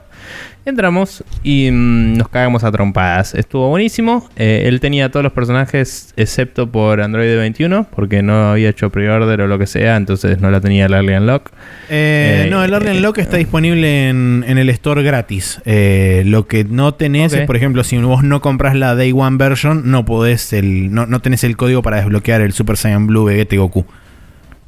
[0.63, 3.33] Entramos y mm, nos cagamos a trompadas.
[3.33, 4.29] Estuvo buenísimo.
[4.35, 9.41] Eh, él tenía todos los personajes excepto por Android 21, porque no había hecho pre-order
[9.41, 11.49] o lo que sea, entonces no la tenía el Early Unlock.
[11.89, 15.59] Eh, no, el Early Unlock está disponible en, el store gratis.
[15.65, 19.37] Eh, lo que no tenés es, por ejemplo, si vos no compras la Day One
[19.37, 23.25] version, no podés el, no, no tenés el código para desbloquear el Super Saiyan Blue
[23.25, 23.85] Vegeta Goku.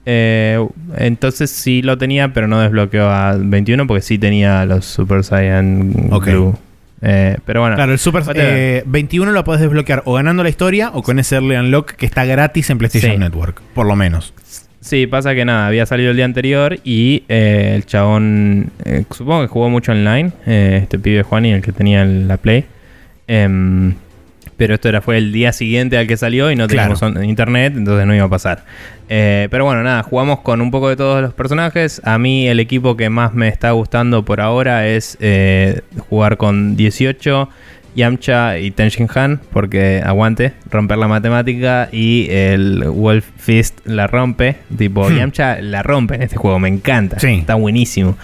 [0.06, 0.66] Eh,
[0.98, 5.94] entonces sí lo tenía, pero no desbloqueó a 21 porque sí tenía los Super Saiyan
[6.10, 6.58] Blue.
[7.02, 7.76] Eh, pero bueno.
[7.76, 11.36] Claro, el Super eh, 21 lo puedes desbloquear o ganando la historia o con ese
[11.36, 14.34] Early Unlock que está gratis en PlayStation Network, por lo menos.
[14.80, 18.72] Sí, pasa que nada, había salido el día anterior y eh, el chabón,
[19.12, 22.66] supongo que jugó mucho online, este pibe Juan y el que tenía la Play.
[23.28, 23.96] Em,
[24.64, 28.08] pero esto era, fue el día siguiente al que salió y no teníamos internet, entonces
[28.08, 28.64] no iba a pasar.
[29.10, 32.00] Eh, pero bueno, nada, jugamos con un poco de todos los personajes.
[32.06, 36.78] A mí el equipo que más me está gustando por ahora es eh, jugar con
[36.78, 37.50] 18,
[37.94, 44.56] Yamcha y Tenshin Han, porque aguante, romper la matemática y el Wolf Fist la rompe.
[44.78, 45.18] Tipo, hmm.
[45.18, 47.18] Yamcha la rompe en este juego, me encanta.
[47.18, 48.16] Está buenísimo.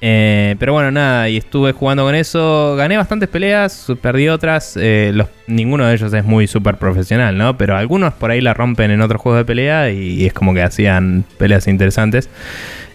[0.00, 2.76] Eh, pero bueno, nada, y estuve jugando con eso.
[2.76, 4.76] Gané bastantes peleas, perdí otras.
[4.80, 5.14] Eh,
[5.46, 7.56] ninguno de ellos es muy súper profesional, ¿no?
[7.56, 10.62] Pero algunos por ahí la rompen en otros juegos de pelea y, es como que
[10.62, 12.28] hacían peleas interesantes.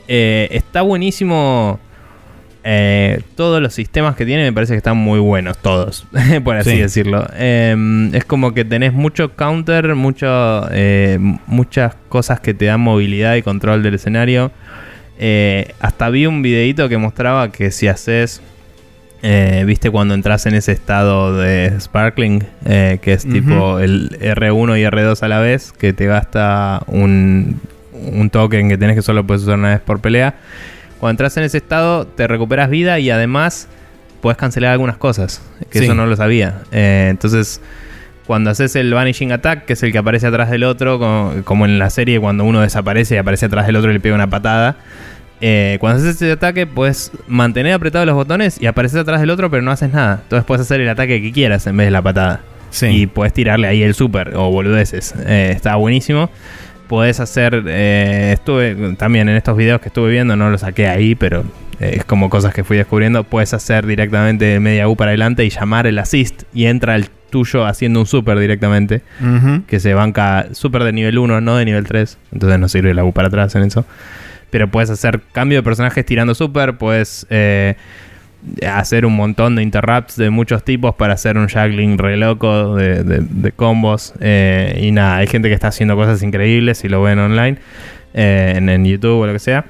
[0.07, 1.79] Eh, está buenísimo.
[3.35, 6.05] todos los sistemas que tiene me parece que están muy buenos, todos,
[6.43, 7.27] por así decirlo.
[7.35, 10.69] Em, es como que tenés mucho counter, mucho,
[11.47, 14.51] muchas cosas que te dan movilidad y control del escenario.
[15.23, 18.41] Eh, hasta vi un videito que mostraba que si haces,
[19.21, 24.79] eh, viste cuando entras en ese estado de sparkling, eh, que es tipo el R1
[24.79, 27.59] y R2 a la vez, que te gasta un,
[27.93, 30.33] un token que tenés que solo puedes usar una vez por pelea.
[30.99, 33.67] Cuando entras en ese estado, te recuperas vida y además
[34.21, 35.41] puedes cancelar algunas cosas.
[35.69, 35.85] Que Sí.
[35.85, 36.61] eso no lo sabía.
[36.71, 37.61] Eh, entonces,
[38.27, 41.65] cuando haces el Vanishing Attack, que es el que aparece atrás del otro, como, como
[41.65, 44.29] en la serie, cuando uno desaparece y aparece atrás del otro y le pega una
[44.29, 44.77] patada.
[45.41, 49.49] eh, cuando haces ese ataque, puedes mantener apretados los botones y aparecer atrás del otro,
[49.49, 50.19] pero no haces nada.
[50.23, 52.41] Entonces puedes hacer el ataque que quieras en vez de la patada.
[52.69, 52.85] Sí.
[52.87, 55.13] Y puedes tirarle ahí el super o boludeces.
[55.25, 56.29] Eh, está buenísimo.
[56.87, 57.63] Podés hacer.
[57.67, 61.43] eh, estuve también en estos videos que estuve viendo, no lo saqué ahí, pero
[61.79, 63.23] eh, es como cosas que fui descubriendo.
[63.23, 67.65] Puedes hacer directamente media U para adelante y llamar el assist y entra el tuyo
[67.65, 69.01] haciendo un super directamente.
[69.65, 72.17] Que se banca super de nivel 1, no de nivel 3.
[72.33, 73.85] Entonces no sirve la U para atrás en eso.
[74.51, 76.77] Pero puedes hacer cambio de personajes tirando super.
[76.77, 77.75] Puedes eh,
[78.67, 83.03] hacer un montón de interrupts de muchos tipos para hacer un juggling re loco de,
[83.03, 84.13] de- de combos.
[84.19, 87.57] Eh, y nada, hay gente que está haciendo cosas increíbles si lo ven online,
[88.13, 89.65] eh, en, en YouTube o lo que sea.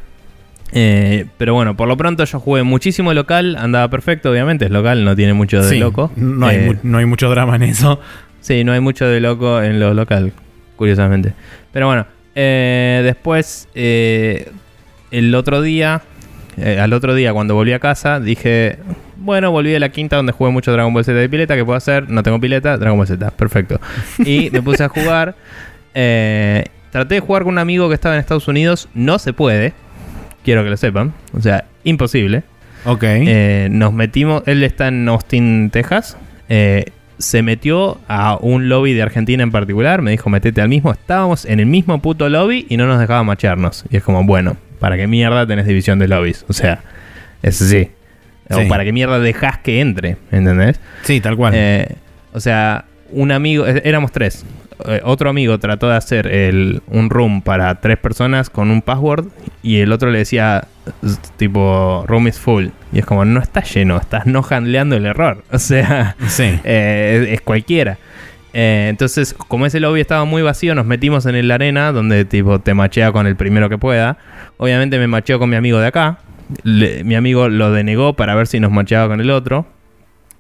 [0.74, 5.04] Eh, pero bueno, por lo pronto yo jugué muchísimo local, andaba perfecto, obviamente, es local,
[5.04, 6.12] no tiene mucho de Sí, loco.
[6.16, 8.00] No hay, Eh, no hay mucho drama en eso.
[8.40, 10.32] Sí, no hay mucho de loco en lo local,
[10.78, 11.34] curiosamente.
[11.72, 16.02] Pero bueno, eh, después, el otro día,
[16.80, 18.78] al otro día cuando volví a casa, dije,
[19.18, 21.78] bueno, volví de la quinta donde jugué mucho Dragon Ball Z de pileta, ¿qué puedo
[21.78, 22.10] hacer?
[22.10, 23.80] No tengo pileta, Dragon Ball Z, perfecto.
[24.20, 25.36] Y me puse a jugar.
[25.94, 29.74] traté de jugar con un amigo que estaba en Estados Unidos, no se puede,
[30.44, 32.44] quiero que lo sepan, o sea, imposible.
[32.86, 33.04] Ok.
[33.04, 36.18] Eh, nos metimos, él está en Austin, Texas.
[36.50, 36.86] eh,
[37.22, 40.02] se metió a un lobby de Argentina en particular.
[40.02, 40.92] Me dijo, metete al mismo.
[40.92, 43.86] Estábamos en el mismo puto lobby y no nos dejaba macharnos.
[43.92, 46.46] Y es como, bueno, ¿para qué mierda tenés división de lobbies?
[46.50, 46.82] O sea,
[47.44, 47.90] es así.
[48.50, 48.62] Sí.
[48.66, 50.80] O para qué mierda dejás que entre, ¿entendés?
[51.04, 51.54] sí, tal cual.
[51.56, 51.96] Eh,
[52.34, 54.44] o sea, un amigo, eh, éramos tres.
[54.88, 59.28] Eh, otro amigo trató de hacer el, un room para tres personas con un password
[59.64, 60.68] y el otro le decía,
[61.38, 62.68] tipo, room is full.
[62.94, 65.44] Y es como, no está lleno, estás no handleando el error.
[65.52, 66.60] O sea, sí.
[66.64, 67.98] eh, es, es cualquiera.
[68.54, 72.60] Eh, entonces, como ese lobby estaba muy vacío, nos metimos en el arena donde tipo
[72.60, 74.18] te machea con el primero que pueda.
[74.58, 76.20] Obviamente me macheó con mi amigo de acá.
[76.64, 79.66] Le- mi amigo lo denegó para ver si nos macheaba con el otro.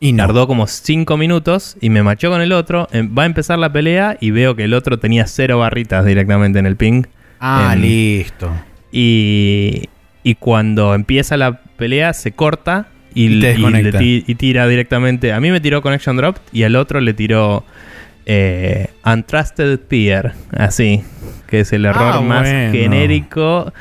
[0.02, 0.26] Y no.
[0.26, 2.90] Tardó como 5 minutos y me machó con el otro.
[2.92, 6.60] Em, Va a empezar la pelea y veo que el otro tenía cero barritas directamente
[6.60, 7.04] en el ping.
[7.40, 8.52] Ah, en- listo.
[8.92, 9.84] Y,
[10.24, 13.56] y cuando empieza la pelea se corta y, Y te
[14.04, 15.34] y y tira directamente.
[15.34, 17.64] A mí me tiró Connection Drop y al otro le tiró
[18.26, 20.34] eh, Untrusted Peer.
[20.58, 21.04] Así.
[21.48, 22.72] Que es el error Ah, más bueno.
[22.72, 23.74] genérico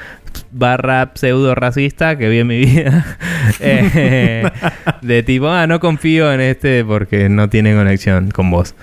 [0.52, 3.05] barra pseudo racista que vi en mi vida.
[3.62, 4.48] Eh,
[5.02, 8.74] de tipo, ah, no confío en este porque no tiene conexión con vos.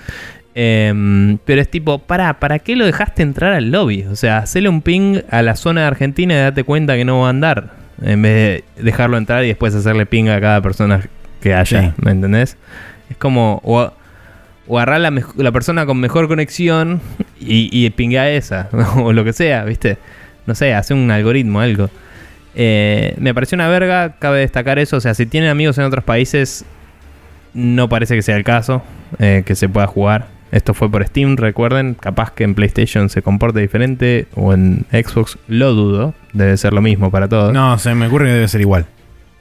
[0.54, 4.04] Em, pero es tipo, para, ¿para qué lo dejaste entrar al lobby?
[4.04, 7.20] O sea, hacele un ping a la zona de Argentina y date cuenta que no
[7.20, 7.70] va a andar.
[8.02, 11.00] En vez de dejarlo entrar y después hacerle ping a cada persona
[11.40, 11.82] que haya.
[11.82, 11.92] Sí.
[11.98, 12.56] ¿Me entendés?
[13.08, 13.92] Es como, o,
[14.66, 17.00] o agarrar la, la persona con mejor conexión
[17.40, 18.68] y, y pinga a esa.
[18.96, 19.98] o lo que sea, ¿viste?
[20.48, 21.90] No sé, hace un algoritmo, algo.
[22.54, 24.96] Eh, me pareció una verga, cabe destacar eso.
[24.96, 26.64] O sea, si tienen amigos en otros países,
[27.52, 28.82] no parece que sea el caso
[29.18, 30.28] eh, que se pueda jugar.
[30.50, 31.92] Esto fue por Steam, recuerden.
[31.92, 36.14] Capaz que en PlayStation se comporte diferente o en Xbox lo dudo.
[36.32, 37.52] Debe ser lo mismo para todos.
[37.52, 38.86] No, se me ocurre que debe ser igual.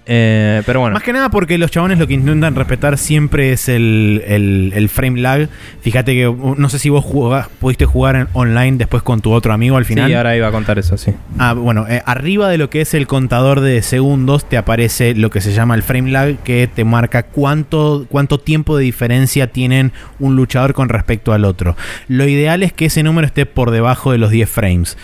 [0.10, 0.94] Eh, pero bueno.
[0.94, 4.90] Más que nada porque los chabones lo que intentan respetar siempre es el, el- el
[4.90, 5.50] frame lag.
[5.82, 9.32] Fíjate que uh, no sé si vos jugás- pudiste jugar en- online después con tu
[9.34, 10.08] otro amigo al final.
[10.08, 11.12] Sí, ahora iba a contar eso, sí.
[11.38, 15.30] Ah, bueno, eh, arriba de lo que es el contador de segundos te aparece lo
[15.30, 19.92] que se llama el frame lag, que te marca cuánto, cuánto tiempo de diferencia tienen
[20.20, 21.76] un luchador con respecto al otro.
[22.08, 24.98] Lo ideal es que ese número esté por debajo de los 10 frames.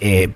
[0.00, 0.30] Eh,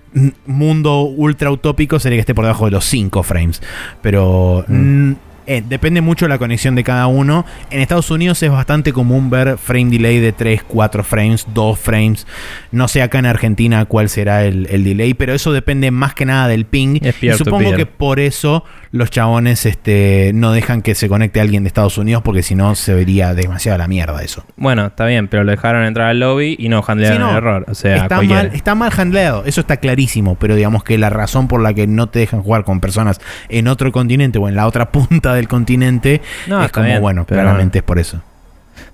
[0.46, 3.62] mundo ultra utópico sería que esté por debajo de los 5 frames.
[4.02, 5.12] Pero mm,
[5.46, 7.44] eh, depende mucho de la conexión de cada uno.
[7.70, 12.26] En Estados Unidos es bastante común ver frame delay de 3, 4 frames, 2 frames.
[12.72, 16.24] No sé acá en Argentina cuál será el, el delay, pero eso depende más que
[16.26, 17.00] nada del ping.
[17.20, 21.68] Y supongo que por eso los chabones este, no dejan que se conecte alguien de
[21.68, 24.44] Estados Unidos, porque si no se vería demasiado la mierda eso.
[24.56, 27.30] Bueno, está bien, pero lo dejaron entrar al lobby y no handlearon Sí, no.
[27.30, 27.64] el error.
[27.68, 28.42] O sea, está, cualquiera.
[28.42, 31.86] mal, está mal handleado, eso está clarísimo, pero digamos que la razón por la que
[31.86, 35.48] no te dejan jugar con personas en otro continente o en la otra punta del
[35.48, 38.22] continente No, es como, bien, bueno, pero claramente es por eso.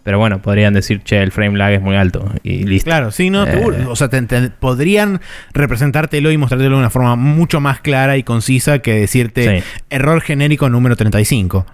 [0.03, 2.29] Pero bueno, podrían decir, che, el frame lag es muy alto.
[2.45, 2.87] Y listo.
[2.89, 3.87] Claro, sí, no, Eh.
[3.89, 5.21] O sea, te- te- podrían
[5.53, 9.65] representártelo y mostrártelo de una forma mucho más clara y concisa que decirte Sí.
[9.91, 11.67] error genérico número 35.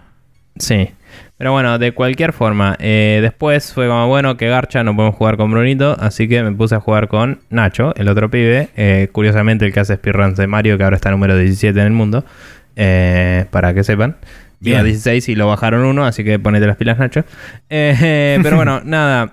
[0.59, 0.91] Sí.
[1.37, 5.37] Pero bueno, de cualquier forma, eh, después fue como, bueno, que garcha, no podemos jugar
[5.37, 9.67] con Brunito, así que me puse a jugar con Nacho, el otro pibe, eh, curiosamente
[9.67, 12.25] el que hace speedruns de Mario, que ahora está número 17 en el mundo,
[13.51, 14.17] para que sepan.
[14.63, 17.25] Iba a 16 y lo bajaron uno, así que ponete las pilas, Nacho.
[17.69, 19.33] Eh, pero bueno, nada.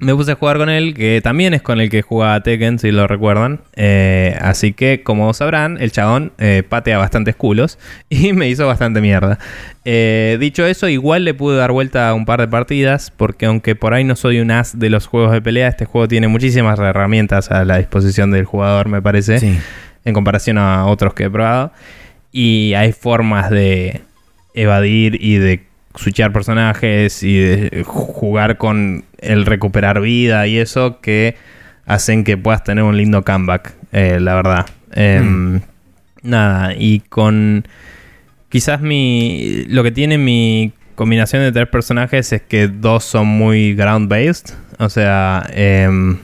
[0.00, 2.90] Me puse a jugar con él, que también es con el que jugaba Tekken, si
[2.90, 3.60] lo recuerdan.
[3.76, 7.78] Eh, así que, como sabrán, el chabón eh, patea bastantes culos
[8.10, 9.38] y me hizo bastante mierda.
[9.84, 13.76] Eh, dicho eso, igual le pude dar vuelta a un par de partidas, porque aunque
[13.76, 16.78] por ahí no soy un as de los juegos de pelea, este juego tiene muchísimas
[16.80, 19.58] herramientas a la disposición del jugador, me parece, Sí.
[20.04, 21.72] en comparación a otros que he probado.
[22.32, 24.00] Y hay formas de
[24.54, 25.64] evadir y de
[25.94, 31.36] switchar personajes y de jugar con el recuperar vida y eso que
[31.86, 34.66] hacen que puedas tener un lindo comeback, eh, la verdad.
[34.92, 35.60] Em,
[36.24, 37.68] Nada, y con
[38.48, 43.74] quizás mi lo que tiene mi combinación de tres personajes es que dos son muy
[43.74, 46.16] ground based, o sea, em,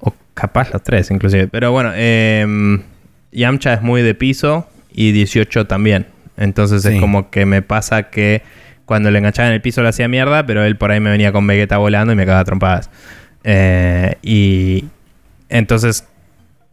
[0.00, 2.82] o capaz los tres inclusive, pero bueno, em,
[3.30, 6.06] Yamcha es muy de piso y 18 también.
[6.38, 6.94] Entonces Sí.
[6.94, 8.42] es como que me pasa que
[8.86, 11.30] cuando le enganchaba en el piso le hacía mierda, pero él por ahí me venía
[11.32, 12.88] con Vegeta volando y me cagaba trompadas.
[13.44, 14.84] Eh, y
[15.50, 16.06] entonces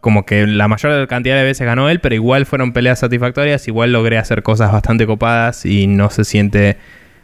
[0.02, 3.92] como que la mayor cantidad de veces ganó él, pero igual fueron peleas satisfactorias, igual
[3.92, 6.78] logré hacer cosas bastante copadas y no se siente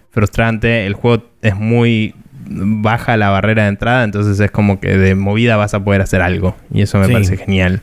[0.09, 0.87] frustrante.
[0.87, 5.57] El juego es muy baja la barrera de entrada, entonces es como que de movida
[5.57, 7.13] vas a poder hacer algo y eso me Sí.
[7.13, 7.81] parece genial.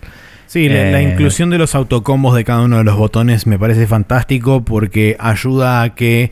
[0.49, 3.59] Sí, la, la Eh, inclusión de los autocombos de cada uno de los botones me
[3.59, 6.31] parece fantástico porque ayuda a que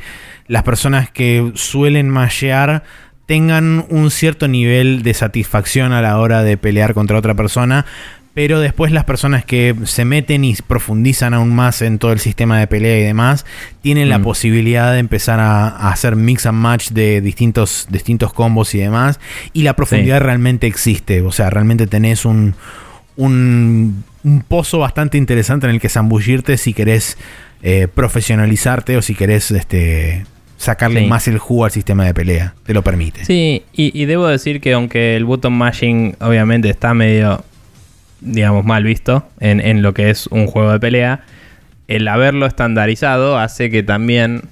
[0.48, 2.82] las personas que suelen mashear
[3.26, 7.84] tengan un cierto nivel de satisfacción a la hora de pelear contra otra persona,
[8.32, 12.58] pero después las personas que se meten y profundizan aún más en todo el sistema
[12.58, 13.44] de pelea y demás,
[13.82, 14.22] tienen la Mm.
[14.22, 19.20] posibilidad de empezar a, a hacer mix and match de distintos, distintos combos y demás,
[19.52, 22.54] y la profundidad realmente existe, o sea, realmente tenés un,
[23.16, 27.16] un, un pozo bastante interesante en el que zambullirte si querés
[27.62, 30.24] eh, profesionalizarte o si querés este,
[30.58, 31.06] sacarle Sí.
[31.06, 32.54] más el jugo al sistema de pelea.
[32.64, 33.24] Te lo permite.
[33.24, 37.44] Sí, y, y debo decir que aunque el button mashing obviamente está medio,
[38.20, 41.24] digamos, mal visto en, en lo que es un juego de pelea,
[41.88, 44.42] el haberlo estandarizado hace que también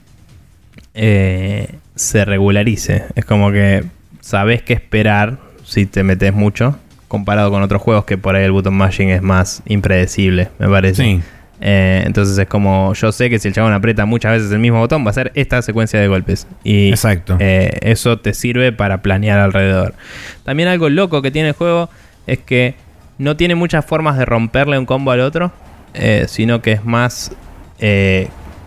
[0.95, 3.05] eh, se regularice.
[3.15, 3.85] Es como que
[4.21, 6.79] sabes qué esperar si te metes mucho,
[7.15, 11.03] comparado con otros juegos que por ahí el button mashing es más impredecible, me parece.
[11.03, 11.23] Sí.
[11.61, 14.81] Eh, entonces es como, yo sé que si el chabón aprieta muchas veces el mismo
[14.81, 16.49] botón, va a ser esta secuencia de golpes.
[16.65, 17.37] Y Exacto.
[17.39, 19.95] eh, eso te sirve para planear alrededor.
[20.43, 21.89] También algo loco que tiene el juego
[22.27, 22.75] es que
[23.19, 25.53] no tiene muchas formas de romperle un combo al otro,
[25.95, 27.31] eh, sino que es más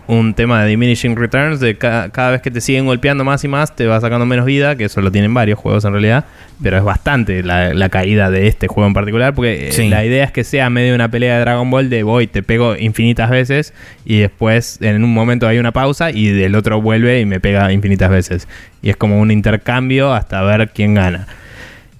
[0.08, 3.48] un tema de diminishing returns, de ca- cada vez que te siguen golpeando más y
[3.48, 6.24] más, te va sacando menos vida, que eso lo tienen varios juegos en realidad,
[6.62, 9.88] pero es bastante la, la caída de este juego en particular, porque eh, Sí.
[9.90, 12.74] la idea es que sea medio una pelea de Dragon Ball de voy, te pego
[12.74, 13.74] infinitas veces
[14.06, 17.70] y después en un momento hay una pausa y del otro vuelve y me pega
[17.70, 18.48] infinitas veces.
[18.80, 21.26] Y es como un intercambio hasta ver quién gana.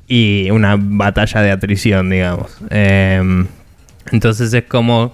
[0.06, 2.56] Y una batalla de atrición, digamos.
[2.70, 3.46] Em,
[4.10, 5.12] entonces es como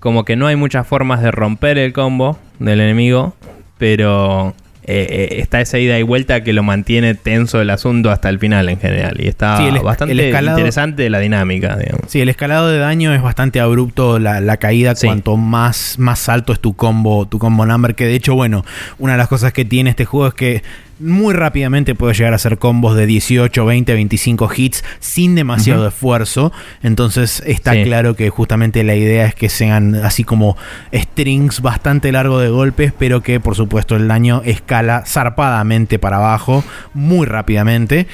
[0.00, 3.34] como que no hay muchas formas de romper el combo del enemigo,
[3.78, 4.54] pero
[4.90, 8.38] eh, eh, está esa ida y vuelta que lo mantiene tenso el asunto hasta el
[8.38, 9.16] final en general.
[9.20, 12.06] Y está Sí, el es- bastante el escalado- interesante la dinámica, digamos.
[12.08, 15.06] Sí, el escalado de daño es bastante abrupto, la, la caída Sí.
[15.06, 18.64] cuanto más, más alto es tu combo, tu combo number, que de hecho, bueno,
[18.98, 20.62] una de las cosas que tiene este juego es que
[21.00, 26.52] muy rápidamente puedes llegar a hacer combos de 18, 20, 25 hits sin demasiado esfuerzo.
[26.82, 27.84] Entonces está Sí.
[27.84, 30.56] claro que justamente la idea es que sean así como
[30.92, 36.64] strings bastante largos de golpes, pero que por supuesto el daño escala zarpadamente para abajo
[36.94, 38.06] muy rápidamente.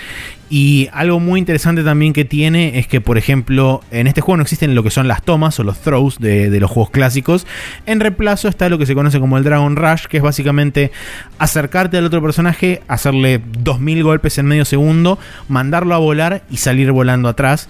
[0.51, 4.43] Y algo muy interesante también que tiene es que, por ejemplo, en este juego no
[4.43, 7.47] existen lo que son las tomas o los throws de, los juegos clásicos.
[7.87, 10.93] En reemplazo está lo que se conoce como el Dragon Rush, que es básicamente
[11.39, 15.19] acercarte al otro personaje, hacerle 2000 golpes en medio segundo,
[15.49, 17.69] mandarlo a volar y salir volando atrás.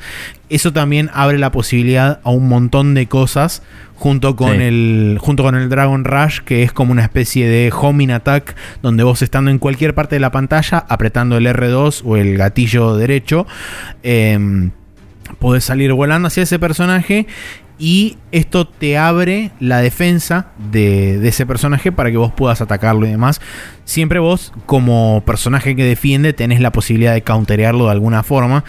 [0.51, 3.63] Eso también abre la posibilidad a un montón de cosas
[3.97, 4.63] junto con Sí.
[4.63, 9.05] el junto con el Dragon Rush que es como una especie de homing attack donde
[9.05, 13.47] vos estando en cualquier parte de la pantalla apretando el R2 o el gatillo derecho
[14.03, 14.73] em,
[15.39, 17.27] podés salir volando hacia ese personaje
[17.79, 23.05] y esto te abre la defensa de, de ese personaje para que vos puedas atacarlo
[23.05, 23.41] y demás.
[23.85, 28.63] Siempre vos, como personaje que defiende, tenés la posibilidad de counterearlo de alguna forma.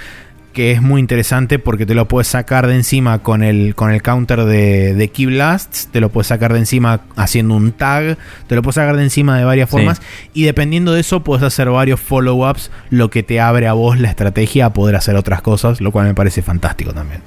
[0.55, 4.01] Que es muy interesante porque te lo puedes sacar de encima con el, con el
[4.01, 8.17] counter de, de Key Blasts, te lo puedes sacar de encima haciendo un tag,
[8.47, 10.01] te lo puedes sacar de encima de varias formas
[10.33, 14.07] y dependiendo de eso puedes hacer varios follow-ups, lo que te abre a vos la
[14.07, 17.19] estrategia a poder hacer otras cosas, lo cual me parece fantástico también.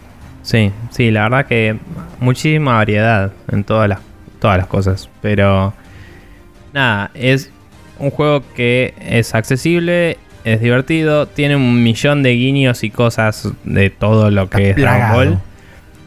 [0.43, 1.77] Sí, sí, la verdad que
[2.21, 4.01] muchísima variedad en todas las,
[4.41, 5.75] todas las cosas, pero
[6.73, 7.51] nada, es
[7.99, 10.17] un juego que es accesible
[10.55, 15.17] es divertido, tiene un millón de guiños y cosas de todo lo que es Dragon
[15.17, 15.39] Ball.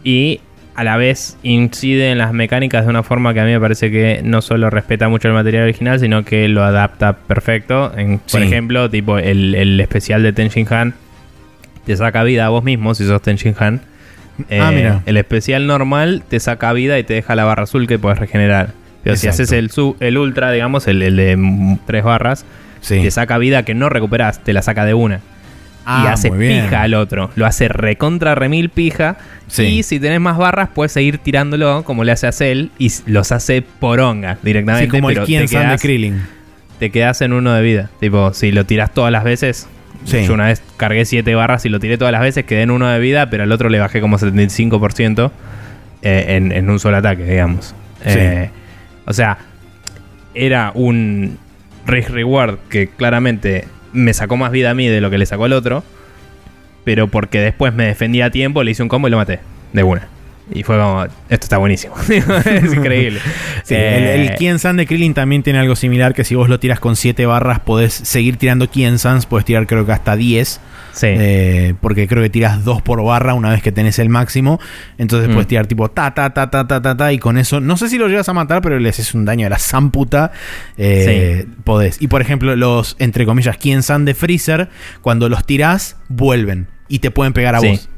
[0.03, 0.41] Y
[0.75, 3.91] a la vez incide en las mecánicas de una forma que a mí me parece
[3.91, 7.91] que no solo respeta mucho el material original, sino que lo adapta perfecto.
[8.31, 10.93] por ejemplo, tipo el, especial de Tenshin Han
[11.85, 13.81] te saca vida a vos mismo si sos Tenshin Han.
[14.59, 14.95] ah, mira.
[14.97, 18.19] Eh, el especial normal te saca vida y te deja la barra azul que puedes
[18.19, 18.73] regenerar.
[19.03, 22.45] Pero si haces el, el ultra, digamos, el, el de tres barras,
[22.87, 25.17] te saca vida que no recuperas, te la saca de una.
[25.17, 25.19] y
[25.85, 27.31] ah, hace pija al otro.
[27.35, 29.17] Lo hace recontra remil pija.
[29.57, 32.67] Y si tenés más barras, puedes seguir tirándolo como le hace a Cell.
[32.77, 34.89] Y los hace poronga directamente.
[34.89, 36.21] como el te quedas, de Krillin.
[36.79, 37.89] Te quedas en uno de vida.
[37.99, 39.67] Tipo, si lo tiras todas las veces.
[40.05, 42.87] Yo una vez cargué 7 barras y lo tiré todas las veces, quedé en uno
[42.87, 45.31] de vida, pero al otro le bajé como 75%
[46.01, 47.75] eh, en, en, un solo ataque, digamos.
[48.03, 48.49] Eh,
[49.05, 49.37] o sea,
[50.33, 51.37] era un
[51.85, 55.45] Risk Reward que claramente me sacó más vida a mí de lo que le sacó
[55.45, 55.83] al otro.
[56.83, 59.39] Pero porque después me defendía a tiempo, le hice un combo y lo maté.
[59.73, 60.07] De una.
[60.53, 61.95] Y fue como, esto está buenísimo.
[62.09, 63.19] es increíble.
[63.69, 66.79] el, el eh, San de Krillin también tiene algo similar, que si vos lo tiras
[66.79, 70.59] con 7 barras, podés seguir tirando Kien Sans, podés tirar creo que hasta 10.
[70.93, 71.07] Sí.
[71.09, 74.59] Eh, porque creo que tiras 2 por barra una vez que tenés el máximo.
[74.97, 75.49] Entonces puedes mm.
[75.49, 77.13] tirar tipo ta, ta, ta, ta, ta, ta, ta.
[77.13, 79.47] Y con eso, no sé si lo llegas a matar, pero le haces un daño
[79.47, 80.31] a la zamputa.
[80.77, 82.01] Eh, Podés.
[82.01, 84.69] Y por ejemplo, los, entre comillas, Kien San de Freezer,
[85.01, 86.67] cuando los tirás, vuelven.
[86.87, 87.89] Y te pueden pegar a vos.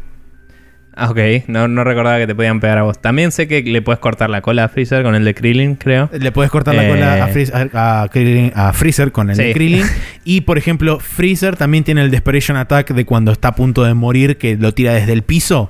[0.96, 3.02] Ah, ok, no, no, recordaba que te podían pegar a vos.
[3.02, 6.10] También sé que le puedes cortar la cola a Freezer con el de Krillin, creo.
[6.12, 9.86] Le puedes cortar la cola a, eh, a, Freezer con el de Krillin.
[10.26, 13.94] Y por ejemplo, Freezer también tiene el Desperation Attack de cuando está a punto de
[13.94, 15.70] morir, que lo tira desde el piso.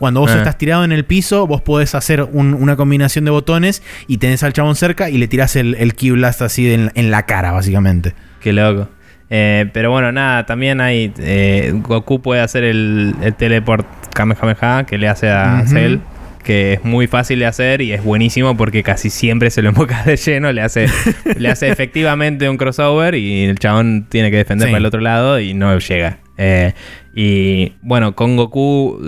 [0.00, 0.38] Cuando vos ah.
[0.38, 4.54] estás tirado en el piso, vos podés hacer una combinación de botones y tenés al
[4.54, 8.14] chabón cerca y le tirás el, el Key Blast así en, la cara, básicamente.
[8.40, 8.88] Qué loco.
[9.30, 11.12] Eh, pero bueno, nada, también hay.
[11.18, 15.98] Eh, Goku puede hacer el, el teleport Kamehameha que le hace a Cell,
[16.42, 20.02] que es muy fácil de hacer y es buenísimo porque casi siempre se lo emboca
[20.02, 20.88] de lleno, le hace,
[21.36, 25.38] le hace efectivamente un crossover y el chabón tiene que defender para el otro lado
[25.38, 26.18] y no llega.
[26.36, 26.72] Eh,
[27.14, 28.98] y bueno, con Goku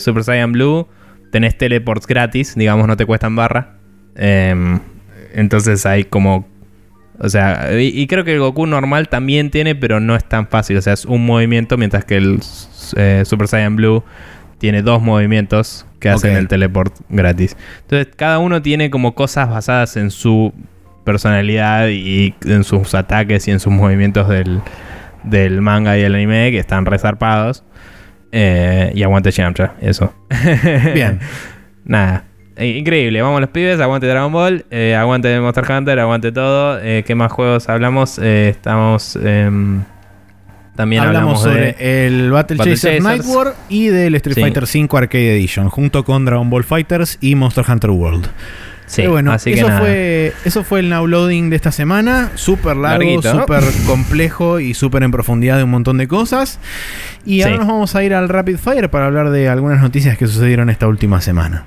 [0.00, 0.88] Super Saiyan Blue
[1.30, 3.76] tenés teleports gratis, digamos, no te cuestan barra.
[4.16, 4.80] Em,
[5.32, 6.49] entonces hay como
[7.22, 10.78] o sea, y, creo que el Goku normal también tiene, pero no es tan fácil.
[10.78, 12.40] O sea, es un movimiento, mientras que el
[12.96, 14.02] eh, Super Saiyan Blue
[14.56, 17.58] tiene dos movimientos que hacen el teleport gratis.
[17.82, 20.54] Entonces, cada uno tiene como cosas basadas en su
[21.04, 26.58] personalidad y en sus ataques y en sus movimientos del, manga y el anime que
[26.58, 27.64] están resarpados.
[28.32, 30.14] Eh, y aguante Yamcha, eso.
[30.94, 31.20] Bien.
[31.84, 32.29] Nada.
[32.60, 36.78] Eh, increíble, vamos los pibes, aguante Dragon Ball, eh, aguante Monster Hunter, aguante todo.
[36.80, 38.18] ¿Qué más juegos hablamos?
[38.18, 39.16] estamos...
[39.16, 39.82] Em,
[40.76, 45.68] también hablamos, sobre el Battle, Chaser Night War y del Street Fighter V Arcade Edition,
[45.68, 48.30] junto con Dragon Ball Fighters y Monster Hunter World.
[48.90, 52.32] Sí, bueno, eso, fue, eso fue el now loading de esta semana.
[52.34, 56.58] Súper largo, súper complejo y súper en profundidad de un montón de cosas.
[57.24, 60.26] Y ahora nos vamos a ir al Rapid Fire para hablar de algunas noticias que
[60.26, 61.66] sucedieron esta última semana.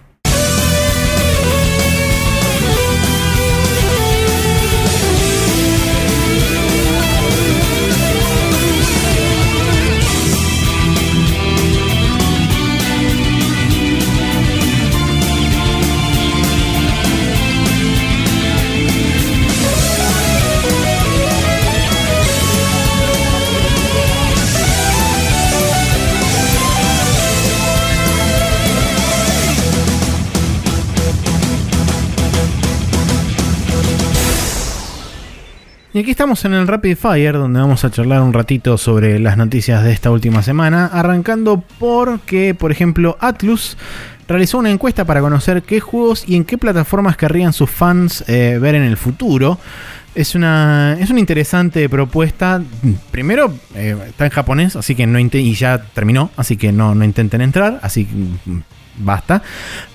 [35.95, 39.37] Y aquí estamos en el Rapid Fire, donde vamos a charlar un ratito sobre las
[39.37, 43.77] noticias de esta última semana, arrancando porque, por ejemplo, Atlus
[44.27, 48.57] realizó una encuesta para conocer qué juegos y en qué plataformas querrían sus fans eh,
[48.59, 49.59] ver en el futuro.
[50.15, 52.59] Es una, es una interesante propuesta.
[53.11, 57.05] Primero, eh, está en japonés, así que no y ya terminó, así que no, no
[57.05, 58.07] intenten entrar, así
[58.45, 58.57] mm,
[58.97, 59.43] basta.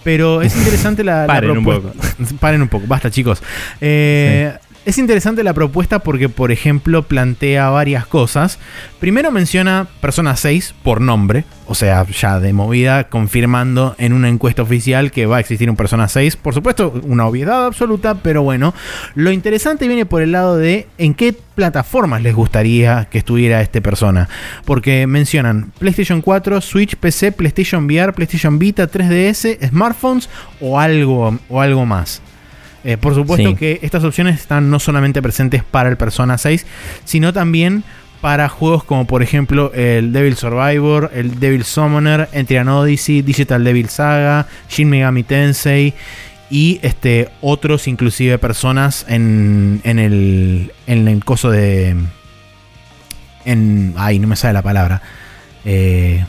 [0.05, 1.93] Pero es interesante la, Paren un poco.
[2.41, 3.43] Paren un poco, basta chicos.
[3.81, 4.55] Eh,
[4.89, 8.59] Es interesante la propuesta porque, por ejemplo, plantea varias cosas.
[9.01, 14.63] Primero menciona Persona 6 por nombre, o sea, ya de movida confirmando en una encuesta
[14.63, 16.37] oficial que va a existir un Persona 6.
[16.37, 18.73] Por supuesto, una obviedad absoluta, pero bueno.
[19.15, 23.83] Lo interesante viene por el lado de en qué plataformas les gustaría que estuviera este
[23.83, 24.31] Persona.
[24.65, 30.31] Porque mencionan PlayStation 4, Switch, PC, PlayStation VR, PlayStation Vita, 3DS, smartphones
[30.63, 32.23] o algo, o algo más.
[32.89, 33.55] Eh, por supuesto Sí.
[33.55, 36.65] que estas opciones están no solamente presentes para el Persona 6,
[37.05, 37.85] sino también
[38.23, 43.91] para juegos como por ejemplo el Devil Survivor, el Devil Summoner, Entrian Odyssey, Digital Devil
[43.91, 45.93] Saga, Shin Megami Tensei
[46.49, 51.95] y este, otros inclusive personas en, en, el, en el coso de...
[53.45, 55.03] En, ay, no me sale la palabra.
[55.67, 56.25] Eh,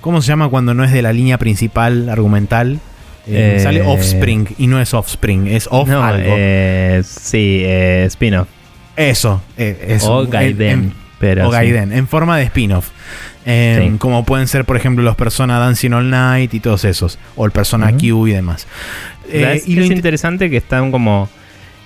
[0.00, 2.80] ¿Cómo se llama cuando no es de la línea principal argumental?
[3.28, 6.34] Eh, sale Offspring y no es Offspring, es Off no, algo.
[6.36, 8.48] eh, sí, eh, spin-off.
[8.96, 10.14] Eso, eh, eso.
[10.14, 10.70] O En- Gaiden.
[10.70, 11.56] en- pero o sí.
[11.56, 12.90] Gaiden, en forma de spin-off.
[13.44, 13.92] Sí.
[13.98, 17.18] Como pueden ser, por ejemplo, los Persona Dancing All Night y todos esos.
[17.36, 17.98] O el Persona Ujú.
[18.22, 18.66] Q y demás.
[19.32, 21.28] Y lo es int- interesante que están como.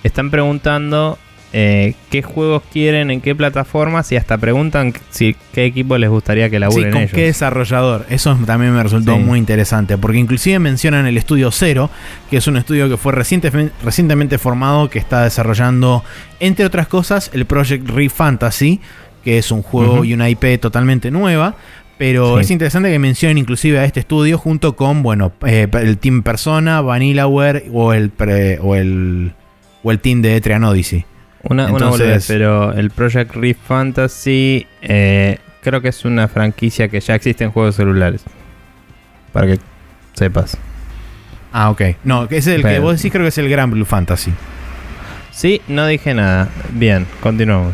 [0.03, 1.19] Están preguntando
[1.53, 6.49] eh, qué juegos quieren, en qué plataformas y hasta preguntan si qué equipo les gustaría
[6.49, 7.11] que Sí, laburen con ellos.
[7.13, 8.05] qué desarrollador.
[8.09, 9.21] Eso también me resultó Sí.
[9.21, 9.97] muy interesante.
[9.97, 11.89] Porque inclusive mencionan el estudio Cero,
[12.29, 13.51] que es un estudio que fue reciente-
[13.83, 16.03] recientemente formado, que está desarrollando,
[16.39, 18.79] entre otras cosas, el Project Re Fantasy,
[19.23, 21.55] que es un juego y una IP totalmente nueva.
[21.97, 22.41] Pero Sí.
[22.41, 26.81] es interesante que mencionen inclusive a este estudio junto con, bueno, eh, el Team Persona,
[26.81, 29.33] Vanillaware o el, pre- o el,
[29.83, 31.05] o el team de Etrian Odyssey.
[31.43, 36.87] Una, una Entonces- boludez, pero el Project Rift Fantasy eh, creo que es una franquicia
[36.87, 38.23] que ya existe en juegos celulares.
[39.33, 39.59] Para que
[40.13, 40.57] sepas.
[41.53, 41.81] Ah, ok.
[42.03, 44.31] No, que es el que vos decís, creo que es el Gran Blue Fantasy.
[45.31, 46.49] Sí, no dije nada.
[46.71, 47.73] Bien, continuamos.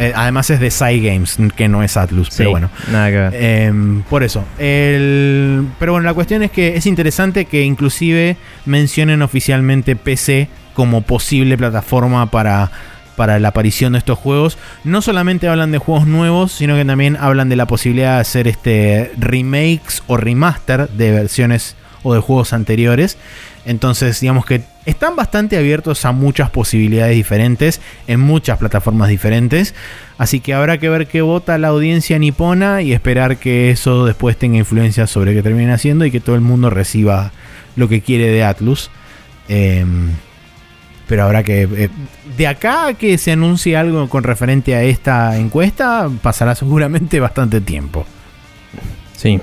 [0.00, 2.70] Eh, además es de Cygames, que no es Atlus, Sí, pero bueno.
[2.92, 3.34] Nada que ver.
[3.34, 4.44] Em, por eso.
[4.58, 8.36] El, pero bueno, la cuestión es que es interesante que inclusive
[8.66, 12.70] mencionen oficialmente PC como posible plataforma para,
[13.18, 14.58] para la aparición de estos juegos.
[14.84, 18.46] No solamente hablan de juegos nuevos, sino que también hablan de la posibilidad de hacer
[18.46, 21.74] este remakes o remaster de versiones
[22.04, 23.18] o de juegos anteriores.
[23.66, 29.74] Entonces, digamos que están bastante abiertos a muchas posibilidades diferentes en muchas plataformas diferentes.
[30.16, 34.36] Así que habrá que ver qué vota la audiencia nipona y esperar que eso después
[34.36, 37.32] tenga influencia sobre qué terminen haciendo y que todo el mundo reciba
[37.74, 38.90] lo que quiere de Atlus.
[39.48, 40.12] Em,
[41.08, 41.62] pero habrá que.
[41.62, 41.88] eh,
[42.36, 47.60] de acá a que se anuncie algo con referente a esta encuesta, pasará seguramente bastante
[47.60, 48.06] tiempo.
[49.16, 49.40] Sí.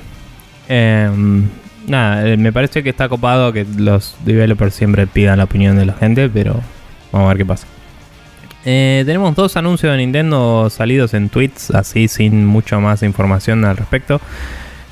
[0.69, 1.49] Em,
[1.87, 5.85] nada, eh, me parece que está copado que los developers siempre pidan la opinión de
[5.85, 6.61] la gente, pero
[7.11, 7.67] vamos a ver qué pasa.
[8.63, 13.77] Eh, tenemos dos anuncios de Nintendo salidos en tweets, así sin mucha más información al
[13.77, 14.21] respecto.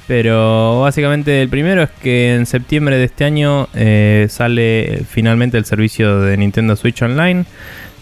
[0.08, 5.66] Pero básicamente el primero es que en septiembre de este año eh, sale finalmente el
[5.66, 7.46] servicio de Nintendo Switch Online.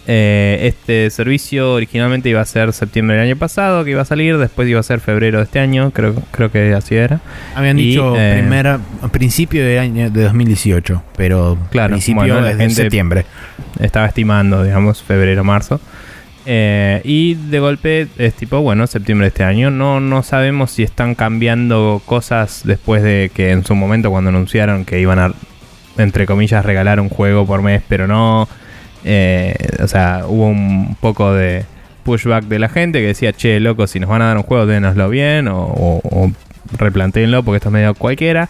[0.07, 4.39] Eh, este servicio originalmente iba a ser septiembre del año pasado, que iba a salir,
[4.39, 7.19] después iba a ser febrero de este año, creo, creo que así era.
[7.55, 8.79] Habían Y, dicho eh, primera-
[9.11, 13.25] principio de año de 2018, pero Claro, principio bueno, la gente- septiembre.
[13.79, 15.79] Estaba estimando, digamos, febrero, marzo.
[16.45, 19.71] Eh, y de golpe es tipo, bueno, septiembre de este año.
[19.71, 24.85] No, no sabemos si están cambiando cosas después de que en su momento cuando anunciaron
[24.85, 25.33] que iban a,
[25.97, 28.47] entre comillas, regalar un juego por mes, pero no.
[29.03, 31.65] Eh, o sea, hubo un poco de
[32.03, 34.65] pushback de la gente que decía, che, loco, si nos van a dar un juego,
[34.65, 36.31] dénoslo bien o, o, o
[36.77, 38.49] replantéenlo porque esto es medio cualquiera.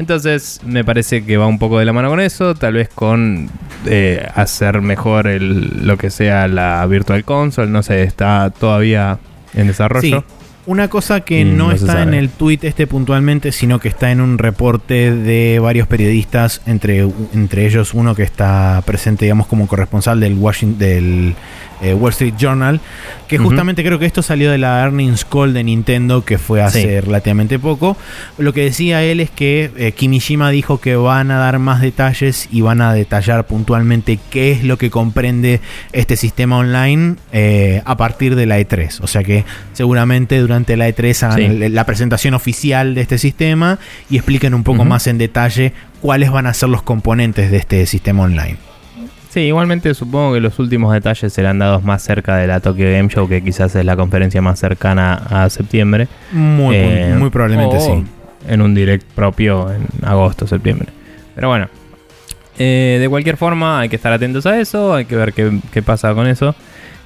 [0.00, 3.50] Entonces me parece que va un poco de la mano con eso, tal vez con
[3.84, 9.18] eh, hacer mejor el, lo que sea la Virtual Console, no sé, está todavía
[9.52, 10.20] en desarrollo.
[10.20, 10.34] Sí.
[10.64, 14.22] Una cosa que no, no está en el tweet este puntualmente, sino que está en
[14.22, 20.18] un reporte de varios periodistas, entre, entre ellos uno que está presente, digamos, como corresponsal
[20.18, 21.34] del Washington, del
[21.82, 22.80] eh, Wall Street Journal,
[23.28, 26.82] que justamente creo que esto salió de la earnings call de Nintendo, que fue hace
[26.82, 27.00] Sí.
[27.00, 27.96] relativamente poco.
[28.38, 32.48] Lo que decía él es que eh, Kimishima dijo que van a dar más detalles
[32.50, 35.60] y van a detallar puntualmente qué es lo que comprende
[35.92, 38.98] este sistema online eh, a partir de la E3.
[39.02, 41.68] O sea que seguramente durante la E3 hagan Sí.
[41.68, 43.78] la presentación oficial de este sistema
[44.08, 47.86] y expliquen un poco más en detalle cuáles van a ser los componentes de este
[47.86, 48.56] sistema online.
[49.30, 53.08] Sí, igualmente supongo que los últimos detalles serán dados más cerca de la Tokyo Game
[53.08, 56.08] Show, que quizás es la conferencia más cercana a septiembre.
[56.32, 58.04] Muy, Eh, muy probablemente o sí.
[58.48, 60.88] En un direct propio en agosto, septiembre.
[61.36, 61.68] Pero bueno.
[62.58, 65.80] Eh, de cualquier forma, hay que estar atentos a eso, hay que ver qué, qué
[65.80, 66.54] pasa con eso.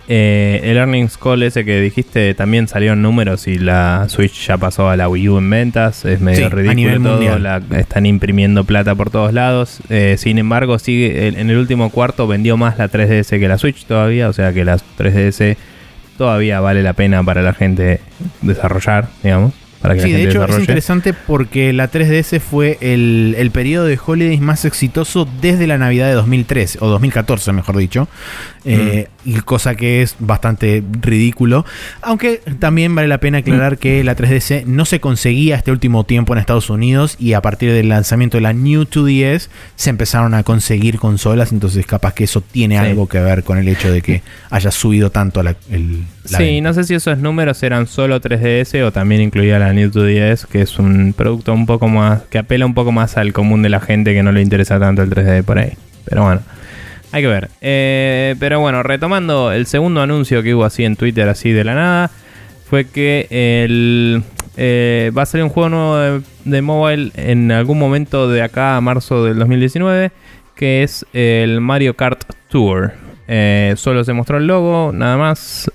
[0.06, 4.90] Eh, el earnings call ese que dijiste también salieron números y la Switch ya pasó
[4.90, 6.04] a la Wii U en ventas.
[6.04, 7.38] Es medio Sí, a ridículo nivel todo.
[7.38, 9.78] la- están imprimiendo plata por todos lados.
[9.88, 13.86] Eh, sin embargo, sigue en el último cuarto vendió más la 3DS que la Switch
[13.86, 14.28] todavía.
[14.28, 15.56] O sea que la 3DS
[16.18, 18.00] todavía vale la pena para la gente
[18.42, 19.52] desarrollar, digamos.
[19.80, 23.50] Para que Sí, la de gente hecho es interesante porque la 3DS fue el, el
[23.50, 28.08] periodo de holidays más exitoso desde la Navidad de 2013, o 2014 mejor dicho,
[28.66, 31.66] Eh, y cosa que es bastante ridículo.
[32.00, 36.32] Aunque también vale la pena aclarar que la 3DS no se conseguía este último tiempo
[36.32, 40.42] en Estados Unidos y a partir del lanzamiento de la New 2DS se empezaron a
[40.44, 42.86] conseguir consolas, entonces capaz que eso tiene Sí.
[42.86, 46.00] algo que ver con el hecho de que haya subido tanto la, el,
[46.30, 46.68] la Sí, venta.
[46.70, 50.62] no sé si esos números eran solo 3DS o también incluía la New 2DS, que
[50.62, 53.80] es un producto un poco más, que apela un poco más al común de la
[53.80, 55.72] gente que no le interesa tanto el 3D por ahí.
[56.06, 56.40] Pero bueno,
[57.14, 57.48] hay que ver.
[57.60, 61.74] Eh, pero bueno, retomando el segundo anuncio que hubo así en Twitter, así de la
[61.74, 62.10] nada,
[62.68, 64.22] fue que el,
[64.56, 68.76] eh, va a salir un juego nuevo de, de mobile en algún momento de acá
[68.76, 70.10] a marzo del 2019,
[70.56, 72.92] que es el Mario Kart Tour.
[73.28, 75.70] Eh, solo se mostró el logo, nada más.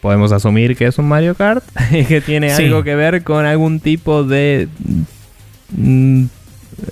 [0.00, 2.64] Podemos asumir que es un Mario Kart y que tiene Sí.
[2.64, 4.68] algo que ver con algún tipo de
[5.76, 6.24] mm,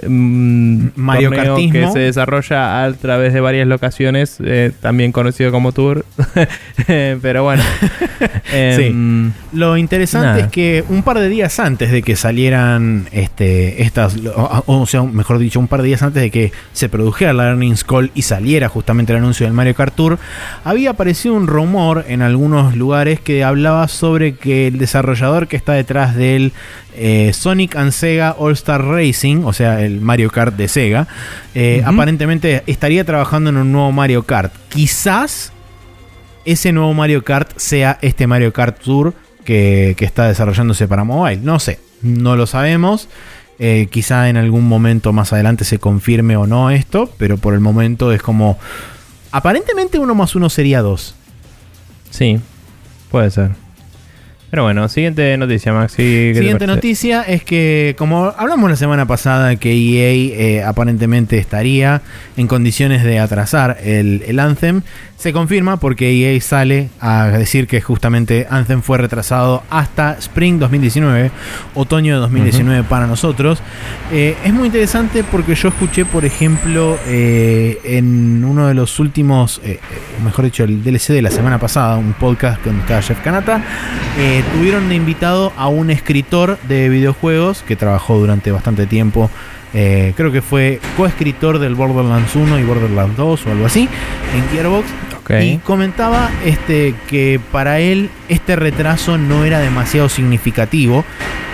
[0.06, 1.72] mm, Mario Kartismo.
[1.72, 6.04] que se desarrolla a través de varias locaciones, eh, también conocido como Tour.
[6.88, 7.62] Eh, Pero bueno.
[8.52, 10.38] Em, Lo interesante Nada.
[10.40, 15.02] es que un par de días antes de que salieran este, estas, o, o sea,
[15.02, 18.22] mejor dicho, un par de días antes de que se produjera la Earnings Call y
[18.22, 20.18] saliera justamente el anuncio del Mario Kart Tour,
[20.64, 25.72] había aparecido un rumor en algunos lugares que hablaba sobre que el desarrollador que está
[25.72, 26.52] detrás del
[26.96, 31.06] eh, Sonic and Sega All Star Racing, o sea, el Mario Kart de Sega,
[31.54, 34.52] eh, aparentemente estaría trabajando en un nuevo Mario Kart.
[34.68, 35.52] Quizás
[36.44, 39.14] ese nuevo Mario Kart sea este Mario Kart Tour
[39.44, 41.40] que, que está desarrollándose para mobile.
[41.42, 43.08] No sé, no lo sabemos.
[43.58, 47.60] Eh, quizá en algún momento más adelante se confirme o no esto, pero por el
[47.60, 48.58] momento es como...
[49.32, 51.14] Aparentemente uno más uno sería dos.
[52.10, 52.40] sí,
[53.10, 53.65] puede ser.
[54.50, 55.96] Pero bueno, siguiente noticia, Maxi.
[55.96, 61.38] ¿qué te Siguiente noticia es que, como hablamos la semana pasada, que EA eh, aparentemente
[61.38, 62.02] estaría
[62.36, 64.82] en condiciones de atrasar el, el Anthem,
[65.16, 71.30] se confirma porque EA sale a decir que justamente Anthem fue retrasado hasta Spring 2019,
[71.74, 73.60] otoño de 2019 para nosotros.
[74.12, 79.60] Eh, es muy interesante porque yo escuché, por ejemplo, eh, en uno de los últimos,
[79.64, 79.80] eh,
[80.24, 83.62] mejor dicho, el DLC de la semana pasada, un podcast con estaba Jeff Kanata,
[84.54, 89.30] tuvieron de invitado a un escritor de videojuegos que trabajó durante bastante tiempo.
[89.74, 93.88] eh, creo que fue coescritor del Borderlands 1 y Borderlands 2 o algo así
[94.34, 94.86] en Gearbox.
[95.28, 101.04] Y comentaba este, que para él este retraso no era demasiado significativo.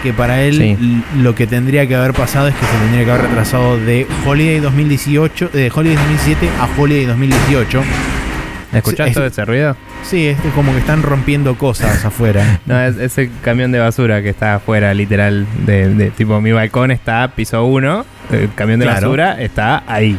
[0.02, 1.02] Que para él Sí.
[1.22, 4.58] lo que tendría que haber pasado es que se tendría que haber retrasado de Holiday
[4.58, 7.82] 2018, de Holiday 2017 a Holiday 2018.
[8.72, 9.76] ¿Escuchaste es- todo ese ruido?
[10.02, 12.60] Sí, es como que están rompiendo cosas afuera.
[12.66, 15.46] No, es ese camión de basura que está afuera, literal.
[15.66, 19.02] De, de- tipo, mi balcón está piso 1, el camión de Claro.
[19.08, 20.18] basura está ahí.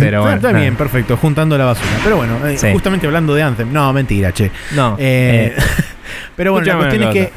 [0.00, 1.88] Pero está, bueno, está bien, perfecto, juntando la basura.
[2.02, 2.68] Pero bueno, eh, Sí.
[2.72, 4.50] justamente hablando de Anthem, no, mentira, che.
[4.74, 5.62] No, Eh, eh,
[6.36, 7.32] pero bueno, la cuestión es que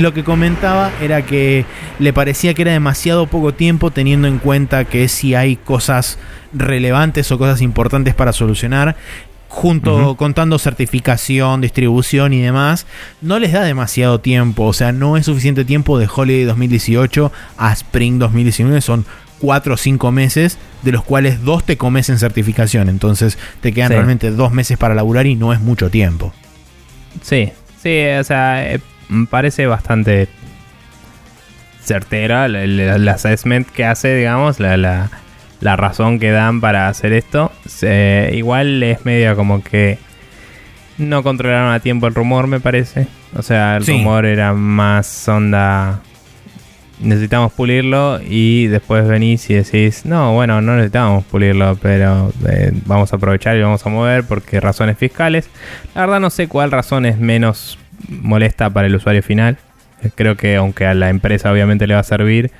[0.00, 1.64] lo que comentaba era que
[1.98, 6.18] le parecía que era demasiado poco tiempo teniendo en cuenta que si hay cosas
[6.52, 8.96] relevantes o cosas importantes para solucionar,
[9.48, 12.86] junto contando certificación, distribución y demás,
[13.20, 17.72] no les da demasiado tiempo, o sea, no es suficiente tiempo de Holiday 2018 a
[17.72, 19.06] Spring 2019, son
[19.40, 23.88] 4 o 5 meses, de los cuales dos te comes en certificación, entonces te quedan
[23.88, 23.94] Sí.
[23.94, 26.32] realmente dos meses para laburar y no es mucho tiempo.
[27.22, 27.52] sí,
[27.82, 28.80] sí, o sea, eh,
[29.30, 30.28] parece bastante
[31.82, 35.10] certera el, el- el assessment que hace, digamos, la, la,
[35.60, 37.52] la razón que dan para hacer esto.
[38.32, 39.98] Igual es medio como que
[40.98, 43.06] no controlaron a tiempo el rumor, me parece.
[43.36, 43.92] O sea, el Sí.
[43.92, 46.00] rumor era más onda.
[47.04, 53.12] Necesitamos pulirlo y después venís y decís, no, bueno, no necesitamos pulirlo, pero eh, vamos
[53.12, 55.48] a aprovechar y vamos a mover porque razones fiscales.
[55.94, 57.78] La verdad no sé cuál razón es menos
[58.08, 59.58] molesta para el usuario final.
[60.02, 62.50] Eh, Creo que aunque a la empresa obviamente le va a servir,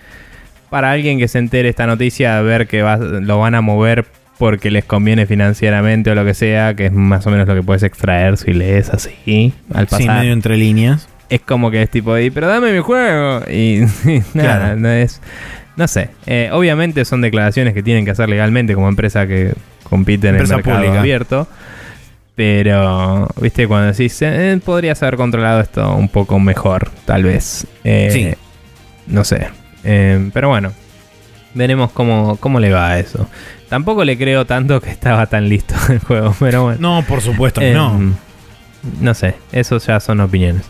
[0.71, 4.05] para alguien que se entere esta noticia, ver que va- lo van a mover
[4.39, 7.63] porque les conviene financieramente o lo que sea, que es más o menos lo que
[7.63, 10.19] puedes extraer si lees así al Sí, pasar.
[10.21, 11.09] medio entre líneas.
[11.29, 13.41] Es como que es tipo, "Y, pero dame mi juego.
[13.51, 14.77] Y, y nada, Claro.
[14.77, 15.21] no es.
[15.77, 16.11] no sé.
[16.27, 19.55] Eh, obviamente son declaraciones que tienen que hacer legalmente como empresa que
[19.89, 21.01] compite en el mercado pública.
[21.01, 21.49] abierto.
[22.37, 27.67] Pero, viste, cuando decís, eh, podrías haber controlado esto un poco mejor, tal vez.
[27.85, 28.35] Eh, Sí.
[29.07, 29.49] No sé.
[29.85, 30.73] Eh, pero bueno,
[31.55, 33.29] veremos cómo, cómo le va a eso.
[33.69, 36.79] Tampoco le creo tanto que estaba tan listo el juego, pero bueno.
[36.81, 38.01] No, por supuesto que Eh, no.
[39.01, 40.63] No sé, eso ya son opiniones.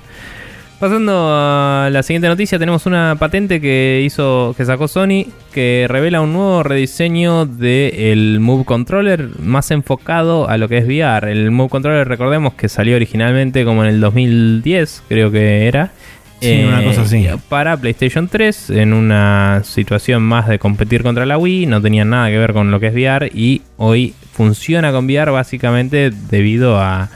[0.81, 6.21] Pasando a la siguiente noticia, tenemos una patente que hizo, que sacó Sony, que revela
[6.21, 11.31] un nuevo rediseño del Move Controller más enfocado a lo que es VR.
[11.31, 15.93] El Move Controller, recordemos que salió originalmente como en el 2010, creo que era.
[16.41, 17.27] Sí, una cosa así.
[17.49, 22.29] Para PlayStation 3, en una situación más de competir contra la Wii, no tenía nada
[22.29, 27.09] que ver con lo que es VR y hoy funciona con VR básicamente debido a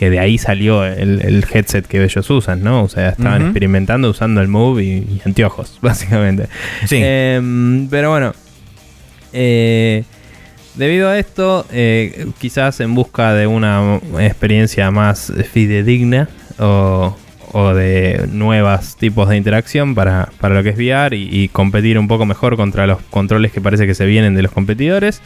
[0.00, 2.84] que de ahí salió el, el headset que ellos usan, ¿no?
[2.84, 6.46] O sea, estaban experimentando usando el Move y, y anteojos, básicamente.
[6.86, 6.96] Sí.
[7.02, 8.32] Em, pero bueno,
[9.34, 10.04] eh,
[10.74, 17.14] debido a esto, eh, quizás en busca de una experiencia más fidedigna o,
[17.52, 21.98] o de nuevos tipos de interacción para, para lo que es VR y, y competir
[21.98, 25.20] un poco mejor contra los controles que parece que se vienen de los competidores.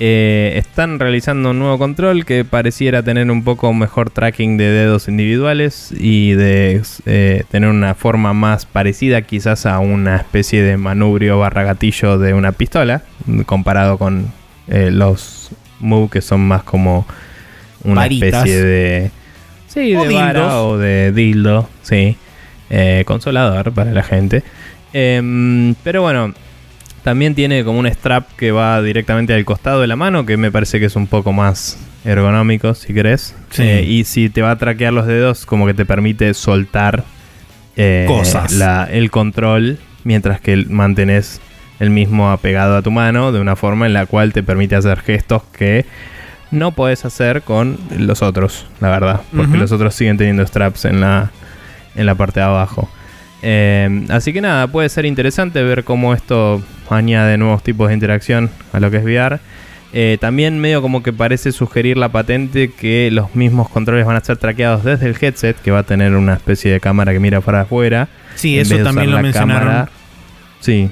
[0.00, 5.06] eh, están realizando un nuevo control que pareciera tener un poco mejor tracking de dedos
[5.06, 11.38] individuales y de eh, tener una forma más parecida quizás a una especie de manubrio
[11.38, 13.02] barra gatillo de una pistola
[13.46, 14.32] comparado con
[14.66, 17.06] eh, los Move que son más como
[17.84, 18.46] una Varitas.
[18.46, 19.10] especie de
[19.74, 22.16] sí O de vara o de dildo sí
[22.70, 24.42] Eh, consolador para la gente
[24.92, 26.32] Em, pero bueno
[27.02, 30.50] también tiene como un strap que va directamente al costado de la mano, que me
[30.50, 31.76] parece que es un poco más
[32.06, 33.34] ergonómico, si querés.
[33.50, 33.62] Sí.
[33.62, 37.04] Eh, y si te va a traquear los dedos, como que te permite soltar
[37.76, 38.52] eh, Cosas.
[38.52, 41.42] la- el control mientras que mantenés
[41.78, 45.00] el mismo apegado a tu mano, de una forma en la cual te permite hacer
[45.00, 45.84] gestos que
[46.50, 49.20] no podés hacer con los otros, la verdad.
[49.34, 51.30] Porque los otros siguen teniendo straps en la,
[51.94, 52.88] en la parte de abajo.
[53.42, 58.50] Eh, así que nada, puede ser interesante ver cómo esto añade nuevos tipos de interacción
[58.72, 59.38] a lo que es VR.
[59.96, 64.20] Eh, también medio como que parece sugerir la patente que los mismos controles van a
[64.20, 67.40] ser traqueados desde el headset, que va a tener una especie de cámara que mira
[67.40, 68.08] para afuera.
[68.34, 69.62] Sí, eso también lo mencionaron.
[69.62, 69.88] cámara.
[70.58, 70.90] Sí,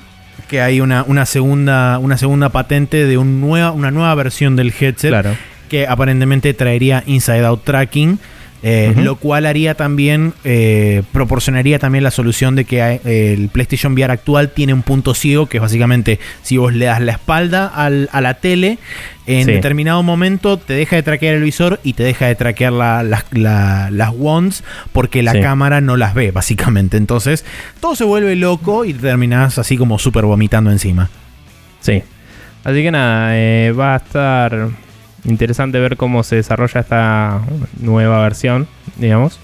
[0.52, 4.68] Que hay una, una segunda una segunda patente de un nueva, una nueva versión del
[4.78, 5.34] headset claro.
[5.70, 8.18] que aparentemente traería inside out tracking.
[8.62, 8.94] Eh.
[8.96, 14.50] Lo cual haría también, eh, proporcionaría también la solución de que el PlayStation VR actual
[14.50, 18.20] tiene un punto ciego, que es básicamente si vos le das la espalda al- a
[18.20, 18.78] la tele,
[19.26, 19.52] en Sí.
[19.52, 23.24] determinado momento te deja de traquear el visor y te deja de traquear la- las-
[23.32, 24.62] la- las wands
[24.92, 25.40] porque la Sí.
[25.40, 26.96] cámara no las ve, básicamente.
[26.96, 27.44] Entonces,
[27.80, 31.08] todo se vuelve loco y terminás así como súper vomitando encima.
[31.80, 32.02] Sí.
[32.64, 34.68] Así que nada, eh, va a estar
[35.24, 37.40] interesante ver cómo se desarrolla esta
[37.80, 38.66] nueva versión,
[38.96, 39.38] digamos.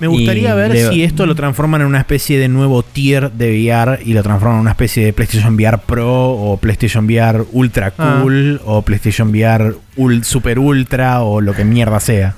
[0.00, 3.50] Me gustaría Y ver si esto lo transforman en una especie de nuevo tier de
[3.50, 7.92] VR y lo transforman en una especie de PlayStation VR Pro o PlayStation VR Ultra
[7.98, 8.20] Ah.
[8.22, 12.34] Cool o PlayStation VR ul- Super Ultra o lo que mierda sea.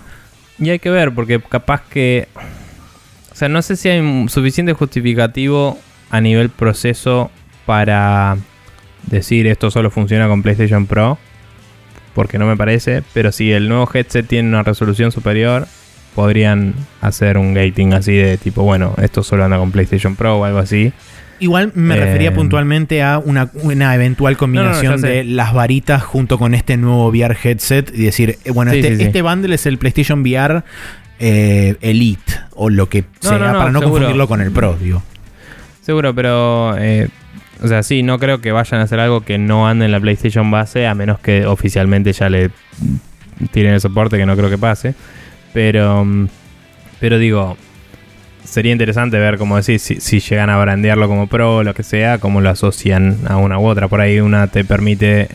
[0.59, 2.29] Y hay que ver, porque capaz que.
[3.31, 5.79] O sea, no sé si hay suficiente justificativo
[6.11, 7.31] a nivel proceso
[7.67, 8.39] para
[9.07, 11.19] decir esto solo funciona con PlayStation Pro.
[12.15, 13.03] Porque no me parece.
[13.15, 15.67] Pero si el nuevo headset tiene una resolución superior,
[16.15, 20.45] podrían hacer un gating así de tipo, bueno, esto solo anda con PlayStation Pro o
[20.45, 20.93] algo así.
[21.39, 26.03] Igual me Eh, refería puntualmente a una, una eventual combinación No, no, de las varitas
[26.03, 29.03] junto con este nuevo VR headset y decir, eh, bueno, Sí, este, sí, sí.
[29.05, 30.63] este bundle es el PlayStation VR
[31.19, 33.91] eh, Elite o lo que No, sea, para no seguro.
[33.93, 35.03] confundirlo con el Pro, digo.
[35.81, 36.77] Seguro, pero.
[36.79, 37.09] eh,
[37.63, 40.01] o sea, sí, no creo que vayan a hacer algo que no ande en la
[40.01, 42.51] PlayStation base, a menos que oficialmente ya le
[43.53, 44.95] tiren el soporte, que no creo que pase.
[45.53, 46.05] Pero.
[46.05, 46.29] mm,
[47.01, 47.57] Pero digo.
[48.43, 51.83] Sería interesante ver, como decís, si, si llegan a brandearlo como pro o lo que
[51.85, 53.87] sea, cómo lo asocian a una u otra.
[53.87, 55.29] Por ahí una te permite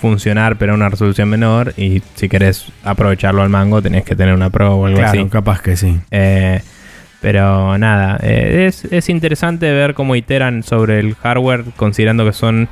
[0.00, 1.74] funcionar, pero a una resolución menor.
[1.76, 5.28] Y si querés aprovecharlo al mango, tenés que tener una pro o algo Claro, así.
[5.28, 5.98] capaz que sí.
[6.10, 6.62] Eh,
[7.20, 12.68] pero nada, eh, es, es interesante ver cómo iteran sobre el hardware, considerando que son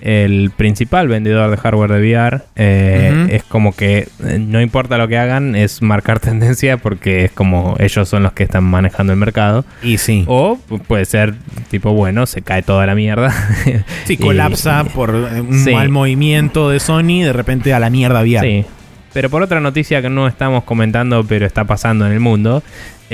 [0.00, 2.40] el principal vendedor de hardware de VR.
[2.56, 3.28] Eh.
[3.30, 7.76] Es como que eh, no importa lo que hagan, es marcar tendencia porque es como
[7.78, 9.64] ellos son los que están manejando el mercado.
[9.80, 10.24] Y sí.
[10.26, 11.34] O pu- puede ser
[11.70, 13.32] tipo, bueno, se cae toda la mierda.
[14.04, 15.72] Sí, Y- colapsa por un Sí.
[15.72, 18.40] mal movimiento de Sony, de repente a la mierda VR.
[18.40, 18.66] Sí.
[19.12, 22.62] Pero por otra noticia que no estamos comentando, pero está pasando en el mundo,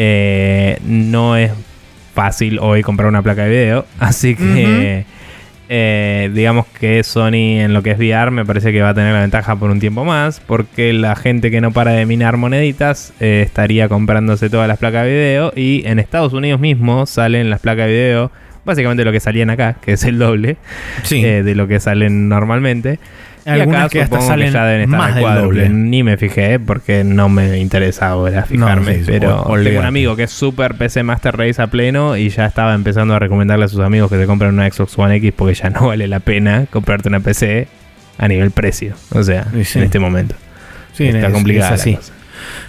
[0.00, 1.50] eh, no es
[2.14, 3.86] fácil hoy comprar una placa de video.
[3.98, 5.04] Así que
[5.70, 9.12] Eh, digamos que Sony en lo que es VR me parece que va a tener
[9.12, 13.12] la ventaja por un tiempo más, porque la gente que no para de minar moneditas
[13.20, 17.60] eh, estaría comprándose todas las placas de video y en Estados Unidos mismo salen las
[17.60, 18.32] placas de video,
[18.64, 20.56] básicamente lo que salían acá, que es el doble
[21.02, 21.22] Sí.
[21.22, 22.98] eh, de lo que salen normalmente.
[23.46, 25.62] Y Algunas acá que hasta supongo salen ya deben estar más al del cuádruple.
[25.68, 25.74] doble.
[25.74, 28.96] Ni me fijé porque no me interesa ahora fijarme.
[28.98, 32.28] sí, pero ol- tengo un amigo que es super PC Master Race a pleno y
[32.30, 35.32] ya estaba empezando a recomendarle a sus amigos que se compren una Xbox One X
[35.36, 37.68] porque ya no vale la pena comprarte una PC
[38.18, 38.94] a nivel precio.
[39.12, 39.78] O sea, Y sí.
[39.78, 40.34] en este momento.
[40.92, 41.90] Sí, está es- complicada es así.
[41.92, 42.12] la cosa.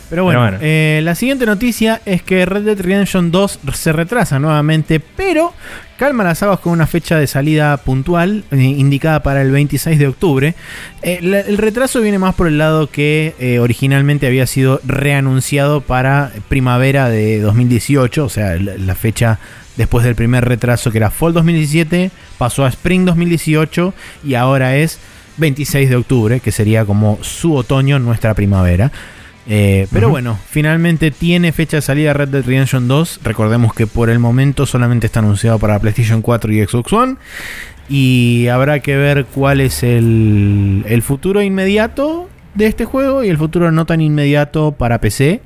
[0.10, 0.58] Pero bueno, Pero bueno.
[0.64, 5.54] eh, la siguiente noticia es que Red Dead Redemption 2 se retrasa nuevamente, pero
[6.00, 10.08] calma las aguas con una fecha de salida puntual eh, indicada para el 26 de
[10.08, 10.56] octubre.
[11.02, 16.32] Eh, el retraso viene más por el lado que eh, originalmente había sido reanunciado para
[16.48, 19.40] primavera de 2018, o sea, la, la fecha
[19.76, 23.94] después del primer retraso que era Fall 2017, pasó a Spring 2018
[24.24, 25.00] y ahora es
[25.36, 28.90] 26 de octubre, que sería como su otoño, nuestra primavera.
[29.52, 33.22] Eh, pero bueno, finalmente tiene fecha de salida Red Dead Redemption 2.
[33.24, 37.16] Recordemos que por el momento solamente está anunciado para PlayStation 4 y Xbox One.
[37.90, 43.38] Y habrá que ver cuál es el, el futuro inmediato de este juego y el
[43.40, 45.42] futuro no tan inmediato para PC.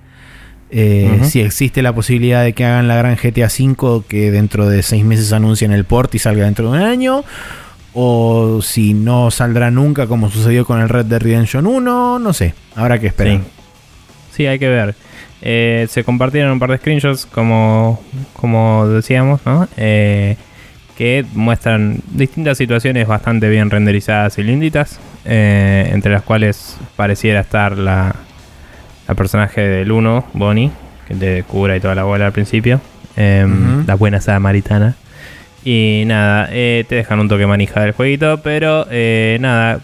[0.75, 1.19] Eh.
[1.23, 5.05] Si existe la posibilidad de que hagan la gran GTA V que dentro de seis
[5.05, 7.23] meses anuncien el port y salga dentro de un año.
[7.93, 12.19] O si no saldrá nunca como sucedió con el Red Dead Redemption 1.
[12.19, 13.37] No sé, habrá que esperar.
[13.37, 13.43] Sí.
[14.35, 14.95] Sí, hay que ver.
[15.41, 18.01] Eh, se compartieron un par de screenshots, como,
[18.33, 19.67] como decíamos, ¿no?
[19.77, 20.37] Eh,
[20.97, 27.77] que muestran distintas situaciones bastante bien renderizadas y linditas, eh, entre las cuales pareciera estar
[27.77, 28.15] la,
[29.07, 30.71] la personaje del 1, Bonnie,
[31.07, 32.79] que te cura y toda la bola al principio,
[33.17, 33.83] eh, Ujú.
[33.85, 34.95] la buena samaritana.
[35.65, 38.85] Y nada, eh, te dejan un toque manija del jueguito, pero
[39.39, 39.79] nada,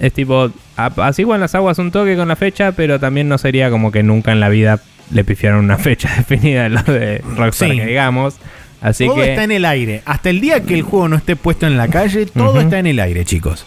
[0.00, 3.38] es tipo, a- así igual las aguas un toque con la fecha, pero también no
[3.38, 4.80] sería como que nunca en la vida
[5.10, 7.76] le pifiaron una fecha definida en lo de Rockstar, Sí.
[7.76, 8.36] que digamos.
[8.80, 10.02] Así todo que, está en el aire.
[10.04, 12.86] Hasta el día que el juego no esté puesto en la calle, todo está en
[12.86, 13.66] el aire, chicos.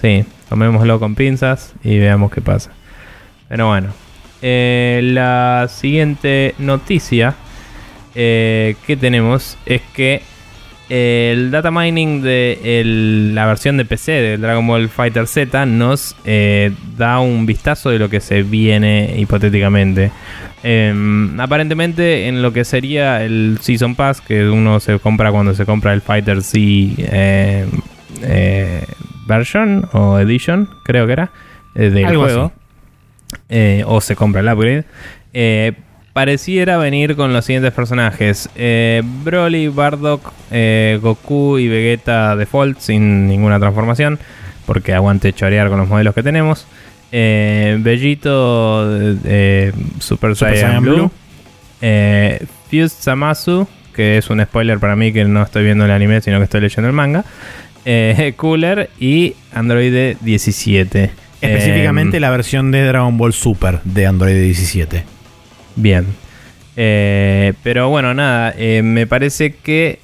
[0.00, 2.70] sí, tomémoslo con pinzas y veamos qué pasa.
[3.48, 3.88] Pero bueno,
[4.42, 7.34] eh, la siguiente noticia
[8.14, 10.22] eh, que tenemos es que
[10.88, 16.16] el data mining de el- la versión de PC de Dragon Ball Fighter Z nos
[16.24, 20.10] eh, da un vistazo de lo que se viene hipotéticamente.
[20.62, 25.64] Em, aparentemente en lo que sería el Season Pass que uno se compra cuando se
[25.64, 27.66] compra el Fighter Z eh,
[28.22, 28.84] eh,
[29.26, 31.30] version o edition, creo que era,
[31.74, 32.52] del Algo juego.
[33.86, 34.84] o se compra el upgrade.
[36.18, 43.28] Pareciera venir con los siguientes personajes: eh, Broly, Bardock, eh, Goku y Vegeta default sin
[43.28, 44.18] ninguna transformación,
[44.66, 46.66] porque aguante chorear con los modelos que tenemos.
[47.12, 48.84] Eh, Bellito,
[49.24, 49.70] eh,
[50.00, 50.96] Super, Super Saiyan, Blue.
[50.96, 52.48] Blue.
[52.68, 56.38] Fused Samasu, que es un spoiler para mí que no estoy viendo el anime, sino
[56.38, 57.24] que estoy leyendo el manga.
[58.36, 61.10] Cooler y Android 17.
[61.40, 65.17] Específicamente la versión de Dragon Ball Super de Android 17.
[65.78, 66.06] Bien.
[66.76, 70.00] Eh, pero bueno, nada, eh, me parece que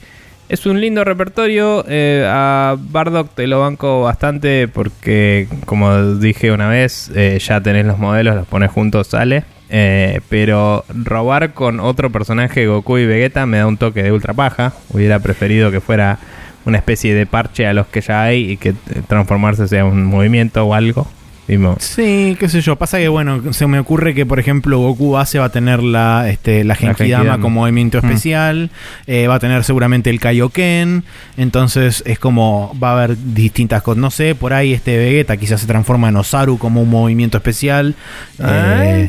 [0.49, 1.85] es un lindo repertorio.
[1.89, 7.87] eh, a Bardock te lo banco bastante porque, como dije una vez, eh, ya tenés
[7.87, 9.45] los modelos, los pones juntos, sale.
[9.71, 14.33] Eh, pero robar con otro personaje, Goku y Vegeta, me da un toque de ultra
[14.33, 14.73] paja.
[14.91, 16.19] Hubiera preferido que fuera
[16.67, 18.75] una especie de parche a los que ya hay y que
[19.09, 21.09] transformarse sea un movimiento o algo.
[21.79, 22.77] Sí, qué sé yo.
[22.77, 26.29] Pasa que, bueno, se me ocurre que, por ejemplo, Goku base va a tener la,
[26.31, 27.43] este, la Genkidama Genkidama.
[27.43, 28.07] como movimiento Mm.
[28.07, 28.71] especial.
[29.07, 31.05] eh, va a tener seguramente el Kaioken.
[31.37, 34.01] Entonces es como va a haber distintas cosas.
[34.01, 37.95] No sé, por ahí este Vegeta quizás se transforma en Osaru como un movimiento especial.
[38.43, 39.09] Eh,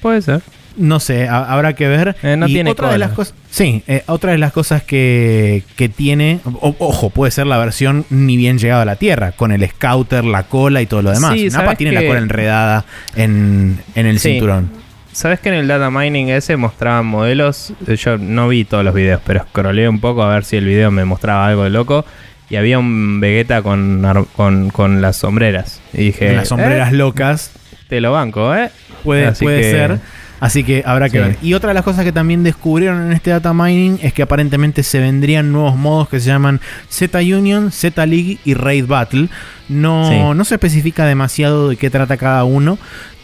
[0.00, 0.40] Puede ser.
[0.76, 2.16] No sé, ha- habrá que ver.
[2.22, 3.34] Eh, no Y tiene otra de las cosas.
[3.50, 6.40] Sí, eh, otra de las cosas que, que tiene.
[6.44, 10.24] o- ojo, puede ser la versión ni bien llegado a la Tierra, con el scouter,
[10.24, 11.32] la cola y todo lo demás.
[11.34, 12.84] Sí, Napa ¿sabes tiene la cola enredada
[13.16, 14.32] en, en el Sí.
[14.32, 14.70] cinturón.
[15.12, 17.72] ¿Sabes que en el data mining ese mostraban modelos?
[17.86, 20.66] Eh, Yo no vi todos los videos, pero scrollé un poco a ver si el
[20.66, 22.04] video me mostraba algo de loco.
[22.50, 25.80] Y había un Vegeta con, con, con las sombreras.
[25.94, 27.50] Y dije, las sombreras "Eh, locas.
[27.88, 28.68] te lo banco, ¿eh?
[29.04, 29.98] Puede, Así puede que- ser.
[30.40, 31.24] Así que habrá que Sí.
[31.24, 31.36] ver.
[31.42, 34.82] Y otra de las cosas que también descubrieron en este data mining es que aparentemente
[34.82, 36.60] se vendrían nuevos modos que se llaman
[36.90, 39.28] Z Union, Z League y Raid Battle.
[39.68, 40.36] No, Sí.
[40.36, 42.78] no se especifica demasiado de qué trata cada uno.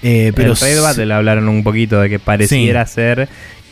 [0.05, 3.29] eh, pero Raid Battle hablaron un poquito de que pareciera ser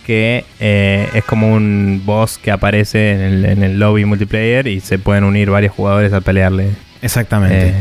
[0.07, 4.81] que eh, es como un boss que aparece en el, en el lobby multiplayer y
[4.81, 6.71] se pueden unir varios jugadores a pelearle.
[7.03, 7.69] Exactamente.
[7.71, 7.75] Eh,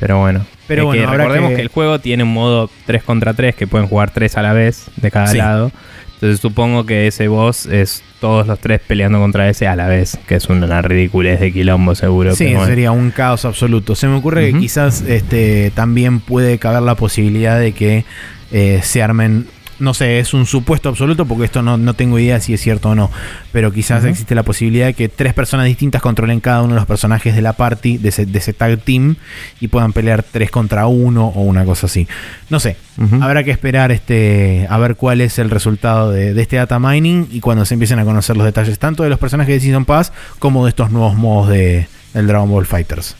[0.00, 0.46] pero bueno.
[0.66, 1.62] Pero bueno, que recordemos que- que...
[1.62, 4.86] el juego tiene un modo 3 contra 3 que pueden jugar 3 a la vez
[4.96, 5.38] de cada Sí.
[5.38, 5.70] lado.
[6.14, 10.18] Entonces supongo que ese boss es todos los tres peleando contra ese a la vez,
[10.26, 12.34] que es una ridiculez de quilombo seguro.
[12.34, 12.64] Sí, bueno.
[12.64, 13.94] sería un caos absoluto.
[13.94, 18.06] Se me ocurre que quizás este, también puede caber la posibilidad de que
[18.50, 19.46] eh, se armen.
[19.78, 22.90] No sé, es un supuesto absoluto porque esto no, no tengo idea si es cierto
[22.90, 23.10] o no.
[23.52, 26.86] Pero quizás existe la posibilidad de que tres personas distintas controlen cada uno de los
[26.86, 29.16] personajes de la party, de ese, de ese tag team,
[29.60, 32.08] y puedan pelear tres contra uno o una cosa así.
[32.48, 32.76] No sé.
[33.20, 37.28] Habrá que esperar este, a ver cuál es el resultado de, de este data mining
[37.30, 40.12] y cuando se empiecen a conocer los detalles tanto de los personajes de Season Pass
[40.38, 43.14] como de estos nuevos modos de, del Dragon Ball Fighters.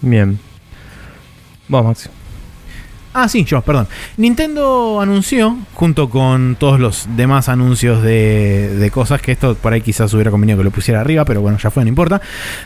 [0.00, 0.38] Bien.
[1.68, 2.23] Vamos, Maxi.
[3.16, 3.86] Ah, sí, yo, perdón.
[4.16, 10.12] Nintendo anunció, junto con todos los demás anuncios de, cosas, que esto por ahí quizás
[10.14, 12.20] hubiera convenido que lo pusiera arriba, pero bueno, ya fue, no importa.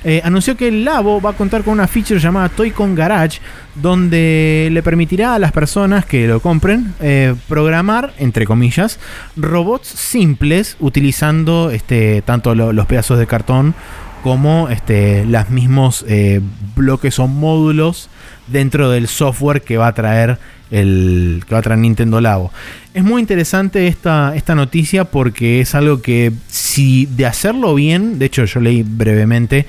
[0.05, 3.41] eh, anunció que el Labo va a contar con una feature llamada Toy-Con Garage,
[3.75, 8.99] donde le permitirá a las personas que lo compren eh, programar, entre comillas,
[9.37, 13.75] robots simples utilizando este, tanto lo- los pedazos de cartón
[14.23, 16.41] como este, los mismos eh,
[16.75, 18.09] bloques o módulos
[18.51, 20.39] dentro del software que va a traer
[20.71, 22.53] el que va a traer Nintendo Labo.
[22.93, 28.27] Es muy interesante esta, esta noticia porque es algo que si de hacerlo bien, de
[28.27, 29.67] hecho yo leí brevemente,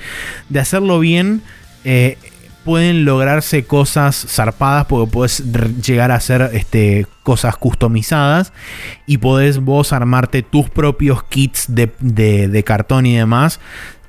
[0.50, 1.40] de hacerlo bien
[1.84, 2.18] eh,
[2.64, 5.42] pueden lograrse cosas zarpadas porque puedes
[5.82, 8.52] llegar a hacer este, cosas customizadas
[9.06, 11.90] y podés vos armarte tus propios kits de-
[12.48, 13.58] de cartón y demás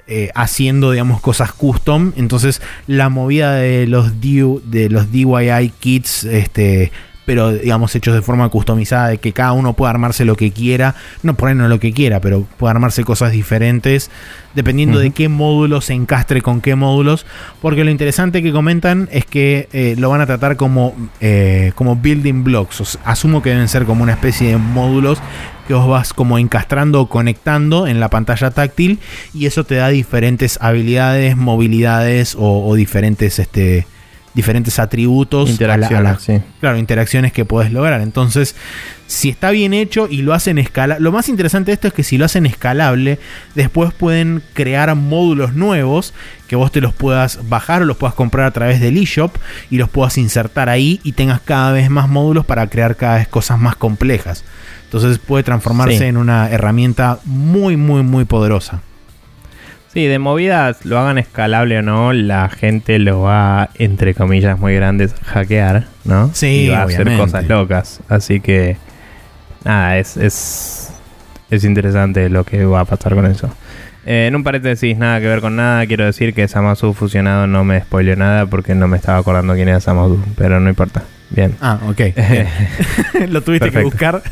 [0.08, 2.14] eh, haciendo, digamos, cosas custom.
[2.16, 6.92] Entonces, la movida de los, DIY de los DIY kits, este,
[7.26, 10.96] pero digamos, hechos de forma customizada, de que cada uno pueda armarse lo que quiera,
[11.24, 14.10] no por ahí no lo que quiera, pero pueda armarse cosas diferentes,
[14.56, 17.26] dependiendo de qué módulos se encastre con qué módulos.
[17.62, 21.96] Porque lo interesante que comentan es que eh, lo van a tratar como, eh, como
[21.96, 22.82] building blocks.
[22.82, 25.20] O sea, asumo que deben ser como una especie de módulos
[25.68, 29.00] que vos vas como encastrando o conectando en la pantalla táctil
[29.34, 33.86] y eso te da diferentes habilidades, movilidades o, o diferentes, este,
[34.34, 36.50] diferentes atributos a la- a la- Interacciones, sí.
[36.60, 38.00] claro, interacciones que puedes lograr.
[38.02, 38.56] Entonces,
[39.08, 42.04] si está bien hecho y lo hacen escalable, lo más interesante de esto es que
[42.04, 43.20] si lo hacen escalable,
[43.56, 46.14] después pueden crear módulos nuevos
[46.48, 49.36] que vos te los puedas bajar o los puedas comprar a través del eShop
[49.70, 53.28] y los puedas insertar ahí y tengas cada vez más módulos para crear cada vez
[53.28, 54.46] cosas más complejas.
[54.86, 56.04] Entonces puede transformarse Sí.
[56.06, 58.82] en una herramienta muy, muy, muy poderosa.
[59.94, 64.74] Sí, de movidas, lo hagan escalable o no, la gente lo va, entre comillas muy
[64.74, 66.32] grandes, hackear, ¿no?
[66.34, 68.00] Sí, y va a hacer cosas locas.
[68.08, 68.78] Así que,
[69.66, 70.94] nada, es, es,
[71.50, 73.54] es interesante lo que va a pasar con eso.
[74.06, 77.66] Eh, en un paréntesis, nada que ver con nada, quiero decir que Samasu fusionado no
[77.66, 81.04] me spoileó nada porque no me estaba acordando quién era Samasu, pero no importa.
[81.32, 81.58] Bien.
[81.60, 81.98] Ah, ok.
[82.16, 82.48] bien.
[83.30, 84.24] lo tuviste que buscar.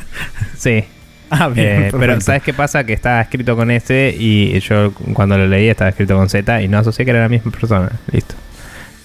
[0.58, 0.86] Sí,
[1.40, 1.84] Ah, bien.
[1.84, 2.20] Eh, pero.
[2.22, 2.84] ¿sabes qué pasa?
[2.84, 6.68] Que estaba escrito con S y yo cuando lo leí estaba escrito con Z y
[6.68, 7.92] no asocié que era la misma persona.
[8.12, 8.36] Listo.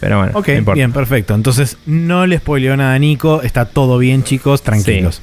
[0.01, 1.35] Pero bueno, Ok, no bien, perfecto.
[1.35, 3.43] Entonces no le spoileó nada a Nico.
[3.43, 5.23] Está todo bien, chicos, tranquilos.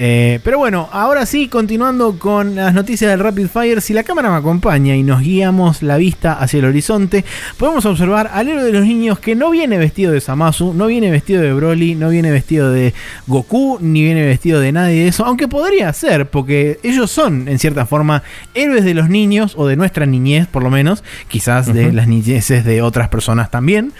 [0.00, 4.30] Eh, pero bueno, ahora sí, continuando con las noticias del Rapid Fire, si la cámara
[4.30, 7.24] me acompaña y nos guiamos la vista hacia el horizonte,
[7.56, 11.10] podemos observar al héroe de los niños que no viene vestido de Samasu, no viene
[11.10, 12.94] vestido de Broly, no viene vestido de
[13.26, 17.58] Goku, ni viene vestido de nadie de eso, aunque podría ser, porque ellos son, en
[17.58, 18.22] cierta forma,
[18.54, 22.64] héroes de los niños, o de nuestra niñez por lo menos, quizás de las niñeces
[22.64, 23.92] de otras personas también.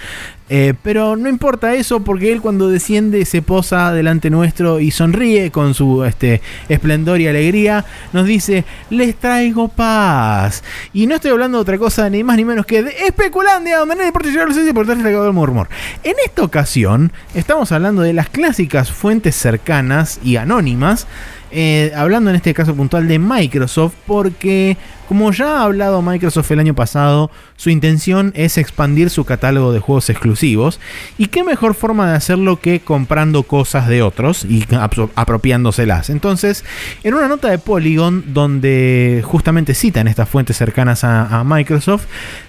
[0.51, 5.51] Eh, pero no importa eso porque él cuando desciende se posa delante nuestro y sonríe
[5.51, 7.85] con su este, esplendor y alegría.
[8.13, 10.63] Nos dice, les traigo paz.
[10.93, 13.97] Y no estoy hablando de otra cosa ni más ni menos que de Especulandia, donde
[13.97, 15.69] nadie por llegar a los por el murmur.
[16.03, 21.07] En esta ocasión estamos hablando de las clásicas fuentes cercanas y anónimas.
[21.51, 24.77] eh, hablando en este caso puntual de Microsoft porque
[25.09, 29.81] como ya ha hablado Microsoft el año pasado, su intención es expandir su catálogo de
[29.81, 30.79] juegos exclusivos.
[31.17, 36.11] ¿Y qué mejor forma de hacerlo que comprando cosas de otros y apro- apropiándoselas?
[36.11, 36.65] Entonces,
[37.03, 42.05] en una nota de Polygon, donde justamente citan estas fuentes cercanas a, a Microsoft,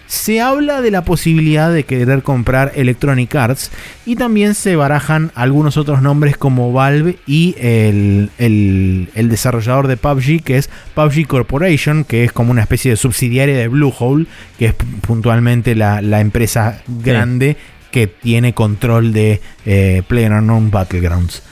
[0.09, 3.69] se habla de la posibilidad de querer comprar Electronic Arts
[4.07, 9.97] y también se barajan algunos otros nombres como Valve y el, el- el desarrollador de
[9.97, 14.25] PUBG que es PUBG Corporation, que es como una especie de subsidiaria de Bluehole,
[14.57, 17.55] que es puntualmente la, la empresa grande
[17.91, 21.43] que tiene control de eh, PlayerUnknown Battlegrounds.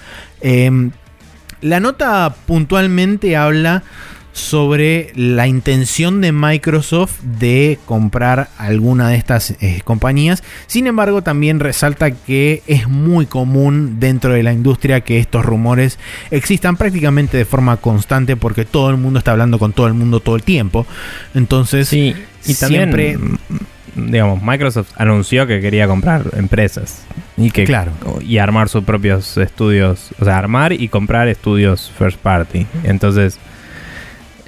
[0.41, 0.89] Em,
[1.61, 3.83] La nota puntualmente habla
[4.37, 10.43] sobre la intención de Microsoft de comprar alguna de estas eh, compañías.
[10.67, 15.97] Sin embargo, también resalta que es muy común dentro de la industria que estos rumores
[16.31, 20.19] existan prácticamente de forma constante porque todo el mundo está hablando con todo el mundo
[20.19, 20.85] todo el tiempo.
[21.33, 22.13] Entonces, Sí,
[22.45, 23.17] y también, siempre...
[23.95, 27.03] digamos, Microsoft anunció que quería comprar empresas
[27.37, 27.91] y que Claro.
[28.21, 32.67] y armar sus propios estudios, o sea, armar y comprar estudios first party.
[32.83, 33.39] Entonces,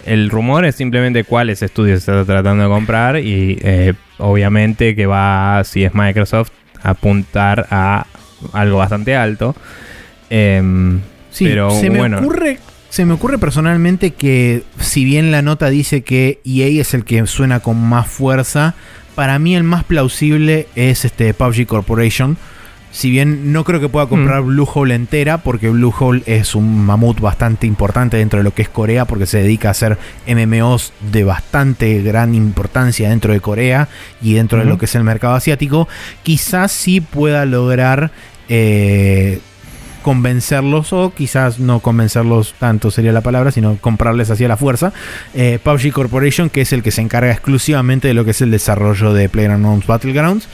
[0.09, 5.05] el rumor es simplemente cuáles estudios se está tratando de comprar y eh, obviamente que
[5.05, 8.05] va, si es Microsoft, a apuntar a
[8.53, 9.55] algo bastante alto.
[10.29, 10.99] Em,
[11.31, 12.59] Sí, pero se me bueno, ocurre.
[12.89, 17.25] Se me ocurre personalmente que si bien la nota dice que EA es el que
[17.27, 18.73] suena con más fuerza,
[19.13, 22.37] para mí el más plausible es este PUBG Corporation.
[22.91, 24.47] Si bien no creo que pueda comprar Mm.
[24.47, 29.05] Bluehole entera, porque Bluehole es un mamut bastante importante dentro de lo que es Corea,
[29.05, 29.97] porque se dedica a hacer
[30.27, 33.87] MMOs de bastante gran importancia dentro de Corea
[34.21, 35.87] y dentro de lo que es el mercado asiático,
[36.23, 38.11] quizás sí pueda lograr
[38.47, 39.39] eh,
[40.01, 44.93] convencerlos o quizás no convencerlos tanto sería la palabra, sino comprarles hacia la fuerza.
[45.33, 48.51] Eh, PUBG Corporation, que es el que se encarga exclusivamente de lo que es el
[48.51, 50.47] desarrollo de PlayerUnknown's Battlegrounds,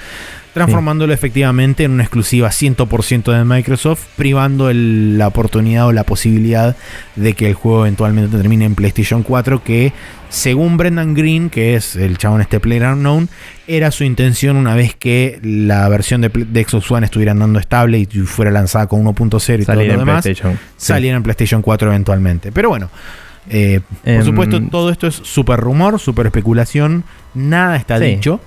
[0.56, 6.76] transformándolo efectivamente en una exclusiva 100% de Microsoft, privando el- la oportunidad o la posibilidad
[7.18, 9.92] de que el juego eventualmente termine en PlayStation 4, que
[10.30, 13.28] según Brendan Green, que es el chabón este PlayerUnknown,
[13.68, 18.00] era su intención una vez que la versión de, de Xbox One estuviera andando estable
[18.00, 20.24] y fuera lanzada con 1.0 y todo lo demás.
[20.24, 20.34] Sí.
[20.78, 22.52] saliera en PlayStation 4 eventualmente.
[22.54, 22.90] Pero bueno,
[23.50, 27.04] eh, por Em, supuesto, todo esto es súper rumor, súper especulación,
[27.34, 28.06] nada está Sí.
[28.06, 28.40] dicho.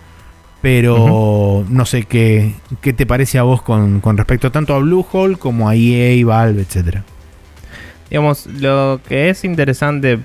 [0.60, 5.36] Pero no sé qué, qué te parece a vos con, con respecto tanto a Bluehole
[5.36, 7.04] como a EA, Valve, etcétera.
[8.10, 10.18] Digamos, lo que es interesante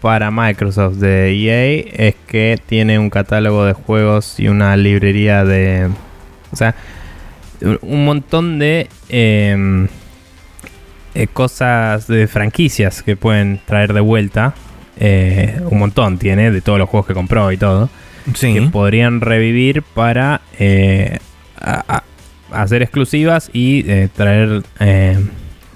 [0.00, 5.88] para Microsoft de EA es que tiene un catálogo de juegos y una librería de...
[6.50, 6.74] O sea,
[7.82, 9.86] un montón de em,
[11.14, 14.54] eh, cosas de franquicias que pueden traer de vuelta.
[14.98, 17.88] Eh, un montón tiene de todos los juegos que compró y todo.
[18.40, 21.18] Que podrían revivir para eh,
[22.52, 25.18] hacer exclusivas y eh, traer eh,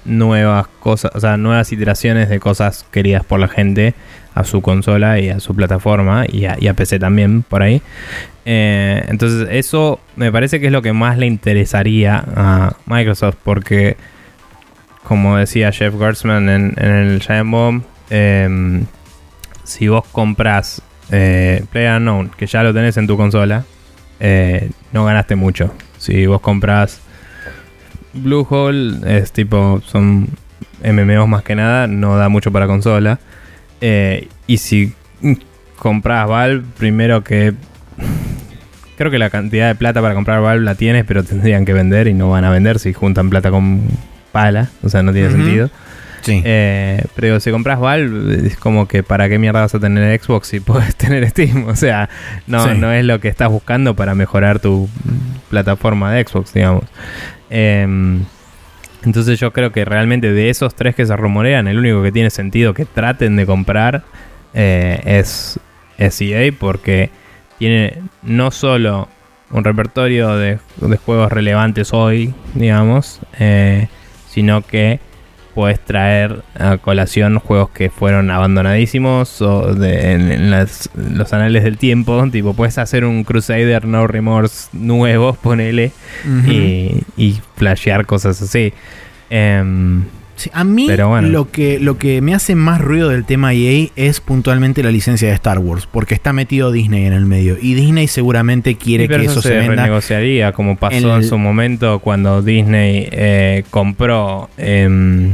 [0.05, 3.95] nuevas cosas, o sea, nuevas iteraciones de cosas queridas por la gente
[4.33, 7.81] a su consola y a su plataforma y a, PC también por ahí.
[8.45, 13.97] Entonces eso me parece que es lo que más le interesaría a Microsoft porque
[15.03, 17.83] como decía Jeff Gertzman en, el Giant Bomb,
[19.65, 20.81] si vos compras
[21.11, 23.65] eh, PlayerUnknown, que ya lo tenés en tu consola,
[24.19, 25.73] eh, no ganaste mucho.
[25.97, 27.01] Si vos compras
[28.13, 30.29] Bluehole, es tipo, son
[30.83, 33.19] MMOs más que nada, no da mucho para consola.
[33.81, 34.93] Eh, y si
[35.77, 37.53] compras Valve, primero que.
[38.97, 42.07] Creo que la cantidad de plata para comprar Valve la tienes, pero tendrían que vender
[42.07, 43.81] y no van a vender si juntan plata con
[44.31, 44.69] pala.
[44.81, 45.69] O sea, no tiene sentido.
[46.27, 46.41] Sí.
[46.45, 50.47] Eh, pero si compras Valve, es como que para qué mierda vas a tener Xbox
[50.47, 51.65] si puedes tener Steam.
[51.67, 52.09] O sea,
[52.47, 52.77] no, Sí.
[52.77, 54.89] no es lo que estás buscando para mejorar tu
[55.49, 56.83] plataforma de Xbox, digamos.
[57.49, 58.23] Em,
[59.03, 62.29] entonces yo creo que realmente de esos tres que se rumorean, el único que tiene
[62.29, 64.03] sentido que traten de comprar
[64.53, 65.59] eh, es,
[65.97, 67.09] es EA porque
[67.59, 69.07] tiene no solo
[69.51, 73.87] un repertorio de, de juegos relevantes hoy, digamos, eh,
[74.29, 74.99] sino que
[75.57, 81.63] puedes traer a colación juegos que fueron abandonadísimos o de- en, en las- los anales
[81.63, 82.23] del tiempo.
[82.31, 85.91] Tipo, puedes hacer un Crusader No Remorse nuevo, ponele,
[86.47, 88.71] y, y flashear cosas así.
[89.31, 90.03] Em,
[90.37, 91.27] Sí, a mí Pero bueno.
[91.29, 95.27] lo, que, lo que me hace más ruido del tema EA es puntualmente la licencia
[95.27, 97.57] de Star Wars, porque está metido Disney en el medio.
[97.61, 99.75] Y Disney seguramente quiere que eso se, venda.
[99.83, 104.49] renegociaría, como pasó en el- su momento cuando Disney eh, compró.
[104.57, 105.33] em,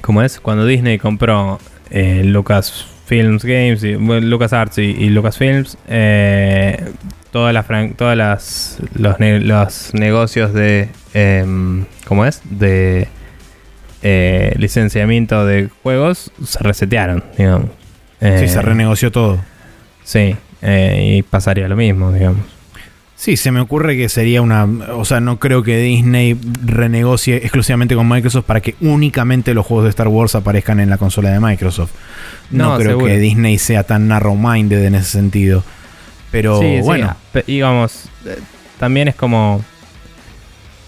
[0.00, 0.38] ¿Cómo es?
[0.40, 1.58] Cuando Disney compró
[1.90, 6.80] eh, Lucasfilms Games, y, bueno, LucasArts y, y Lucasfilms, eh,
[7.32, 7.66] todas las
[7.96, 12.40] todas las los, ne- los negocios de em, ¿cómo es?
[12.48, 13.08] de
[14.02, 17.66] eh, licenciamiento de juegos se resetearon, digamos.
[18.20, 19.38] Sí, Eh, se renegoció todo.
[20.04, 22.40] Sí, eh, y pasaría lo mismo, digamos.
[23.14, 24.64] Sí, se me ocurre que sería una.
[24.94, 29.84] O sea, no creo que Disney renegocie exclusivamente con Microsoft para que únicamente los juegos
[29.84, 31.90] de Star Wars aparezcan en la consola de Microsoft.
[32.52, 33.06] No, No, creo seguro.
[33.06, 35.64] que Disney sea tan narrow-minded en ese sentido.
[36.30, 38.38] Pero Sí, sí, bueno, pe- digamos, eh,
[38.78, 39.64] también es como.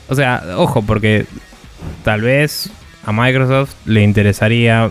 [0.09, 1.27] O sea, ojo, porque
[2.05, 2.71] tal vez
[3.05, 4.91] a Microsoft le interesaría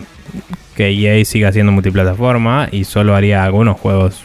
[0.76, 4.22] que EA siga siendo multiplataforma y solo haría algunos juegos.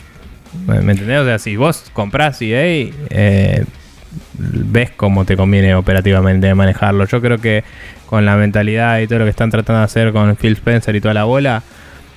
[0.67, 1.19] ¿Me entendés?
[1.19, 3.65] O sea, si vos comprás EA, eh,
[4.37, 7.05] ves cómo te conviene operativamente manejarlo.
[7.05, 7.63] Yo creo que
[8.05, 11.01] con la mentalidad y todo lo que están tratando de hacer con Phil Spencer y
[11.01, 11.63] toda la bola,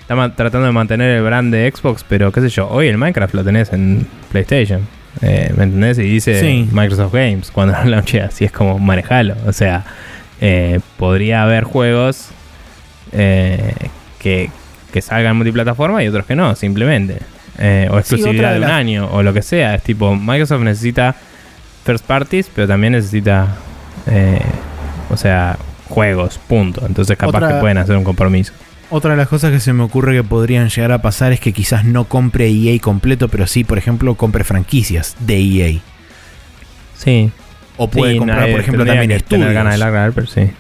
[0.01, 3.35] están tratando de mantener el brand de Xbox, pero qué sé yo, hoy el Minecraft
[3.35, 4.87] lo tenés en PlayStation.
[5.21, 5.99] Eh, ¿Me entendés?
[5.99, 9.35] Y dice Microsoft Games cuando lo launchea, así es como manejalo.
[9.47, 9.85] O sea,
[10.41, 12.29] eh, podría haber juegos
[13.13, 13.75] eh,
[14.19, 14.51] que,
[14.93, 17.19] que salgan multiplataforma y otros que no, simplemente.
[17.91, 19.75] o exclusividad de, un año o lo que sea.
[19.75, 21.15] Es tipo, Microsoft necesita
[21.85, 23.57] first parties, pero también necesita,
[25.11, 25.59] o sea,
[25.89, 26.85] juegos, punto.
[26.87, 28.53] Entonces capaz que pueden hacer un compromiso.
[28.91, 31.53] Otra de las cosas que se me ocurre que podrían llegar a pasar es que
[31.53, 35.81] quizás no compre EA completo, pero sí, por ejemplo, compre franquicias de EA.
[36.97, 37.31] Sí.
[37.79, 39.53] O puede comprar, por ejemplo, también estudios.
[39.53, 40.51] ganas de largar, pero sí.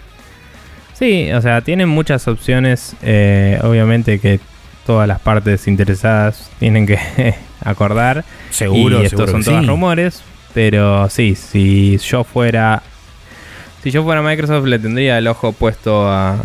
[0.95, 2.97] Sí, o sea, tienen muchas opciones.
[3.03, 4.41] Eh, obviamente que
[4.87, 6.99] todas las partes interesadas tienen que
[7.65, 8.25] acordar.
[8.51, 10.23] Seguro, y estos son todos rumores.
[10.55, 12.83] Pero sí, si yo fuera.
[13.83, 16.39] Si yo fuera Microsoft, le tendría el ojo puesto a,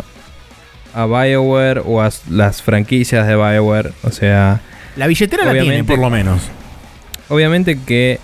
[0.94, 3.92] a BioWare o a las franquicias de BioWare.
[4.02, 4.60] O sea.
[4.96, 6.42] La billetera la tiene, por lo menos.
[7.28, 8.20] Obviamente que,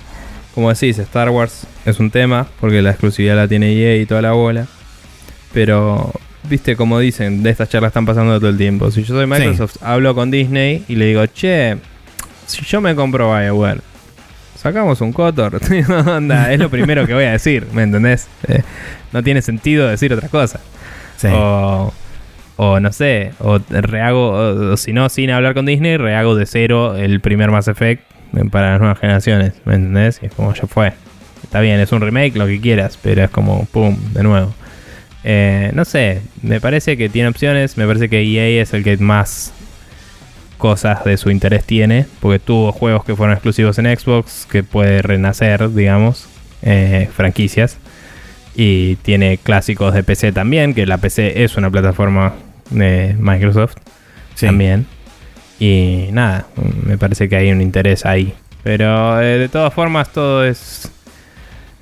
[0.54, 4.22] como decís, Star Wars es un tema, porque la exclusividad la tiene EA y toda
[4.22, 4.66] la bola.
[5.52, 6.12] Pero,
[6.48, 8.90] viste, como dicen, de estas charlas están pasando todo el tiempo.
[8.90, 11.76] Si yo soy Microsoft, hablo con Disney y le digo, che,
[12.46, 13.80] si yo me compro BioWare,
[14.56, 15.60] sacamos un Cotor.
[15.70, 18.28] es lo primero que voy a decir, ¿me entendés?
[18.46, 18.62] Eh,
[19.12, 20.60] no tiene sentido decir otra cosa.
[21.16, 21.28] Sí.
[21.32, 21.92] O
[22.62, 26.94] o no sé, o rehago, o, si no, sin hablar con Disney, rehago de cero
[26.94, 28.02] el primer Mass Effect
[28.50, 30.20] para las nuevas generaciones, ¿me entendés?
[30.22, 30.92] Y es como ya fue.
[31.50, 34.54] Está bien, es un remake, lo que quieras, pero es como, ¡pum!, de nuevo.
[35.24, 38.96] Eh, no sé, me parece que tiene opciones, me parece que EA es el que
[38.98, 39.52] más
[40.58, 45.02] cosas de su interés tiene, porque tuvo juegos que fueron exclusivos en Xbox, que puede
[45.02, 46.28] renacer, digamos,
[46.62, 47.78] eh, franquicias.
[48.54, 52.34] Y tiene clásicos de PC también, que la PC es una plataforma
[52.70, 53.74] de Microsoft
[54.38, 54.86] también.
[55.58, 56.46] Y nada,
[56.84, 58.34] me parece que hay un interés ahí.
[58.62, 60.92] Pero eh, de todas formas todo es...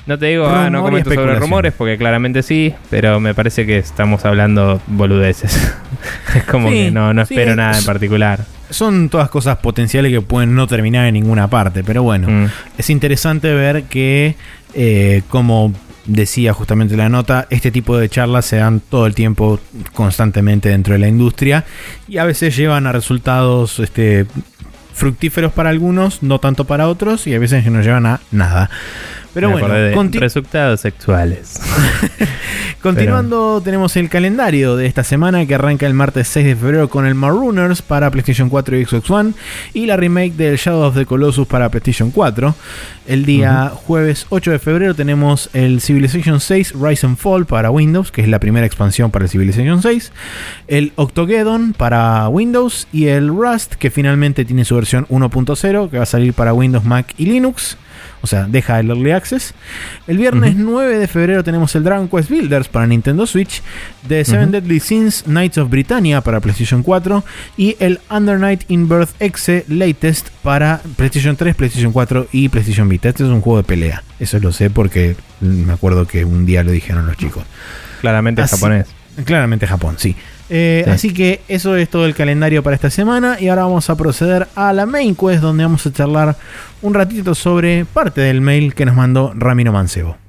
[0.08, 3.76] No te digo, ah, no comento sobre rumores, porque claramente sí, pero me parece que
[3.76, 5.70] estamos hablando boludeces.
[6.34, 8.40] es como que no, no espero nada en particular.
[8.70, 12.46] Son todas cosas potenciales que pueden no terminar en ninguna parte, pero bueno, mm.
[12.78, 14.34] es interesante ver que
[14.72, 15.74] eh, como
[16.06, 19.60] decía justamente la nota, este tipo de charlas se dan todo el tiempo
[19.92, 21.66] constantemente dentro de la industria
[22.08, 24.24] y a veces llevan a resultados este,
[24.94, 28.70] fructíferos para algunos, no tanto para otros y a veces que no llevan a nada.
[29.38, 31.60] Pero bueno, resultados sexuales.
[32.82, 37.06] Continuando, tenemos el calendario de esta semana que arranca el martes 6 de febrero con
[37.06, 39.32] el Marooners para PlayStation 4 y Xbox One
[39.74, 42.52] y la remake del Shadow of the Colossus para PlayStation 4.
[43.06, 48.10] El día jueves 8 de febrero tenemos el Civilization 6 Rise and Fall para Windows,
[48.10, 50.12] que es la primera expansión para el Civilization 6.
[50.66, 56.02] El Octogeddon para Windows y el Rust, que finalmente tiene su versión 1.0, que va
[56.02, 57.76] a salir para Windows, Mac y Linux.
[58.20, 59.54] O sea, deja el Early Access.
[60.06, 63.62] El viernes 9 de febrero tenemos el Dragon Quest Builders para Nintendo Switch.
[64.06, 67.24] The Seven Deadly Sins Knights of Britannia para PlayStation 4.
[67.56, 72.88] Y el Under Night in Birth Exe Latest para PlayStation 3, PlayStation 4 y PlayStation
[72.88, 73.08] Vita.
[73.08, 74.02] Este es un juego de pelea.
[74.18, 77.44] Eso lo sé porque me acuerdo que un día lo dijeron los chicos.
[78.00, 78.86] Claramente japonés.
[79.24, 80.14] Claramente Japón, sí.
[80.50, 83.96] Eh, así que eso es todo el calendario para esta semana y ahora vamos a
[83.96, 86.36] proceder a la main quest donde vamos a charlar
[86.80, 90.27] un ratito sobre parte del mail que nos mandó Ramiro Mancebo.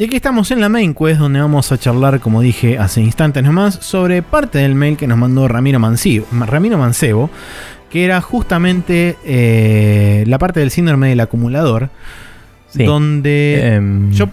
[0.00, 3.44] Y aquí estamos en la main quest donde vamos a charlar, como dije hace instantes
[3.44, 7.28] nomás, sobre parte del mail que nos mandó Ramiro, Ramiro Mancebo,
[7.90, 11.90] que era justamente eh, la parte del síndrome del acumulador,
[12.72, 14.30] donde em, yo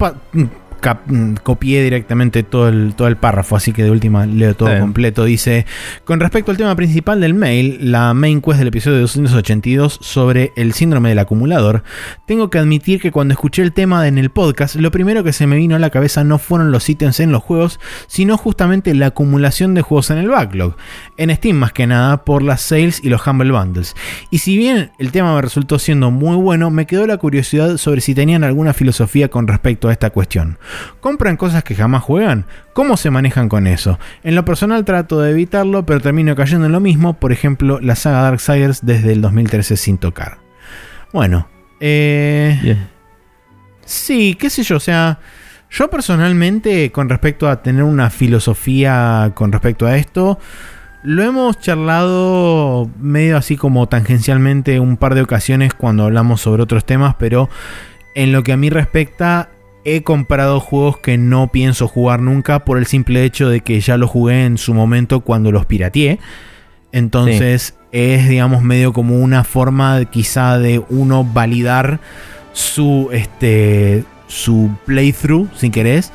[1.44, 5.26] copié directamente todo el, todo el párrafo, así que de última leo todo completo.
[5.26, 5.66] Dice,
[6.06, 10.74] con respecto al tema principal del mail, la main quest del episodio 282 sobre el
[10.74, 11.84] síndrome del acumulador,
[12.26, 15.48] tengo que admitir que cuando escuché el tema en el podcast, lo primero que se
[15.48, 19.08] me vino a la cabeza no fueron los ítems en los juegos, sino justamente la
[19.08, 20.76] acumulación de juegos en el backlog.
[21.18, 23.96] En Steam más que nada por las sales y los Humble Bundles.
[24.30, 28.02] Y si bien el tema me resultó siendo muy bueno, me quedó la curiosidad sobre
[28.02, 30.58] si tenían alguna filosofía con respecto a esta cuestión.
[31.00, 32.46] ¿Compran cosas que jamás juegan?
[32.74, 34.00] ¿Cómo se manejan con eso?
[34.24, 37.96] En lo personal trato de evitarlo, pero termino cayendo en lo mismo, por ejemplo, la
[37.96, 40.38] saga Darksiders desde el 2013 sin tocar.
[41.14, 41.48] Bueno,
[41.80, 42.78] eh...
[43.88, 45.20] Sí, qué sé yo, o sea,
[45.70, 50.40] yo personalmente con respecto a tener una filosofía con respecto a esto,
[51.04, 56.86] lo hemos charlado medio así como tangencialmente un par de ocasiones cuando hablamos sobre otros
[56.86, 57.50] temas, pero
[58.14, 59.50] en lo que a mí respecta,
[59.90, 63.96] he comprado juegos que no pienso jugar nunca por el simple hecho de que ya
[63.96, 66.20] los jugué en su momento cuando los pirateé.
[66.92, 72.02] Entonces es, digamos, medio como una forma quizá de uno validar
[72.52, 76.12] su, este, su playthrough, si querés.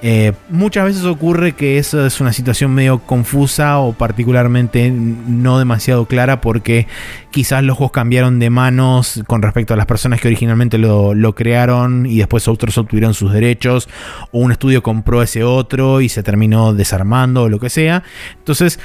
[0.00, 6.06] Eh, muchas veces ocurre que eso es una situación medio confusa o particularmente no demasiado
[6.06, 6.86] clara porque
[7.32, 11.34] quizás los juegos cambiaron de manos con respecto a las personas que originalmente lo, lo
[11.34, 13.88] crearon y después otros obtuvieron sus derechos
[14.30, 18.04] o un estudio compró ese otro y se terminó desarmando o lo que sea.
[18.38, 18.78] Entonces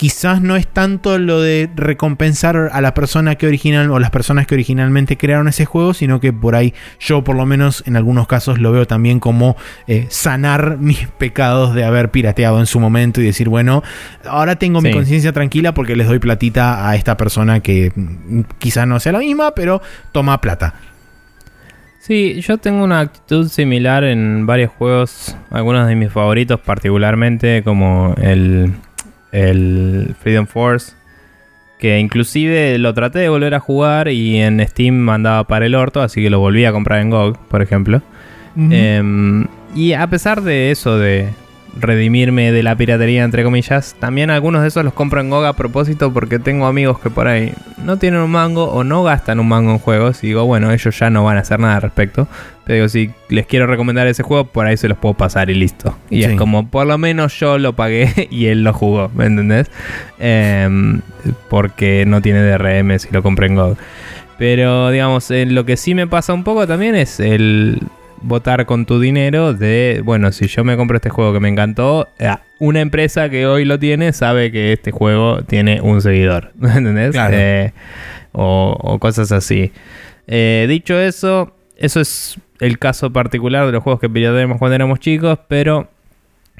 [0.00, 4.46] quizás no es tanto lo de recompensar a la persona que original o las personas
[4.46, 8.26] que originalmente crearon ese juego, sino que por ahí yo por lo menos en algunos
[8.26, 13.20] casos lo veo también como eh, sanar mis pecados de haber pirateado en su momento
[13.20, 13.82] y decir, bueno,
[14.24, 18.86] ahora tengo mi conciencia tranquila porque les doy platita a esta persona que mm, quizás
[18.86, 19.82] no sea la misma, pero
[20.12, 20.76] toma plata.
[21.98, 28.14] Sí, yo tengo una actitud similar en varios juegos, algunos de mis favoritos particularmente, como
[28.16, 28.72] el,
[29.32, 30.92] el Freedom Force,
[31.78, 36.02] que inclusive lo traté de volver a jugar y en Steam andaba para el orto,
[36.02, 38.02] así que lo volví a comprar en GOG, por ejemplo.
[38.56, 41.28] Em, y a pesar de eso, de
[41.78, 45.52] redimirme de la piratería, entre comillas, también algunos de esos los compro en GOG a
[45.54, 47.52] propósito porque tengo amigos que por ahí
[47.84, 50.22] no tienen un mango o no gastan un mango en juegos.
[50.24, 52.28] Y digo, bueno, ellos ya no van a hacer nada al respecto.
[52.64, 55.54] Pero digo, si les quiero recomendar ese juego, por ahí se los puedo pasar y
[55.54, 55.96] listo.
[56.10, 56.30] Y Sí.
[56.30, 59.70] es como, por lo menos yo lo pagué y él lo jugó, ¿me entendés?
[60.18, 61.00] Em,
[61.48, 63.76] porque no tiene DRM si lo compré en GOG.
[64.38, 67.78] Pero, digamos, eh, lo que sí me pasa un poco también es el
[68.20, 72.08] votar con tu dinero de, bueno, si yo me compro este juego que me encantó,
[72.18, 76.72] eh, una empresa que hoy lo tiene sabe que este juego tiene un seguidor, ¿me
[76.76, 77.12] entendés?
[77.12, 77.36] Claro.
[77.36, 77.72] Eh,
[78.32, 79.72] o, o cosas así.
[80.26, 85.00] Eh, dicho eso, eso es el caso particular de los juegos que pirateamos cuando éramos
[85.00, 85.88] chicos, pero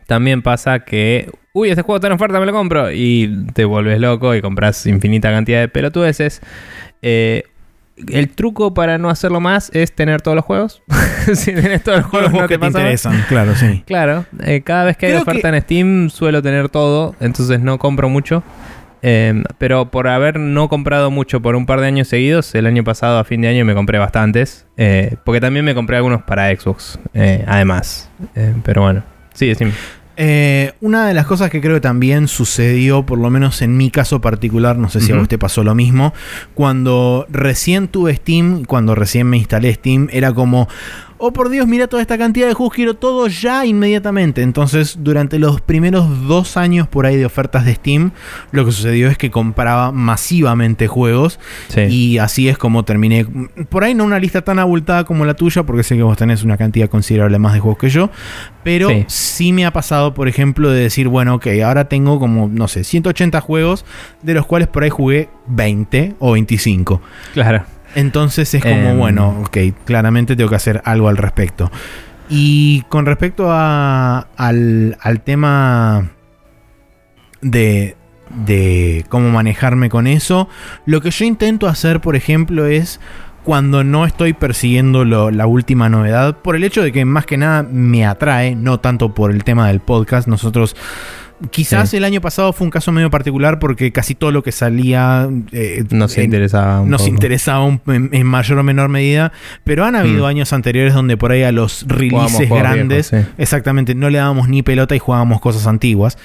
[0.07, 4.01] también pasa que, uy, este juego está en oferta, me lo compro, y te vuelves
[4.01, 6.41] loco y compras infinita cantidad de pelotudeces.
[7.03, 7.45] Eh,
[8.09, 10.82] el truco para no hacerlo más es tener todos los juegos.
[11.35, 13.82] si tenés todos los juegos, no que te interesan, claro, sí.
[13.86, 18.09] Claro, eh, cada vez que hay oferta en Steam suelo tener todo, entonces no compro
[18.09, 18.43] mucho.
[19.02, 22.85] Eh, pero por haber no comprado mucho por un par de años seguidos, el año
[22.85, 24.66] pasado a fin de año me compré bastantes.
[24.77, 28.10] eh, porque también me compré algunos para Xbox, eh, además.
[28.35, 29.02] Eh, pero bueno,
[29.32, 29.72] sí, decime.
[30.22, 33.90] Eh, una de las cosas que creo que también sucedió, por lo menos en mi
[33.90, 36.12] caso particular, no sé si a vos te pasó lo mismo,
[36.52, 40.68] cuando recién tuve Steam, cuando recién me instalé Steam, era como,
[41.20, 44.42] oh por Dios, mira toda esta cantidad de juegos, quiero todo ya inmediatamente.
[44.42, 48.10] Entonces, durante los primeros dos años por ahí de ofertas de Steam,
[48.52, 51.81] lo que sucedió es que compraba masivamente juegos Sí.
[51.82, 53.26] y así es como terminé.
[53.68, 56.42] Por ahí no una lista tan abultada como la tuya, porque sé que vos tenés
[56.42, 58.10] una cantidad considerable más de juegos que yo.
[58.65, 59.05] Pero Sí.
[59.08, 59.52] sí.
[59.52, 63.40] me ha pasado, por ejemplo, de decir, bueno, ok, ahora tengo como, no sé, 180
[63.40, 63.84] juegos,
[64.23, 67.00] de los cuales por ahí jugué 20 o 25.
[67.34, 67.65] Claro.
[67.94, 68.99] Entonces es como, Em.
[68.99, 71.70] bueno, ok, claramente tengo que hacer algo al respecto.
[72.28, 76.10] Y con respecto a, al, al tema
[77.41, 77.97] de,
[78.47, 80.49] de cómo manejarme con eso,
[80.86, 83.01] lo que yo intento hacer, por ejemplo, es
[83.43, 87.39] cuando no estoy persiguiendo lo- la última novedad, por el hecho de que más que
[87.39, 90.77] nada me atrae, no tanto por el tema del podcast, nosotros...
[91.51, 91.97] Quizás Sí.
[91.97, 95.85] el año pasado fue un caso medio particular porque casi todo lo que salía eh,
[95.91, 97.15] Nos en- interesaba un nos poco.
[97.15, 99.33] interesaba un- en, en mayor o menor medida,
[99.65, 100.28] pero han habido Mm.
[100.28, 103.35] años anteriores donde por ahí a los releases grandes, viejos, sí.
[103.39, 106.19] exactamente, no le dábamos ni pelota y jugábamos cosas antiguas.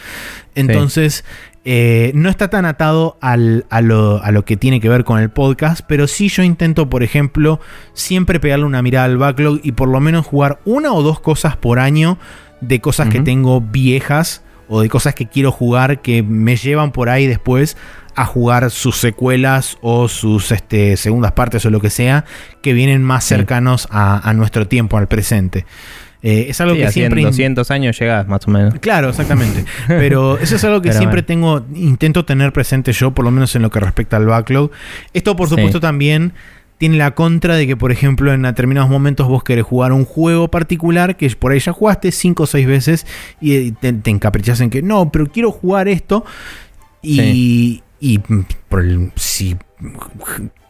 [0.55, 1.23] Entonces,
[1.67, 5.19] Eh, no está tan atado al- a, lo, a lo que tiene que ver con
[5.19, 7.59] el podcast, pero sí yo intento, por ejemplo,
[7.93, 11.57] siempre pegarle una mirada al backlog y por lo menos jugar una o dos cosas
[11.57, 12.19] por año
[12.61, 17.09] de cosas que tengo viejas o de cosas que quiero jugar que me llevan por
[17.09, 17.77] ahí después
[18.15, 22.23] a jugar sus secuelas o sus este, segundas partes o lo que sea
[22.61, 23.29] que vienen más Sí.
[23.35, 25.65] cercanos a, a nuestro tiempo, al presente.
[26.21, 27.23] Eh, es algo Sí, que así en siempre...
[27.23, 28.73] 200 años llegas, más o menos.
[28.79, 29.65] Claro, exactamente.
[29.87, 33.55] Pero eso es algo que Pero siempre tengo, intento tener presente yo, por lo menos
[33.55, 34.71] en lo que respecta al backlog.
[35.13, 35.55] Esto, por Sí.
[35.55, 36.33] supuesto, también
[36.77, 40.49] tiene la contra de que, por ejemplo, en determinados momentos vos querés jugar un juego
[40.49, 43.05] particular que por ahí ya jugaste 5 o 6 veces
[43.39, 46.25] y te, te encaprichás en que no, pero quiero jugar esto.
[47.01, 49.55] Y, y mm, por el- si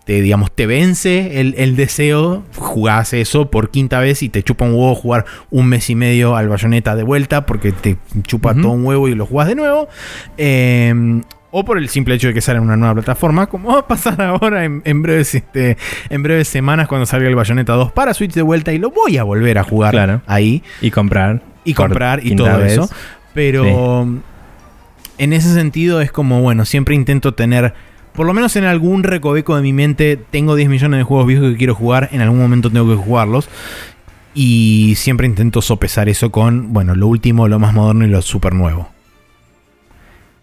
[0.05, 4.65] te, digamos, te vence el, el deseo, jugás eso por quinta vez y te chupa
[4.65, 8.71] un huevo jugar un mes y medio al bayoneta de vuelta porque te chupa todo
[8.73, 9.87] un huevo y lo jugás de nuevo.
[10.37, 11.21] Eh,
[11.57, 13.87] o por el simple hecho de que sale en una nueva plataforma, como va a
[13.87, 15.77] pasar ahora en, en breves, este,
[16.09, 19.17] en breves semanas cuando salga el Bayonetta 2 para Switch de vuelta y lo voy
[19.17, 20.21] a volver a jugar Claro.
[20.27, 21.41] ahí Y comprar.
[21.63, 22.73] y comprar y todo vez.
[22.73, 22.89] eso.
[23.33, 24.01] Pero
[25.17, 27.73] en ese sentido es como, bueno, siempre intento tener,
[28.13, 31.51] por lo menos en algún recoveco de mi mente, tengo 10 millones de juegos viejos
[31.51, 33.47] que quiero jugar, en algún momento tengo que jugarlos.
[34.33, 38.53] Y siempre intento sopesar eso con, bueno, lo último, lo más moderno y lo súper
[38.53, 38.89] nuevo.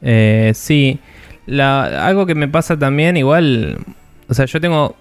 [0.02, 0.98] Eh, sí.
[1.46, 3.78] La- algo que me pasa también, igual.
[4.28, 4.96] O sea, yo tengo.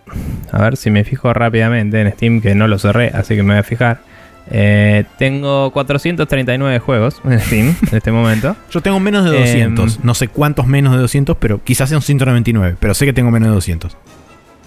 [0.51, 3.53] A ver si me fijo rápidamente en Steam, que no lo cerré, así que me
[3.53, 3.99] voy a fijar.
[4.49, 8.55] Eh, tengo 439 juegos en Steam en este momento.
[8.71, 12.01] Yo tengo menos de Em, 200, no sé cuántos menos de 200, pero quizás sean
[12.01, 13.95] 199, pero sé que tengo menos de 200.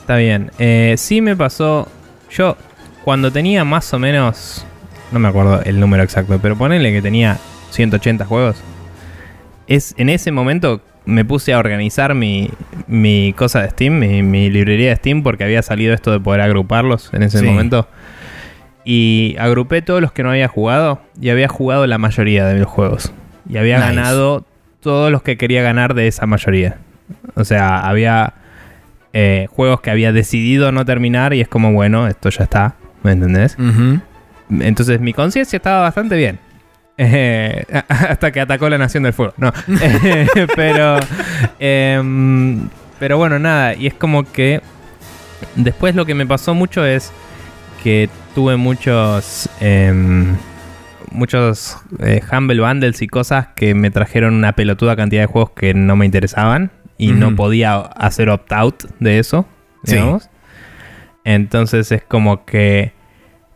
[0.00, 0.50] Está bien.
[0.58, 1.88] Eh, sí me pasó.
[2.30, 2.56] Yo,
[3.04, 4.64] cuando tenía más o menos.
[5.12, 7.38] No me acuerdo el número exacto, pero ponele que tenía
[7.70, 8.56] 180 juegos.
[9.66, 12.50] Es, en ese momento me puse a organizar mi,
[12.86, 16.40] mi cosa de Steam, mi, mi librería de Steam, porque había salido esto de poder
[16.40, 17.44] agruparlos en ese Sí.
[17.46, 17.88] momento.
[18.84, 22.68] Y agrupé todos los que no había jugado y había jugado la mayoría de los
[22.68, 23.12] juegos.
[23.48, 23.94] Y había Nice.
[23.94, 24.44] ganado
[24.80, 26.76] todos los que quería ganar de esa mayoría.
[27.34, 28.34] O sea, había
[29.14, 32.74] eh, juegos que había decidido no terminar y es como, bueno, esto ya está.
[33.02, 33.56] ¿Me entendés?
[34.50, 36.38] Entonces mi conciencia estaba bastante bien.
[36.96, 39.34] Eh, hasta que atacó la Nación del Fuego.
[39.36, 39.52] No.
[39.80, 40.98] Eh, pero.
[41.58, 43.74] em, pero bueno, nada.
[43.74, 44.60] Y es como que.
[45.56, 47.12] Después lo que me pasó mucho es
[47.82, 49.48] que tuve muchos.
[49.60, 50.36] em,
[51.10, 55.74] muchos eh, Humble Bundles y cosas que me trajeron una pelotuda cantidad de juegos que
[55.74, 56.70] no me interesaban.
[56.96, 59.46] Y no podía hacer opt-out de eso.
[59.82, 59.96] Sí.
[59.96, 60.30] Digamos.
[61.24, 62.93] Entonces es como que.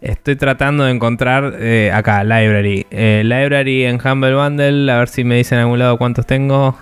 [0.01, 2.87] Estoy tratando de encontrar eh, acá, library.
[2.91, 6.79] Eh, library en Humble Bundle, a ver si me dice en algún lado cuántos tengo.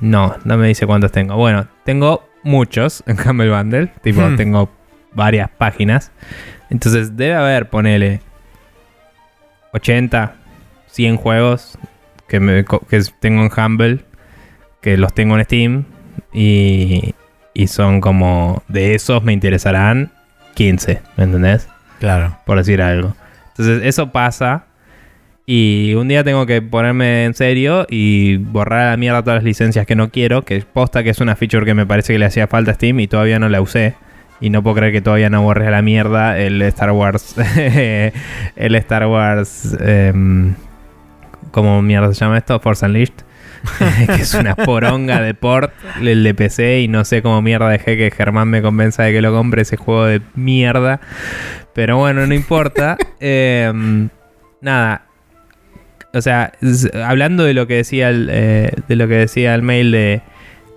[0.00, 1.36] No, no me dice cuántos tengo.
[1.36, 3.86] Bueno, tengo muchos en Humble Bundle.
[4.02, 4.36] Tipo, Hmm.
[4.36, 4.70] tengo
[5.14, 6.12] varias páginas.
[6.68, 8.20] Entonces debe haber, ponele,
[9.72, 10.34] 80,
[10.86, 11.78] 100 juegos
[12.28, 14.00] que, me, que tengo en Humble,
[14.80, 15.84] que los tengo en Steam.
[16.34, 17.14] Y,
[17.54, 20.12] y son como, de esos me interesarán
[20.54, 21.68] 15, ¿me entendés?
[22.02, 22.36] Claro.
[22.44, 23.14] por decir algo.
[23.50, 24.64] Entonces, eso pasa.
[25.46, 29.44] Y un día tengo que ponerme en serio y borrar a la mierda todas las
[29.44, 30.42] licencias que no quiero.
[30.42, 32.98] Que posta que es una feature que me parece que le hacía falta a Steam
[32.98, 33.94] y todavía no la usé.
[34.40, 37.36] Y no puedo creer que todavía no borré a la mierda el Star Wars.
[37.56, 39.76] el Star Wars.
[39.80, 40.54] em,
[41.52, 42.58] ¿Cómo mierda se llama esto?
[42.58, 43.14] Force Unleashed.
[44.06, 46.80] que es una poronga de port, el de PC.
[46.80, 49.76] Y no sé cómo mierda dejé que Germán me convenza de que lo compre ese
[49.76, 51.00] juego de mierda.
[51.74, 52.96] Pero bueno, no importa.
[53.20, 54.08] Em,
[54.60, 55.06] nada.
[56.14, 56.52] O sea,
[57.04, 60.22] hablando de lo que decía el, eh, de lo que decía el mail de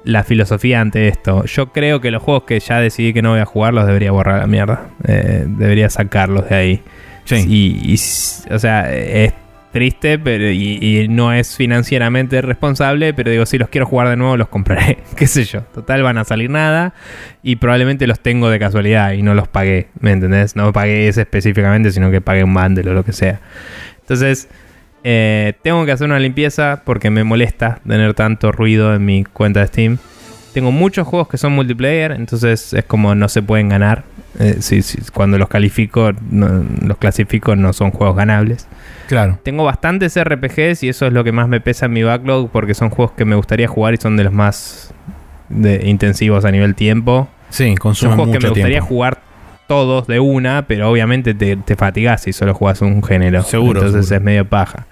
[0.06, 3.40] la filosofía ante esto, yo creo que los juegos que ya decidí que no voy
[3.40, 4.90] a jugar los debería borrar a la mierda.
[5.08, 6.84] Eh, debería sacarlos de ahí.
[7.26, 7.44] Sí.
[7.48, 9.34] Y, y o sea, es
[9.76, 14.38] triste pero y, no es financieramente responsable, pero digo, si los quiero jugar de nuevo,
[14.38, 15.00] los compraré.
[15.18, 15.64] ¿Qué sé yo?
[15.64, 16.94] Total, van a salir nada
[17.44, 20.56] y probablemente los tengo de casualidad y no los pagué, ¿me entendés?
[20.56, 23.42] No pagué ese específicamente, sino que pagué un bundle o lo que sea.
[24.00, 24.48] Entonces,
[25.04, 29.60] eh, tengo que hacer una limpieza porque me molesta tener tanto ruido en mi cuenta
[29.60, 29.98] de Steam.
[30.56, 34.04] Tengo muchos juegos que son multiplayer, entonces es como no se pueden ganar.
[34.40, 38.68] Eh, si- si- cuando los califico, no- los clasifico, no son juegos ganables.
[39.08, 39.38] Claro.
[39.44, 42.74] Tengo bastantes RPGs y eso es lo que más me pesa en mi backlog porque
[42.74, 44.94] son juegos que me gustaría jugar y son de los más
[45.50, 47.28] de- intensivos a nivel tiempo.
[47.50, 48.88] Sí, Son consumen juegos que me gustaría tiempo.
[48.88, 49.18] jugar
[49.68, 53.44] todos de una, pero obviamente te, te fatigas si solo juegas un género.
[53.44, 54.18] Seguro, Entonces seguro.
[54.20, 54.86] es medio paja.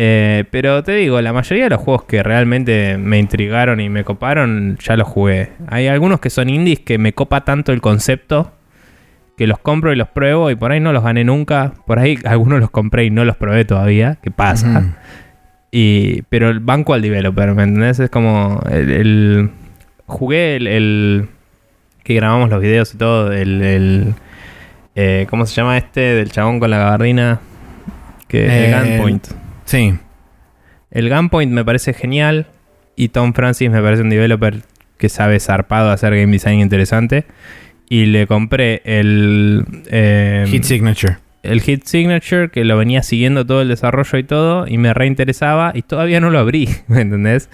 [0.00, 4.04] Eh, pero te digo, la mayoría de los juegos que realmente me intrigaron y me
[4.04, 5.50] coparon, ya los jugué.
[5.66, 8.52] Hay algunos que son indies que me copa tanto el concepto
[9.36, 11.72] que los compro y los pruebo y por ahí no los gané nunca.
[11.84, 14.18] Por ahí algunos los compré y no los probé todavía.
[14.22, 14.96] ¿Qué pasa?
[15.72, 17.98] Y, pero el banco al developer, ¿me entendés?
[17.98, 19.50] Es como el, el-
[20.06, 21.28] jugué el, el-
[22.04, 24.14] que grabamos los videos y todo, el, el-
[24.94, 26.00] eh, ¿cómo se llama este?
[26.00, 27.40] Del chabón con la gabardina.
[28.28, 29.26] Que, Eh, el Gunpoint.
[29.68, 29.94] Sí.
[30.90, 32.46] El Gunpoint me parece genial
[32.96, 34.62] y Tom Francis me parece un developer
[34.96, 37.26] que sabe zarpado hacer game design interesante.
[37.90, 39.64] Y le compré el...
[39.90, 41.18] eh, Hit Signature.
[41.42, 45.72] el Hit Signature, que lo venía siguiendo todo el desarrollo y todo, y me reinteresaba,
[45.74, 47.48] y todavía no lo abrí, ¿me entendés?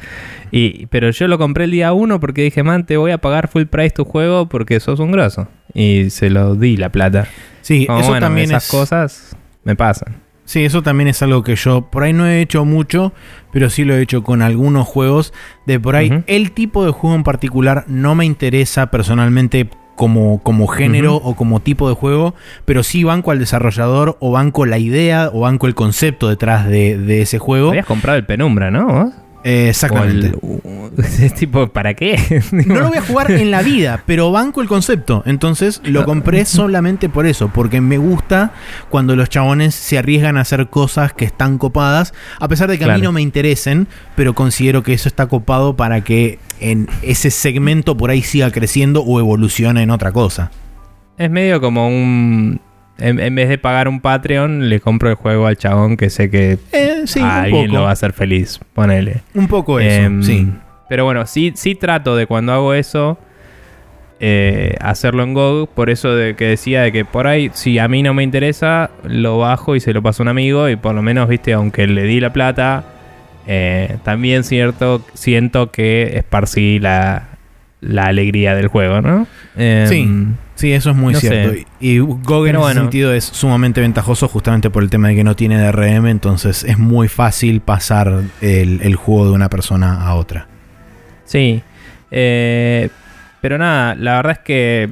[0.51, 3.49] Y, pero yo lo compré el día uno porque dije, man, te voy a pagar
[3.49, 5.49] full price tu juego porque sos un grosso.
[5.73, 7.27] Y se lo di la plata.
[7.61, 8.71] Sí, Como, eso bueno, también esas es.
[8.71, 10.24] cosas me pasan.
[10.45, 13.13] Sí, eso también es algo que yo por ahí no he hecho mucho,
[13.53, 15.33] pero sí lo he hecho con algunos juegos.
[15.67, 20.67] De por ahí, el tipo de juego en particular no me interesa personalmente como, como
[20.67, 25.31] género o como tipo de juego, pero sí banco al desarrollador o banco la idea
[25.33, 27.71] o banco el concepto detrás de, de ese juego.
[27.71, 29.24] Habías comprado el Penumbra, ¿no?
[29.45, 30.29] Eh, exactamente.
[30.29, 32.43] El- es tipo, ¿para qué?
[32.53, 35.23] No lo voy a jugar en la vida, pero banco el concepto.
[35.27, 38.53] Entonces lo compré solamente por eso, porque me gusta
[38.89, 42.85] cuando los chabones se arriesgan a hacer cosas que están copadas, a pesar de que
[42.85, 47.31] a mí no me interesen, pero considero que eso está copado para que en ese
[47.31, 50.51] segmento por ahí siga creciendo o evolucione en otra cosa.
[51.19, 52.61] Es medio como un...
[52.99, 56.31] En, en vez de pagar un Patreon, le compro el juego al chabón que sé
[56.31, 57.75] que Eh, sí, a un alguien poco.
[57.79, 58.61] lo va a hacer feliz.
[58.73, 59.23] Ponele.
[59.35, 60.49] Un poco eso, Em, sí.
[60.89, 63.19] Pero bueno, sí, sí trato de cuando hago eso
[64.21, 65.69] eh, hacerlo en GOG.
[65.71, 68.91] Por eso de que decía de que por ahí, si a mí no me interesa,
[69.03, 70.69] lo bajo y se lo paso a un amigo.
[70.69, 72.85] Y por lo menos, viste, aunque le di la plata,
[73.47, 77.29] eh, también cierto, siento que esparcí la,
[77.87, 79.27] la alegría del juego, ¿no?
[79.57, 80.09] Em, Sí.
[80.57, 81.53] Sí, eso es muy no cierto.
[81.53, 81.67] sé.
[81.81, 82.81] Y GOG en ese bueno.
[82.83, 86.79] sentido es sumamente ventajoso justamente por el tema de que no tiene DRM, entonces es
[86.79, 90.47] muy fácil pasar el, el juego de una persona a otra.
[91.25, 91.61] Sí.
[92.13, 92.89] Eh,
[93.41, 94.91] pero nada, la verdad es que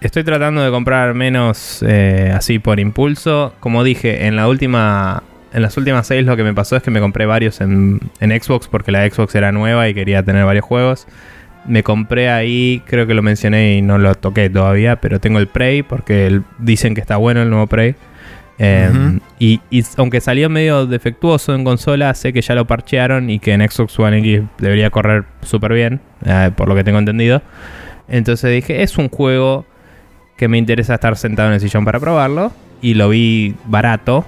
[0.00, 3.54] estoy tratando de comprar menos eh, así por impulso.
[3.60, 5.22] Como dije, en la última.
[5.52, 8.30] En las últimas seis lo que me pasó es que me compré varios en, en
[8.40, 11.06] Xbox porque la Xbox era nueva y quería tener varios juegos.
[11.68, 15.46] Me compré ahí, creo que lo mencioné y no lo toqué todavía, pero tengo el
[15.46, 17.94] Prey porque dicen que está bueno el nuevo Prey.
[18.60, 19.20] Eh, Ujú.
[19.38, 23.52] y, y aunque salió medio defectuoso en consola, sé que ya lo parchearon y que
[23.52, 27.42] en Xbox One X debería correr súper bien, eh, por lo que tengo entendido.
[28.08, 29.64] Entonces dije, es un juego
[30.36, 32.50] que me interesa estar sentado en el sillón para probarlo.
[32.80, 34.24] Y lo vi barato.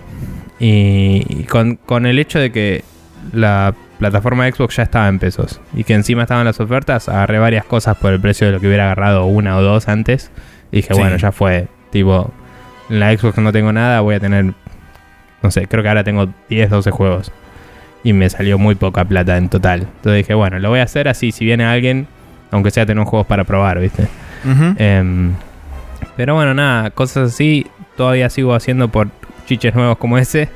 [0.59, 2.85] Y, y con, con el hecho de que
[3.33, 5.61] la plataforma de Xbox ya estaba en pesos.
[5.75, 8.67] Y que encima estaban las ofertas, agarré varias cosas por el precio de lo que
[8.67, 10.33] hubiera agarrado una o dos antes.
[10.73, 11.01] Y dije, Sí.
[11.01, 11.69] bueno, ya fue.
[11.91, 12.33] Tipo,
[12.89, 14.53] en la Xbox no tengo nada, voy a tener...
[15.43, 17.33] No sé, creo que ahora tengo 10, 12 juegos.
[18.03, 19.83] Y me salió muy poca plata en total.
[19.83, 21.33] Entonces dije, bueno, lo voy a hacer así.
[21.33, 22.07] Si viene alguien,
[22.51, 24.09] aunque sea tener juegos para probar, ¿viste?
[24.79, 25.35] Em,
[26.17, 29.09] pero bueno, nada, cosas así todavía sigo haciendo por
[29.47, 30.49] chiches nuevos como ese.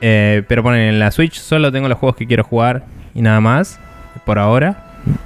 [0.00, 3.40] Eh, pero ponen en la Switch solo tengo los juegos que quiero jugar y nada
[3.40, 3.80] más
[4.24, 4.84] por ahora.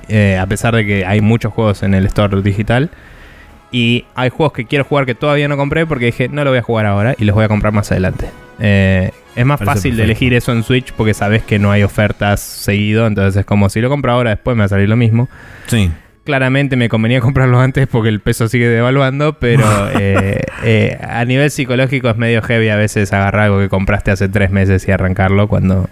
[0.08, 2.90] Eh, a pesar de que hay muchos juegos en el store digital.
[3.70, 6.58] Y hay juegos que quiero jugar que todavía no compré porque dije no lo voy
[6.58, 8.28] a jugar ahora y los voy a comprar más adelante.
[8.60, 11.82] Eh, es más Parece fácil de elegir eso en Switch porque sabes que no hay
[11.82, 13.06] ofertas seguido.
[13.06, 15.28] Entonces es como si lo compro ahora, después me va a salir lo mismo.
[15.66, 15.90] Sí.
[16.24, 19.64] Claramente me convenía comprarlo antes porque el peso sigue devaluando, pero
[19.98, 24.28] eh, eh, a nivel psicológico es medio heavy a veces agarrar algo que compraste hace
[24.28, 25.88] tres meses y arrancarlo cuando...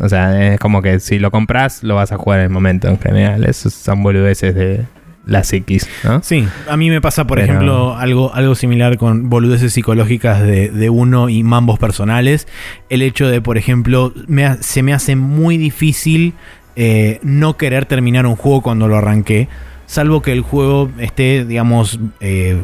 [0.00, 2.88] O sea, es como que si lo compras lo vas a jugar en el momento
[2.88, 3.44] en general.
[3.44, 4.84] Esos son boludeces de
[5.26, 6.22] la psiquis, ¿no?
[6.22, 10.70] Sí, a mí me pasa, por Pero- ejemplo, algo, algo similar con boludeces psicológicas de,
[10.70, 12.46] de uno y mambos personales.
[12.88, 16.34] El hecho de, por ejemplo, me se me hace muy difícil
[16.76, 19.48] eh, no querer terminar un juego cuando lo arranqué,
[19.86, 22.62] salvo que el juego esté, digamos, eh,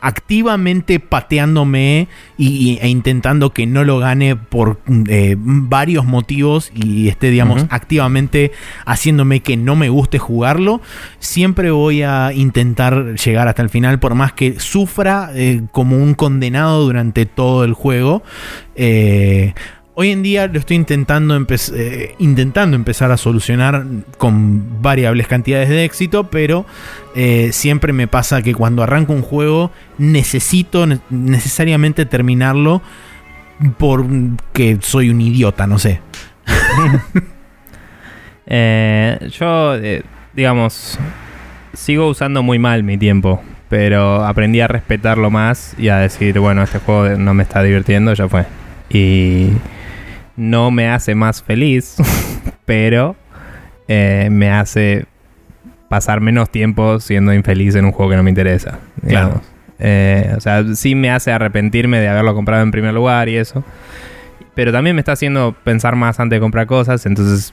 [0.00, 7.08] activamente pateándome y, y- e intentando que no lo gane por eh, varios motivos y
[7.08, 8.52] esté, digamos, activamente
[8.84, 10.82] haciéndome que no me guste jugarlo,
[11.20, 16.12] siempre voy a intentar llegar hasta el final, por más que sufra eh, como un
[16.12, 18.22] condenado durante todo el juego.
[18.76, 19.54] Eh,
[19.96, 23.84] Hoy en día lo estoy intentando, empe- eh, intentando empezar a solucionar
[24.18, 26.66] con variables cantidades de éxito, pero
[27.14, 32.82] eh, siempre me pasa que cuando arranco un juego necesito ne- necesariamente terminarlo
[33.78, 36.00] porque soy un idiota, no sé.
[38.46, 40.02] Eh, yo, eh,
[40.34, 40.98] digamos,
[41.72, 46.62] sigo usando muy mal mi tiempo, pero aprendí a respetarlo más y a decir, bueno,
[46.62, 48.44] este juego no me está divirtiendo, ya fue.
[48.90, 49.48] Y
[50.36, 51.96] no me hace más feliz,
[52.64, 53.16] pero
[53.88, 55.06] eh, me hace
[55.88, 58.78] pasar menos tiempo siendo infeliz en un juego que no me interesa.
[59.02, 59.42] Digamos.
[59.78, 63.64] o sea, sí me hace arrepentirme de haberlo comprado en primer lugar y eso.
[64.54, 67.52] Pero también me está haciendo pensar más antes de comprar cosas, entonces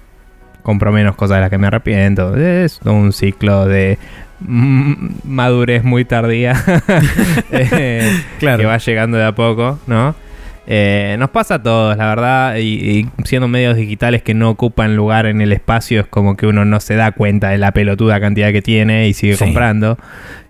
[0.61, 2.35] compro menos cosas de las que me arrepiento.
[2.35, 3.98] Es un ciclo de
[4.40, 6.56] madurez muy tardía
[7.51, 8.58] eh, claro.
[8.58, 10.16] que va llegando de a poco, ¿no?
[10.74, 15.25] Eh, nos pasa a todos, la verdad, y, siendo medios digitales que no ocupan lugar
[15.25, 18.53] en el espacio, es como que uno no se da cuenta de la pelotuda cantidad
[18.53, 19.98] que tiene y sigue comprando.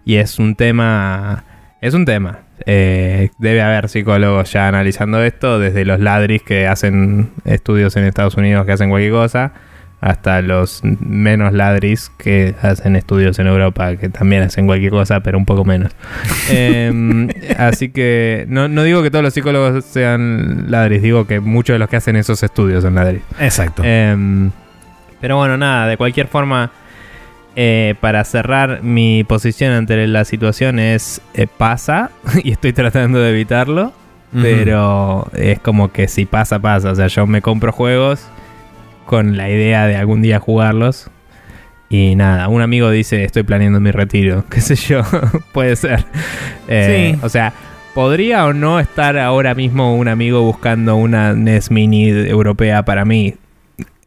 [0.06, 1.43] Y es un tema,
[1.82, 2.41] es un tema.
[2.67, 8.35] Eh, debe haber psicólogos ya analizando esto, desde los ladris que hacen estudios en Estados
[8.35, 9.53] Unidos que hacen cualquier cosa,
[10.01, 15.38] hasta los menos ladris que hacen estudios en Europa, que también hacen cualquier cosa, pero
[15.38, 15.91] un poco menos.
[16.49, 21.80] Em, así que no, digo que todos los psicólogos sean ladris, digo que muchos de
[21.80, 23.21] los que hacen esos estudios son ladris.
[23.39, 23.83] Exacto.
[23.85, 24.49] Em,
[25.21, 26.71] pero bueno, nada, de cualquier forma,
[27.55, 32.09] eh, para cerrar mi posición ante la situación es eh, pasa
[32.43, 33.93] y estoy tratando de evitarlo.
[34.33, 36.91] Pero es como que si pasa, pasa.
[36.91, 38.30] O sea, yo me compro juegos
[39.11, 41.11] con la idea de algún día jugarlos.
[41.90, 44.45] Y nada, un amigo dice, estoy planeando mi retiro.
[44.49, 45.01] ¿Qué sé yo?
[45.51, 46.06] Puede ser.
[46.69, 47.51] Eh, o sea,
[47.93, 53.35] ¿podría o no estar ahora mismo un amigo buscando una NES Mini europea para mí?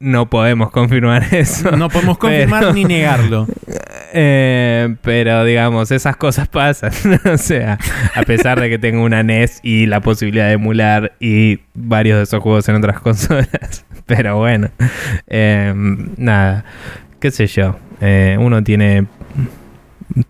[0.04, 1.70] No podemos confirmar eso.
[1.72, 3.46] No podemos confirmar ni negarlo.
[4.16, 6.92] Eh, pero digamos, esas cosas pasan.
[7.32, 7.78] o sea,
[8.14, 12.22] a pesar de que tengo una NES y la posibilidad de emular y varios de
[12.22, 13.84] esos juegos en otras consolas.
[14.06, 14.68] Pero bueno,
[15.26, 16.64] em, nada,
[17.18, 17.76] qué sé yo.
[18.00, 19.06] Eh, uno tiene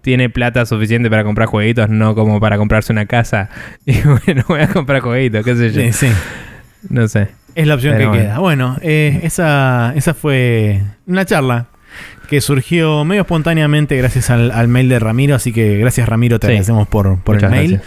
[0.00, 3.50] tiene plata suficiente para comprar jueguitos, no como para comprarse una casa.
[3.84, 5.92] Y bueno, voy a comprar jueguitos, qué sé yo.
[5.92, 6.08] Sí,
[6.88, 7.28] No sé.
[7.54, 8.38] Es la opción que queda.
[8.38, 11.66] Bueno, eh, esa, esa fue una charla
[12.28, 16.88] que surgió medio espontáneamente gracias al, mail de Ramiro, así que gracias Ramiro, te agradecemos
[16.88, 17.80] por, por el mail.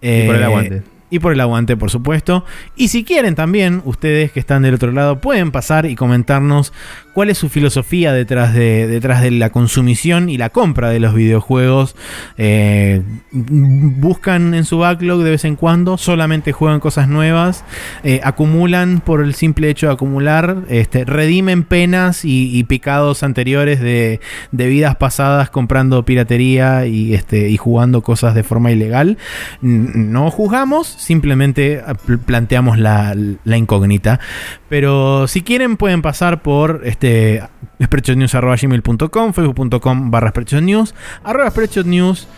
[0.00, 2.44] y por el eh, aguante y por el aguante, por supuesto.
[2.74, 6.72] Y si quieren también, ustedes que están del otro lado, pueden pasar y comentarnos
[7.16, 11.14] cuál es su filosofía detrás de, detrás de la consumición y la compra de los
[11.14, 11.96] videojuegos.
[12.36, 13.00] Eh,
[13.32, 17.64] buscan en su backlog de vez en cuando, solamente juegan cosas nuevas,
[18.04, 24.20] eh, acumulan por el simple hecho de acumular, este, redimen penas y, picados anteriores de,
[24.52, 29.16] vidas pasadas comprando piratería y, este, y jugando cosas de forma ilegal.
[29.62, 31.82] No juzgamos, simplemente
[32.26, 34.20] planteamos la, la incógnita.
[34.68, 37.42] Pero si quieren pueden pasar por este
[37.78, 41.52] facebook.com barra news, arroba
[41.84, 42.28] news.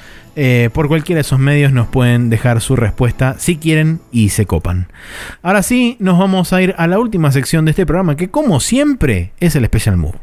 [0.40, 4.46] Eh, por cualquiera de esos medios nos pueden dejar su respuesta si quieren y se
[4.46, 4.86] copan.
[5.42, 8.60] Ahora sí, nos vamos a ir a la última sección de este programa que como
[8.60, 10.18] siempre es el Special Move.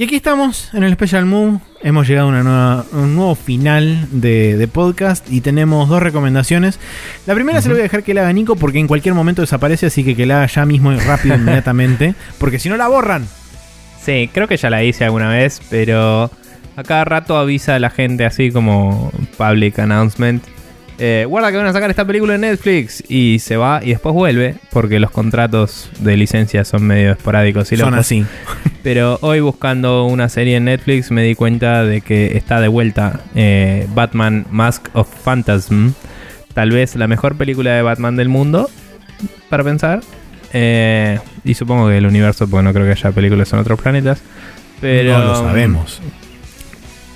[0.00, 1.58] Y aquí estamos en el Special Move.
[1.82, 6.78] Hemos llegado a, un nuevo final de, podcast y tenemos dos recomendaciones.
[7.26, 9.42] La primera se la voy a dejar que la haga Nico porque en cualquier momento
[9.42, 12.14] desaparece, así que que la haga ya mismo y rápido, inmediatamente.
[12.38, 13.26] Porque si no la borran.
[14.00, 16.30] Sí, creo que ya la hice alguna vez, pero
[16.76, 20.44] a cada rato avisa a la gente así como public announcement
[20.98, 24.14] eh, guarda que van a sacar esta película en Netflix y se va y después
[24.14, 28.26] vuelve porque los contratos de licencia son medio esporádicos y son así.
[28.82, 33.20] Pero hoy buscando una serie en Netflix me di cuenta de que está de vuelta
[33.36, 35.92] eh, Batman Mask of Phantasm,
[36.52, 38.68] tal vez la mejor película de Batman del mundo
[39.48, 40.00] para pensar.
[40.52, 44.20] Eh, y supongo que el universo, porque no creo que haya películas en otros planetas.
[44.80, 46.00] Pero no lo sabemos.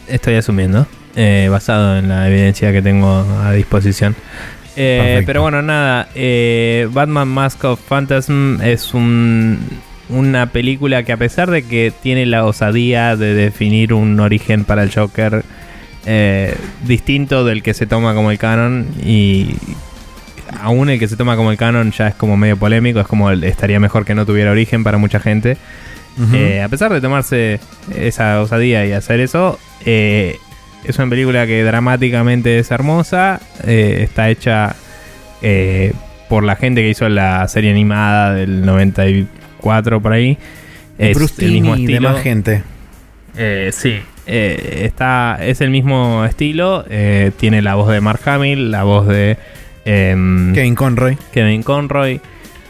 [0.09, 0.87] Estoy asumiendo.
[1.15, 4.15] Eh, basado en la evidencia que tengo a disposición.
[4.77, 11.51] Eh, pero bueno, nada, eh, Batman Mask of Phantasm es una película que a pesar
[11.51, 15.45] de que tiene la osadía de definir un origen para el Joker
[16.87, 19.55] distinto del que se toma como el canon y
[20.61, 23.31] aún el que se toma como el canon ya es como medio polémico, es como
[23.31, 25.57] el- estaría mejor que no tuviera origen para mucha gente.
[26.35, 27.59] Eh, a pesar de tomarse
[27.97, 30.39] esa osadía y hacer eso, eh,
[30.85, 33.41] es una película que dramáticamente es hermosa.
[33.65, 34.75] eh, está hecha
[35.43, 35.93] eh,
[36.29, 40.39] por la gente que hizo la serie animada del 94 por ahí.
[40.99, 42.09] Es Bruce el mismo estilo.
[42.09, 42.63] demás gente.
[43.37, 44.01] Eh, sí.
[44.27, 46.85] Eh, está, es el mismo estilo.
[46.89, 49.37] eh, tiene la voz de Mark Hamill, la voz de
[49.85, 51.19] em, Kevin Conroy.
[51.33, 52.21] Kevin Conroy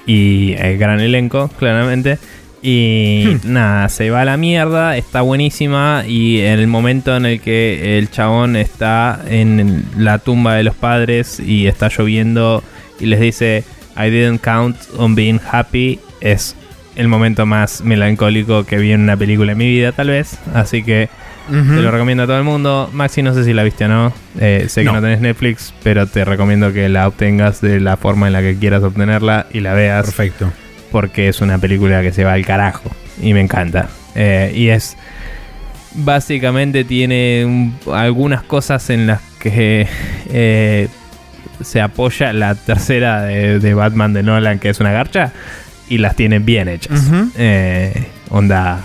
[0.06, 2.18] y el gran elenco, claramente.
[2.62, 7.40] Y nada, se va a la mierda, está buenísima y en el momento en el
[7.40, 12.62] que el chabón está en la tumba de los padres y está lloviendo
[13.00, 13.64] y les dice
[13.96, 16.54] I didn't count on being happy es
[16.94, 20.84] el momento más melancólico que vi en una película en mi vida tal vez, así
[20.84, 21.08] que
[21.48, 21.74] Ujú.
[21.74, 22.88] te lo recomiendo a todo el mundo.
[22.92, 24.12] Maxi, no sé si la viste o no.
[24.38, 24.92] Eh, sé que No.
[24.92, 28.56] no tenés Netflix, pero te recomiendo que la obtengas de la forma en la que
[28.56, 30.04] quieras obtenerla y la veas.
[30.04, 30.52] Perfecto.
[30.92, 32.90] Porque es una película que se va al carajo.
[33.20, 33.88] Y me encanta.
[34.14, 34.96] Eh, y es.
[35.94, 39.86] Básicamente tiene un- algunas cosas en las que
[40.30, 40.88] eh,
[41.62, 45.32] se apoya la tercera de, de Batman de Nolan, que es una garcha.
[45.88, 47.02] Y las tiene bien hechas.
[47.36, 48.80] Eh, onda.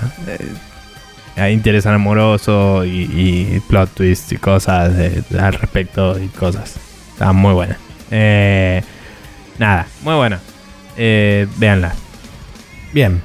[1.37, 6.75] eh, interés amoroso y, y plot twist y cosas de- al respecto y cosas.
[7.13, 7.77] Está muy buena.
[9.59, 10.39] Nada, muy buena.
[10.97, 11.93] Eh, véanla.
[12.93, 13.21] Bien.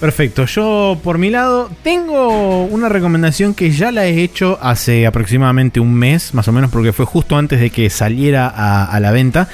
[0.00, 0.44] Perfecto.
[0.46, 5.92] Yo, por mi lado, tengo una recomendación que ya la he hecho hace aproximadamente un
[5.92, 9.48] mes, más o menos, porque fue justo antes de que saliera a, a la venta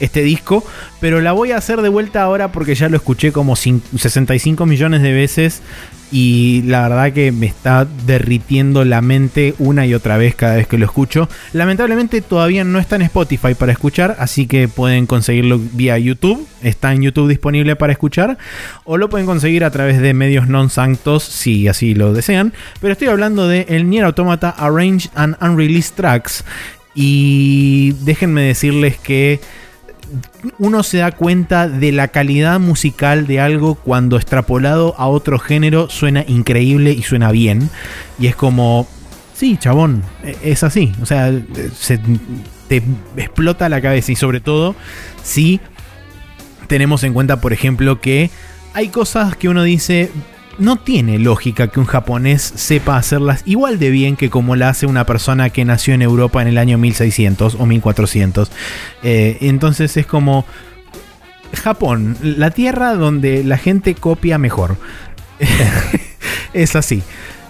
[0.00, 0.64] este disco.
[1.00, 4.66] Pero la voy a hacer de vuelta ahora porque ya lo escuché como cin- 65
[4.66, 5.62] millones de veces.
[6.12, 10.68] Y la verdad que me está derritiendo la mente una y otra vez cada vez
[10.68, 11.28] que lo escucho.
[11.52, 16.46] Lamentablemente todavía no está en Spotify para escuchar, así que pueden conseguirlo vía YouTube.
[16.62, 18.38] Está en YouTube disponible para escuchar.
[18.84, 22.52] O lo pueden conseguir a través de medios non sanctos si así lo desean.
[22.80, 26.44] Pero estoy hablando de el Nier Automata Arranged and Unreleased Tracks.
[26.94, 29.40] Y déjenme decirles que
[30.58, 35.88] uno se da cuenta de la calidad musical de algo cuando extrapolado a otro género
[35.90, 37.70] suena increíble y suena bien.
[38.18, 38.86] Y es como,
[39.34, 40.92] sí, chabón, e- es así.
[41.02, 41.32] O sea,
[41.78, 42.00] se
[42.68, 42.82] te
[43.16, 44.74] explota la cabeza y sobre todo
[45.22, 45.60] si
[46.66, 48.30] tenemos en cuenta, por ejemplo, que
[48.74, 50.10] hay cosas que uno dice...
[50.58, 54.86] No tiene lógica que un japonés sepa hacerlas igual de bien que como la hace
[54.86, 58.50] una persona que nació en Europa en el año 1600 o 1400.
[59.02, 60.44] Eh, entonces es como
[61.52, 64.76] Japón, la tierra donde la gente copia mejor.
[66.52, 67.02] es así.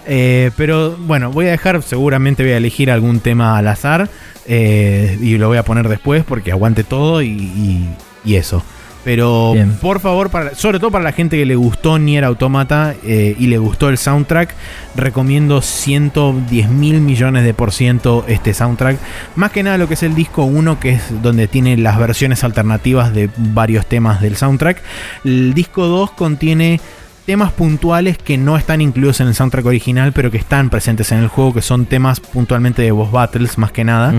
[0.09, 4.09] Eh, pero bueno, voy a dejar, seguramente voy a elegir algún tema al azar
[4.45, 7.87] eh, y lo voy a poner después porque aguante todo y,
[8.25, 8.63] eso.
[9.07, 9.71] Pero Bien.
[9.79, 13.47] por favor, para, sobre todo para la gente que le gustó Nier Automata eh, y
[13.47, 14.53] le gustó el soundtrack,
[14.97, 18.99] recomiendo 110 mil millones de por ciento este soundtrack.
[19.37, 22.43] Más que nada lo que es el disco 1, que es donde tiene las versiones
[22.43, 24.81] alternativas de varios temas del soundtrack.
[25.23, 26.81] El disco 2 contiene
[27.25, 31.19] temas puntuales que no están incluidos en el soundtrack original, pero que están presentes en
[31.19, 34.13] el juego, que son temas puntualmente de boss battles, más que nada.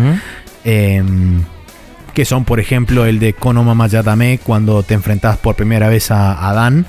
[0.64, 1.42] Em,
[2.18, 6.48] que son, por ejemplo, el de Konoma Mayatame cuando te enfrentas por primera vez a
[6.48, 6.84] Adán.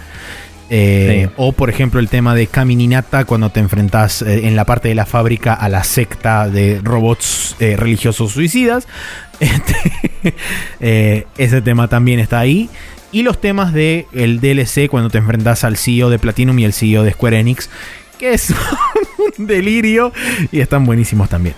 [0.72, 1.34] Eh, Sí.
[1.38, 4.96] O, por ejemplo, el tema de Kamininata cuando te enfrentas eh, en la parte de
[4.96, 8.88] la fábrica a la secta de robots eh, religiosos suicidas.
[9.40, 10.34] Este,
[10.80, 12.68] eh, ese tema también está ahí.
[13.12, 16.74] Y los temas de el DLC cuando te enfrentas al CEO de Platinum y el
[16.74, 17.70] CEO de Square Enix.
[18.18, 18.52] Que es
[19.38, 20.12] un delirio.
[20.52, 21.54] Y están buenísimos también.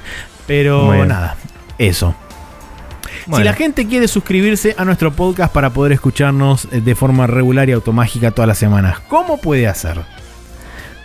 [0.46, 1.38] Pero nada,
[1.78, 2.18] eso.
[3.26, 7.70] Si la gente quiere suscribirse a nuestro podcast para poder escucharnos eh, de forma regular
[7.70, 10.00] y automágica todas las semanas, ¿cómo puede hacer?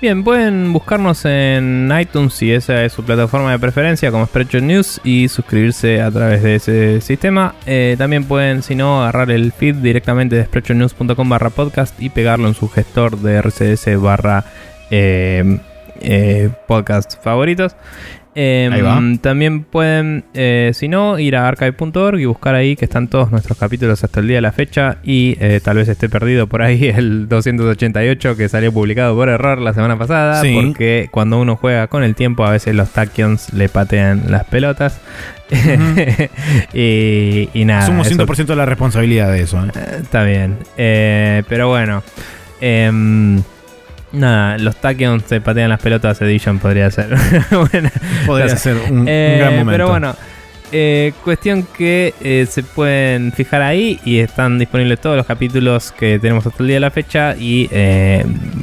[0.00, 5.00] Bien, pueden buscarnos en iTunes si esa es su plataforma de preferencia como Spreadshot News
[5.04, 7.54] y suscribirse a través de ese sistema.
[7.64, 12.46] Eh, también pueden, si no, agarrar el feed directamente de spreadshotnews.com barra podcast y pegarlo
[12.46, 14.44] en su gestor de RCS barra
[14.90, 15.60] eh,
[16.00, 17.74] eh, podcast favoritos.
[18.39, 19.00] Eh, Ahí va.
[19.23, 23.56] También pueden, eh, si no, ir a archive.org y buscar ahí que están todos nuestros
[23.56, 26.84] capítulos hasta el día de la fecha y eh, tal vez esté perdido por ahí
[26.94, 30.55] el 288 que salió publicado por error la semana pasada Sí.
[30.62, 35.00] porque cuando uno juega con el tiempo a veces los tachyons le patean las pelotas
[36.74, 37.84] y, y nada.
[37.84, 39.65] Asumo eso 100% de la responsabilidad de eso.
[39.65, 39.70] ¿eh?
[40.02, 40.58] Está bien.
[40.76, 42.02] Pero bueno.
[44.12, 47.14] Nada, los Tachyons se patean las pelotas Edition podría ser.
[47.50, 47.90] Bueno,
[48.26, 48.58] Podría no sé.
[48.58, 49.72] ser un, un Eh, gran momento.
[49.72, 50.16] Pero bueno,
[50.72, 56.18] Eh, cuestión que eh, se pueden fijar ahí y están disponibles todos los capítulos que
[56.18, 57.68] tenemos hasta el día de la fecha y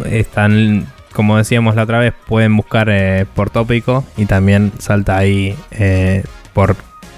[0.10, 2.92] están, como decíamos la otra vez, pueden buscar
[3.36, 5.56] por tópico y también salta ahí
[6.54, 6.76] por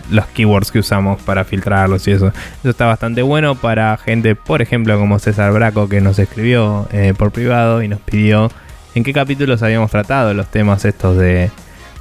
[0.09, 2.27] los keywords que usamos para filtrarlos y eso.
[2.59, 7.14] Eso está bastante bueno para gente, por ejemplo, como César Braco, que nos escribió eh,
[7.17, 8.51] por privado y nos pidió
[8.93, 11.51] en qué capítulos habíamos tratado los temas estos de,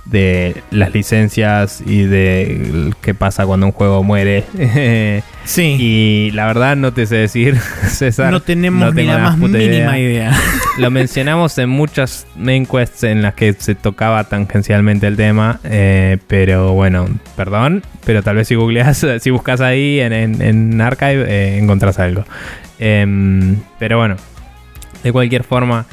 [0.04, 4.44] de las licencias y de qué pasa cuando un juego muere.
[5.46, 5.76] Sí.
[5.78, 8.32] y la verdad no te sé decir, César.
[8.32, 10.32] no tenemos ni la más mínima idea.
[10.78, 16.16] Lo mencionamos en muchas main quests en las que se tocaba tangencialmente el tema, eh,
[16.28, 21.26] pero bueno, perdón, pero tal vez si googleas, si buscas ahí en, en- en Archive,
[21.28, 22.24] eh, encontrás algo.
[22.78, 24.16] Em, pero bueno,
[25.02, 25.84] de cualquier forma,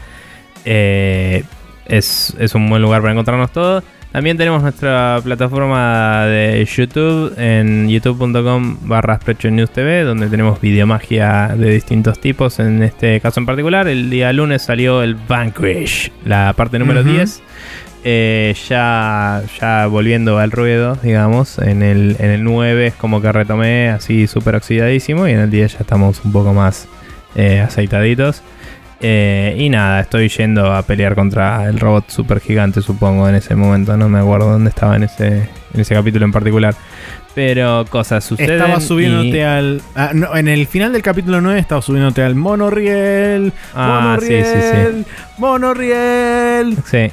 [0.64, 1.44] eh,
[1.88, 3.84] es, es un buen lugar para encontrarnos todos.
[4.12, 12.20] También tenemos nuestra plataforma de YouTube en youtube.com barra TV, donde tenemos videomagia de distintos
[12.20, 12.60] tipos.
[12.60, 17.04] En este caso en particular, el día lunes salió el Vanquish, la parte número.
[17.04, 17.42] 10.
[18.04, 23.32] Eh, ya, ya volviendo al ruedo, digamos, en el, en el 9 es como que
[23.32, 26.88] retomé así súper oxidadísimo y en el 10 ya estamos un poco más
[27.36, 28.42] eh, aceitaditos.
[29.02, 33.56] Eh, y nada, estoy yendo a pelear contra el robot super gigante, supongo, en ese
[33.56, 33.98] momento.
[33.98, 35.28] No me acuerdo dónde estaba en ese,
[35.74, 36.76] en ese capítulo en particular.
[37.34, 38.52] Pero cosas suceden.
[38.62, 39.82] Estaba subiéndote y- al.
[39.96, 43.54] ah, no, en el final del capítulo 9 estaba subiéndote al monorriel.
[43.74, 45.06] Ah, sí, monorriel.
[45.08, 46.78] sí, Monorriel.
[46.86, 47.12] Sí.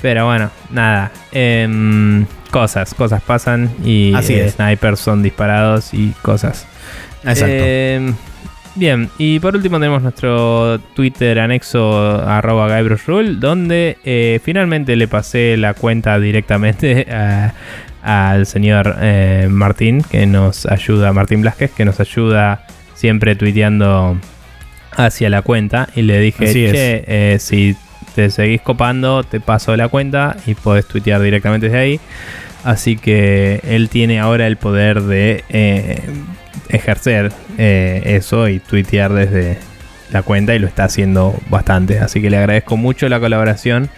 [0.00, 1.12] Pero bueno, nada.
[1.30, 4.54] Em, cosas, cosas pasan y Así eh, es.
[4.54, 6.66] snipers son disparados y cosas.
[7.22, 7.46] Exacto.
[7.64, 8.14] Em,
[8.74, 15.56] bien, y por último tenemos nuestro Twitter anexo arroba GuybrushRule, donde eh, finalmente le pasé
[15.56, 17.52] la cuenta directamente a-
[18.02, 24.18] al señor eh, Martín, que nos ayuda, Martín Blasquez, que nos ayuda siempre tuiteando
[24.96, 25.88] hacia la cuenta.
[25.96, 27.74] Y le dije, Así che, eh, si
[28.14, 32.00] te seguís copando, te paso la cuenta y podés tuitear directamente desde ahí.
[32.62, 35.98] Así que él tiene ahora el poder de eh,
[36.68, 39.58] ejercer eh, eso y tuitear desde
[40.10, 41.98] la cuenta y lo está haciendo bastante.
[41.98, 43.88] Así que le agradezco mucho la colaboración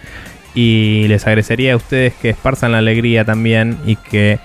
[0.55, 4.39] y les agradecería a ustedes que esparzan la alegría también y que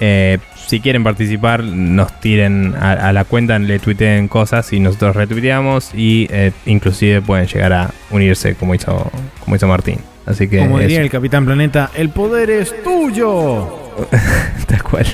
[0.00, 5.14] eh, si quieren participar nos tiren a, a la cuenta, le tuiteen cosas y nosotros
[5.16, 9.98] retuiteamos y eh, inclusive pueden llegar a unirse como hizo, como hizo Martín.
[10.26, 11.04] Así que Como diría eso.
[11.04, 13.83] el Capitán Planeta, el poder es tuyo.
[14.66, 15.06] Tal cual.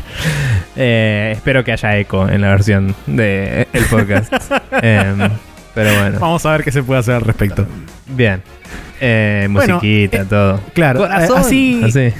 [0.76, 4.32] Eh, espero que haya eco en la versión del el podcast.
[4.82, 5.18] Em,
[5.74, 7.66] pero bueno, Vamos a ver qué se puede hacer al respecto.
[8.06, 8.42] bien.
[9.00, 10.60] Eh, musiquita, eh, todo.
[10.74, 11.38] Claro, Corazón.
[11.38, 12.12] así, Así.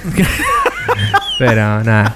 [1.39, 2.15] pero nada.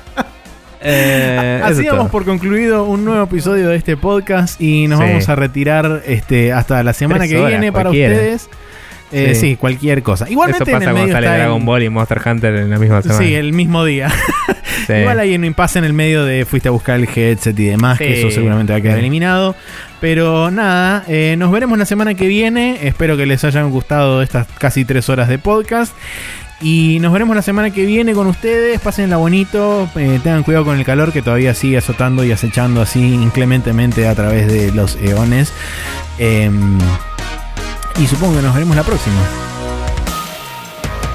[0.82, 5.06] Eh, así damos por concluido un nuevo episodio de este podcast y nos Sí.
[5.06, 8.14] vamos a retirar este, hasta la semana Tres que horas, viene para cualquiera.
[8.16, 8.50] ustedes.
[9.16, 9.42] Eh, sí.
[9.52, 9.56] Sí.
[9.56, 10.30] cualquier cosa.
[10.30, 12.56] Igualmente Eso en pasa el cuando medio sale está Dragon en- Ball y Monster Hunter
[12.56, 13.20] en la misma semana.
[13.20, 14.10] Sí, el mismo día.
[14.88, 14.94] Sí.
[15.02, 17.98] Igual hay un impasse en el medio de fuiste a buscar el headset y demás,
[17.98, 19.56] que eso seguramente va a quedar eliminado.
[20.02, 22.80] Pero nada, eh, nos veremos la semana que viene.
[22.84, 25.94] Espero que les hayan gustado estas casi tres horas de podcast.
[26.62, 28.80] Y nos veremos la semana que viene con ustedes.
[28.80, 29.90] Pásenla bonito.
[29.96, 34.16] eh, tengan cuidado con el calor que todavía sigue azotando y acechando así inclementemente a
[34.16, 35.52] través de los eones.
[36.18, 36.78] Em,
[37.98, 39.22] y supongo que nos veremos la próxima.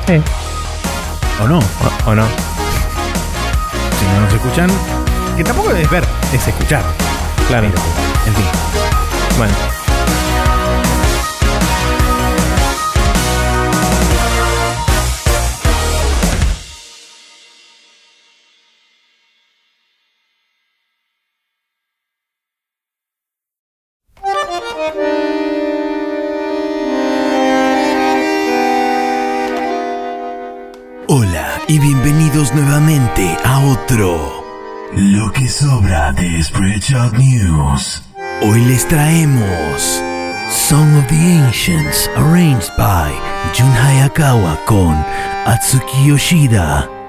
[0.07, 0.23] Sí.
[1.43, 1.59] ¿O no?
[1.59, 2.27] O, o no.
[3.99, 4.71] Si no nos escuchan.
[5.37, 6.83] Que tampoco es ver, es escuchar.
[7.49, 7.69] Claro.
[7.71, 7.83] Pero,
[8.27, 8.45] en fin.
[9.39, 9.80] Bueno.
[32.55, 34.45] Nuevamente a otro
[34.93, 38.03] Lo que sobra de Spreadshot News.
[38.43, 40.03] Hoy les traemos
[40.51, 43.13] Song of the Ancients arranged by
[43.55, 44.97] Jun Hayakawa con
[45.47, 47.00] Atsuki Yoshida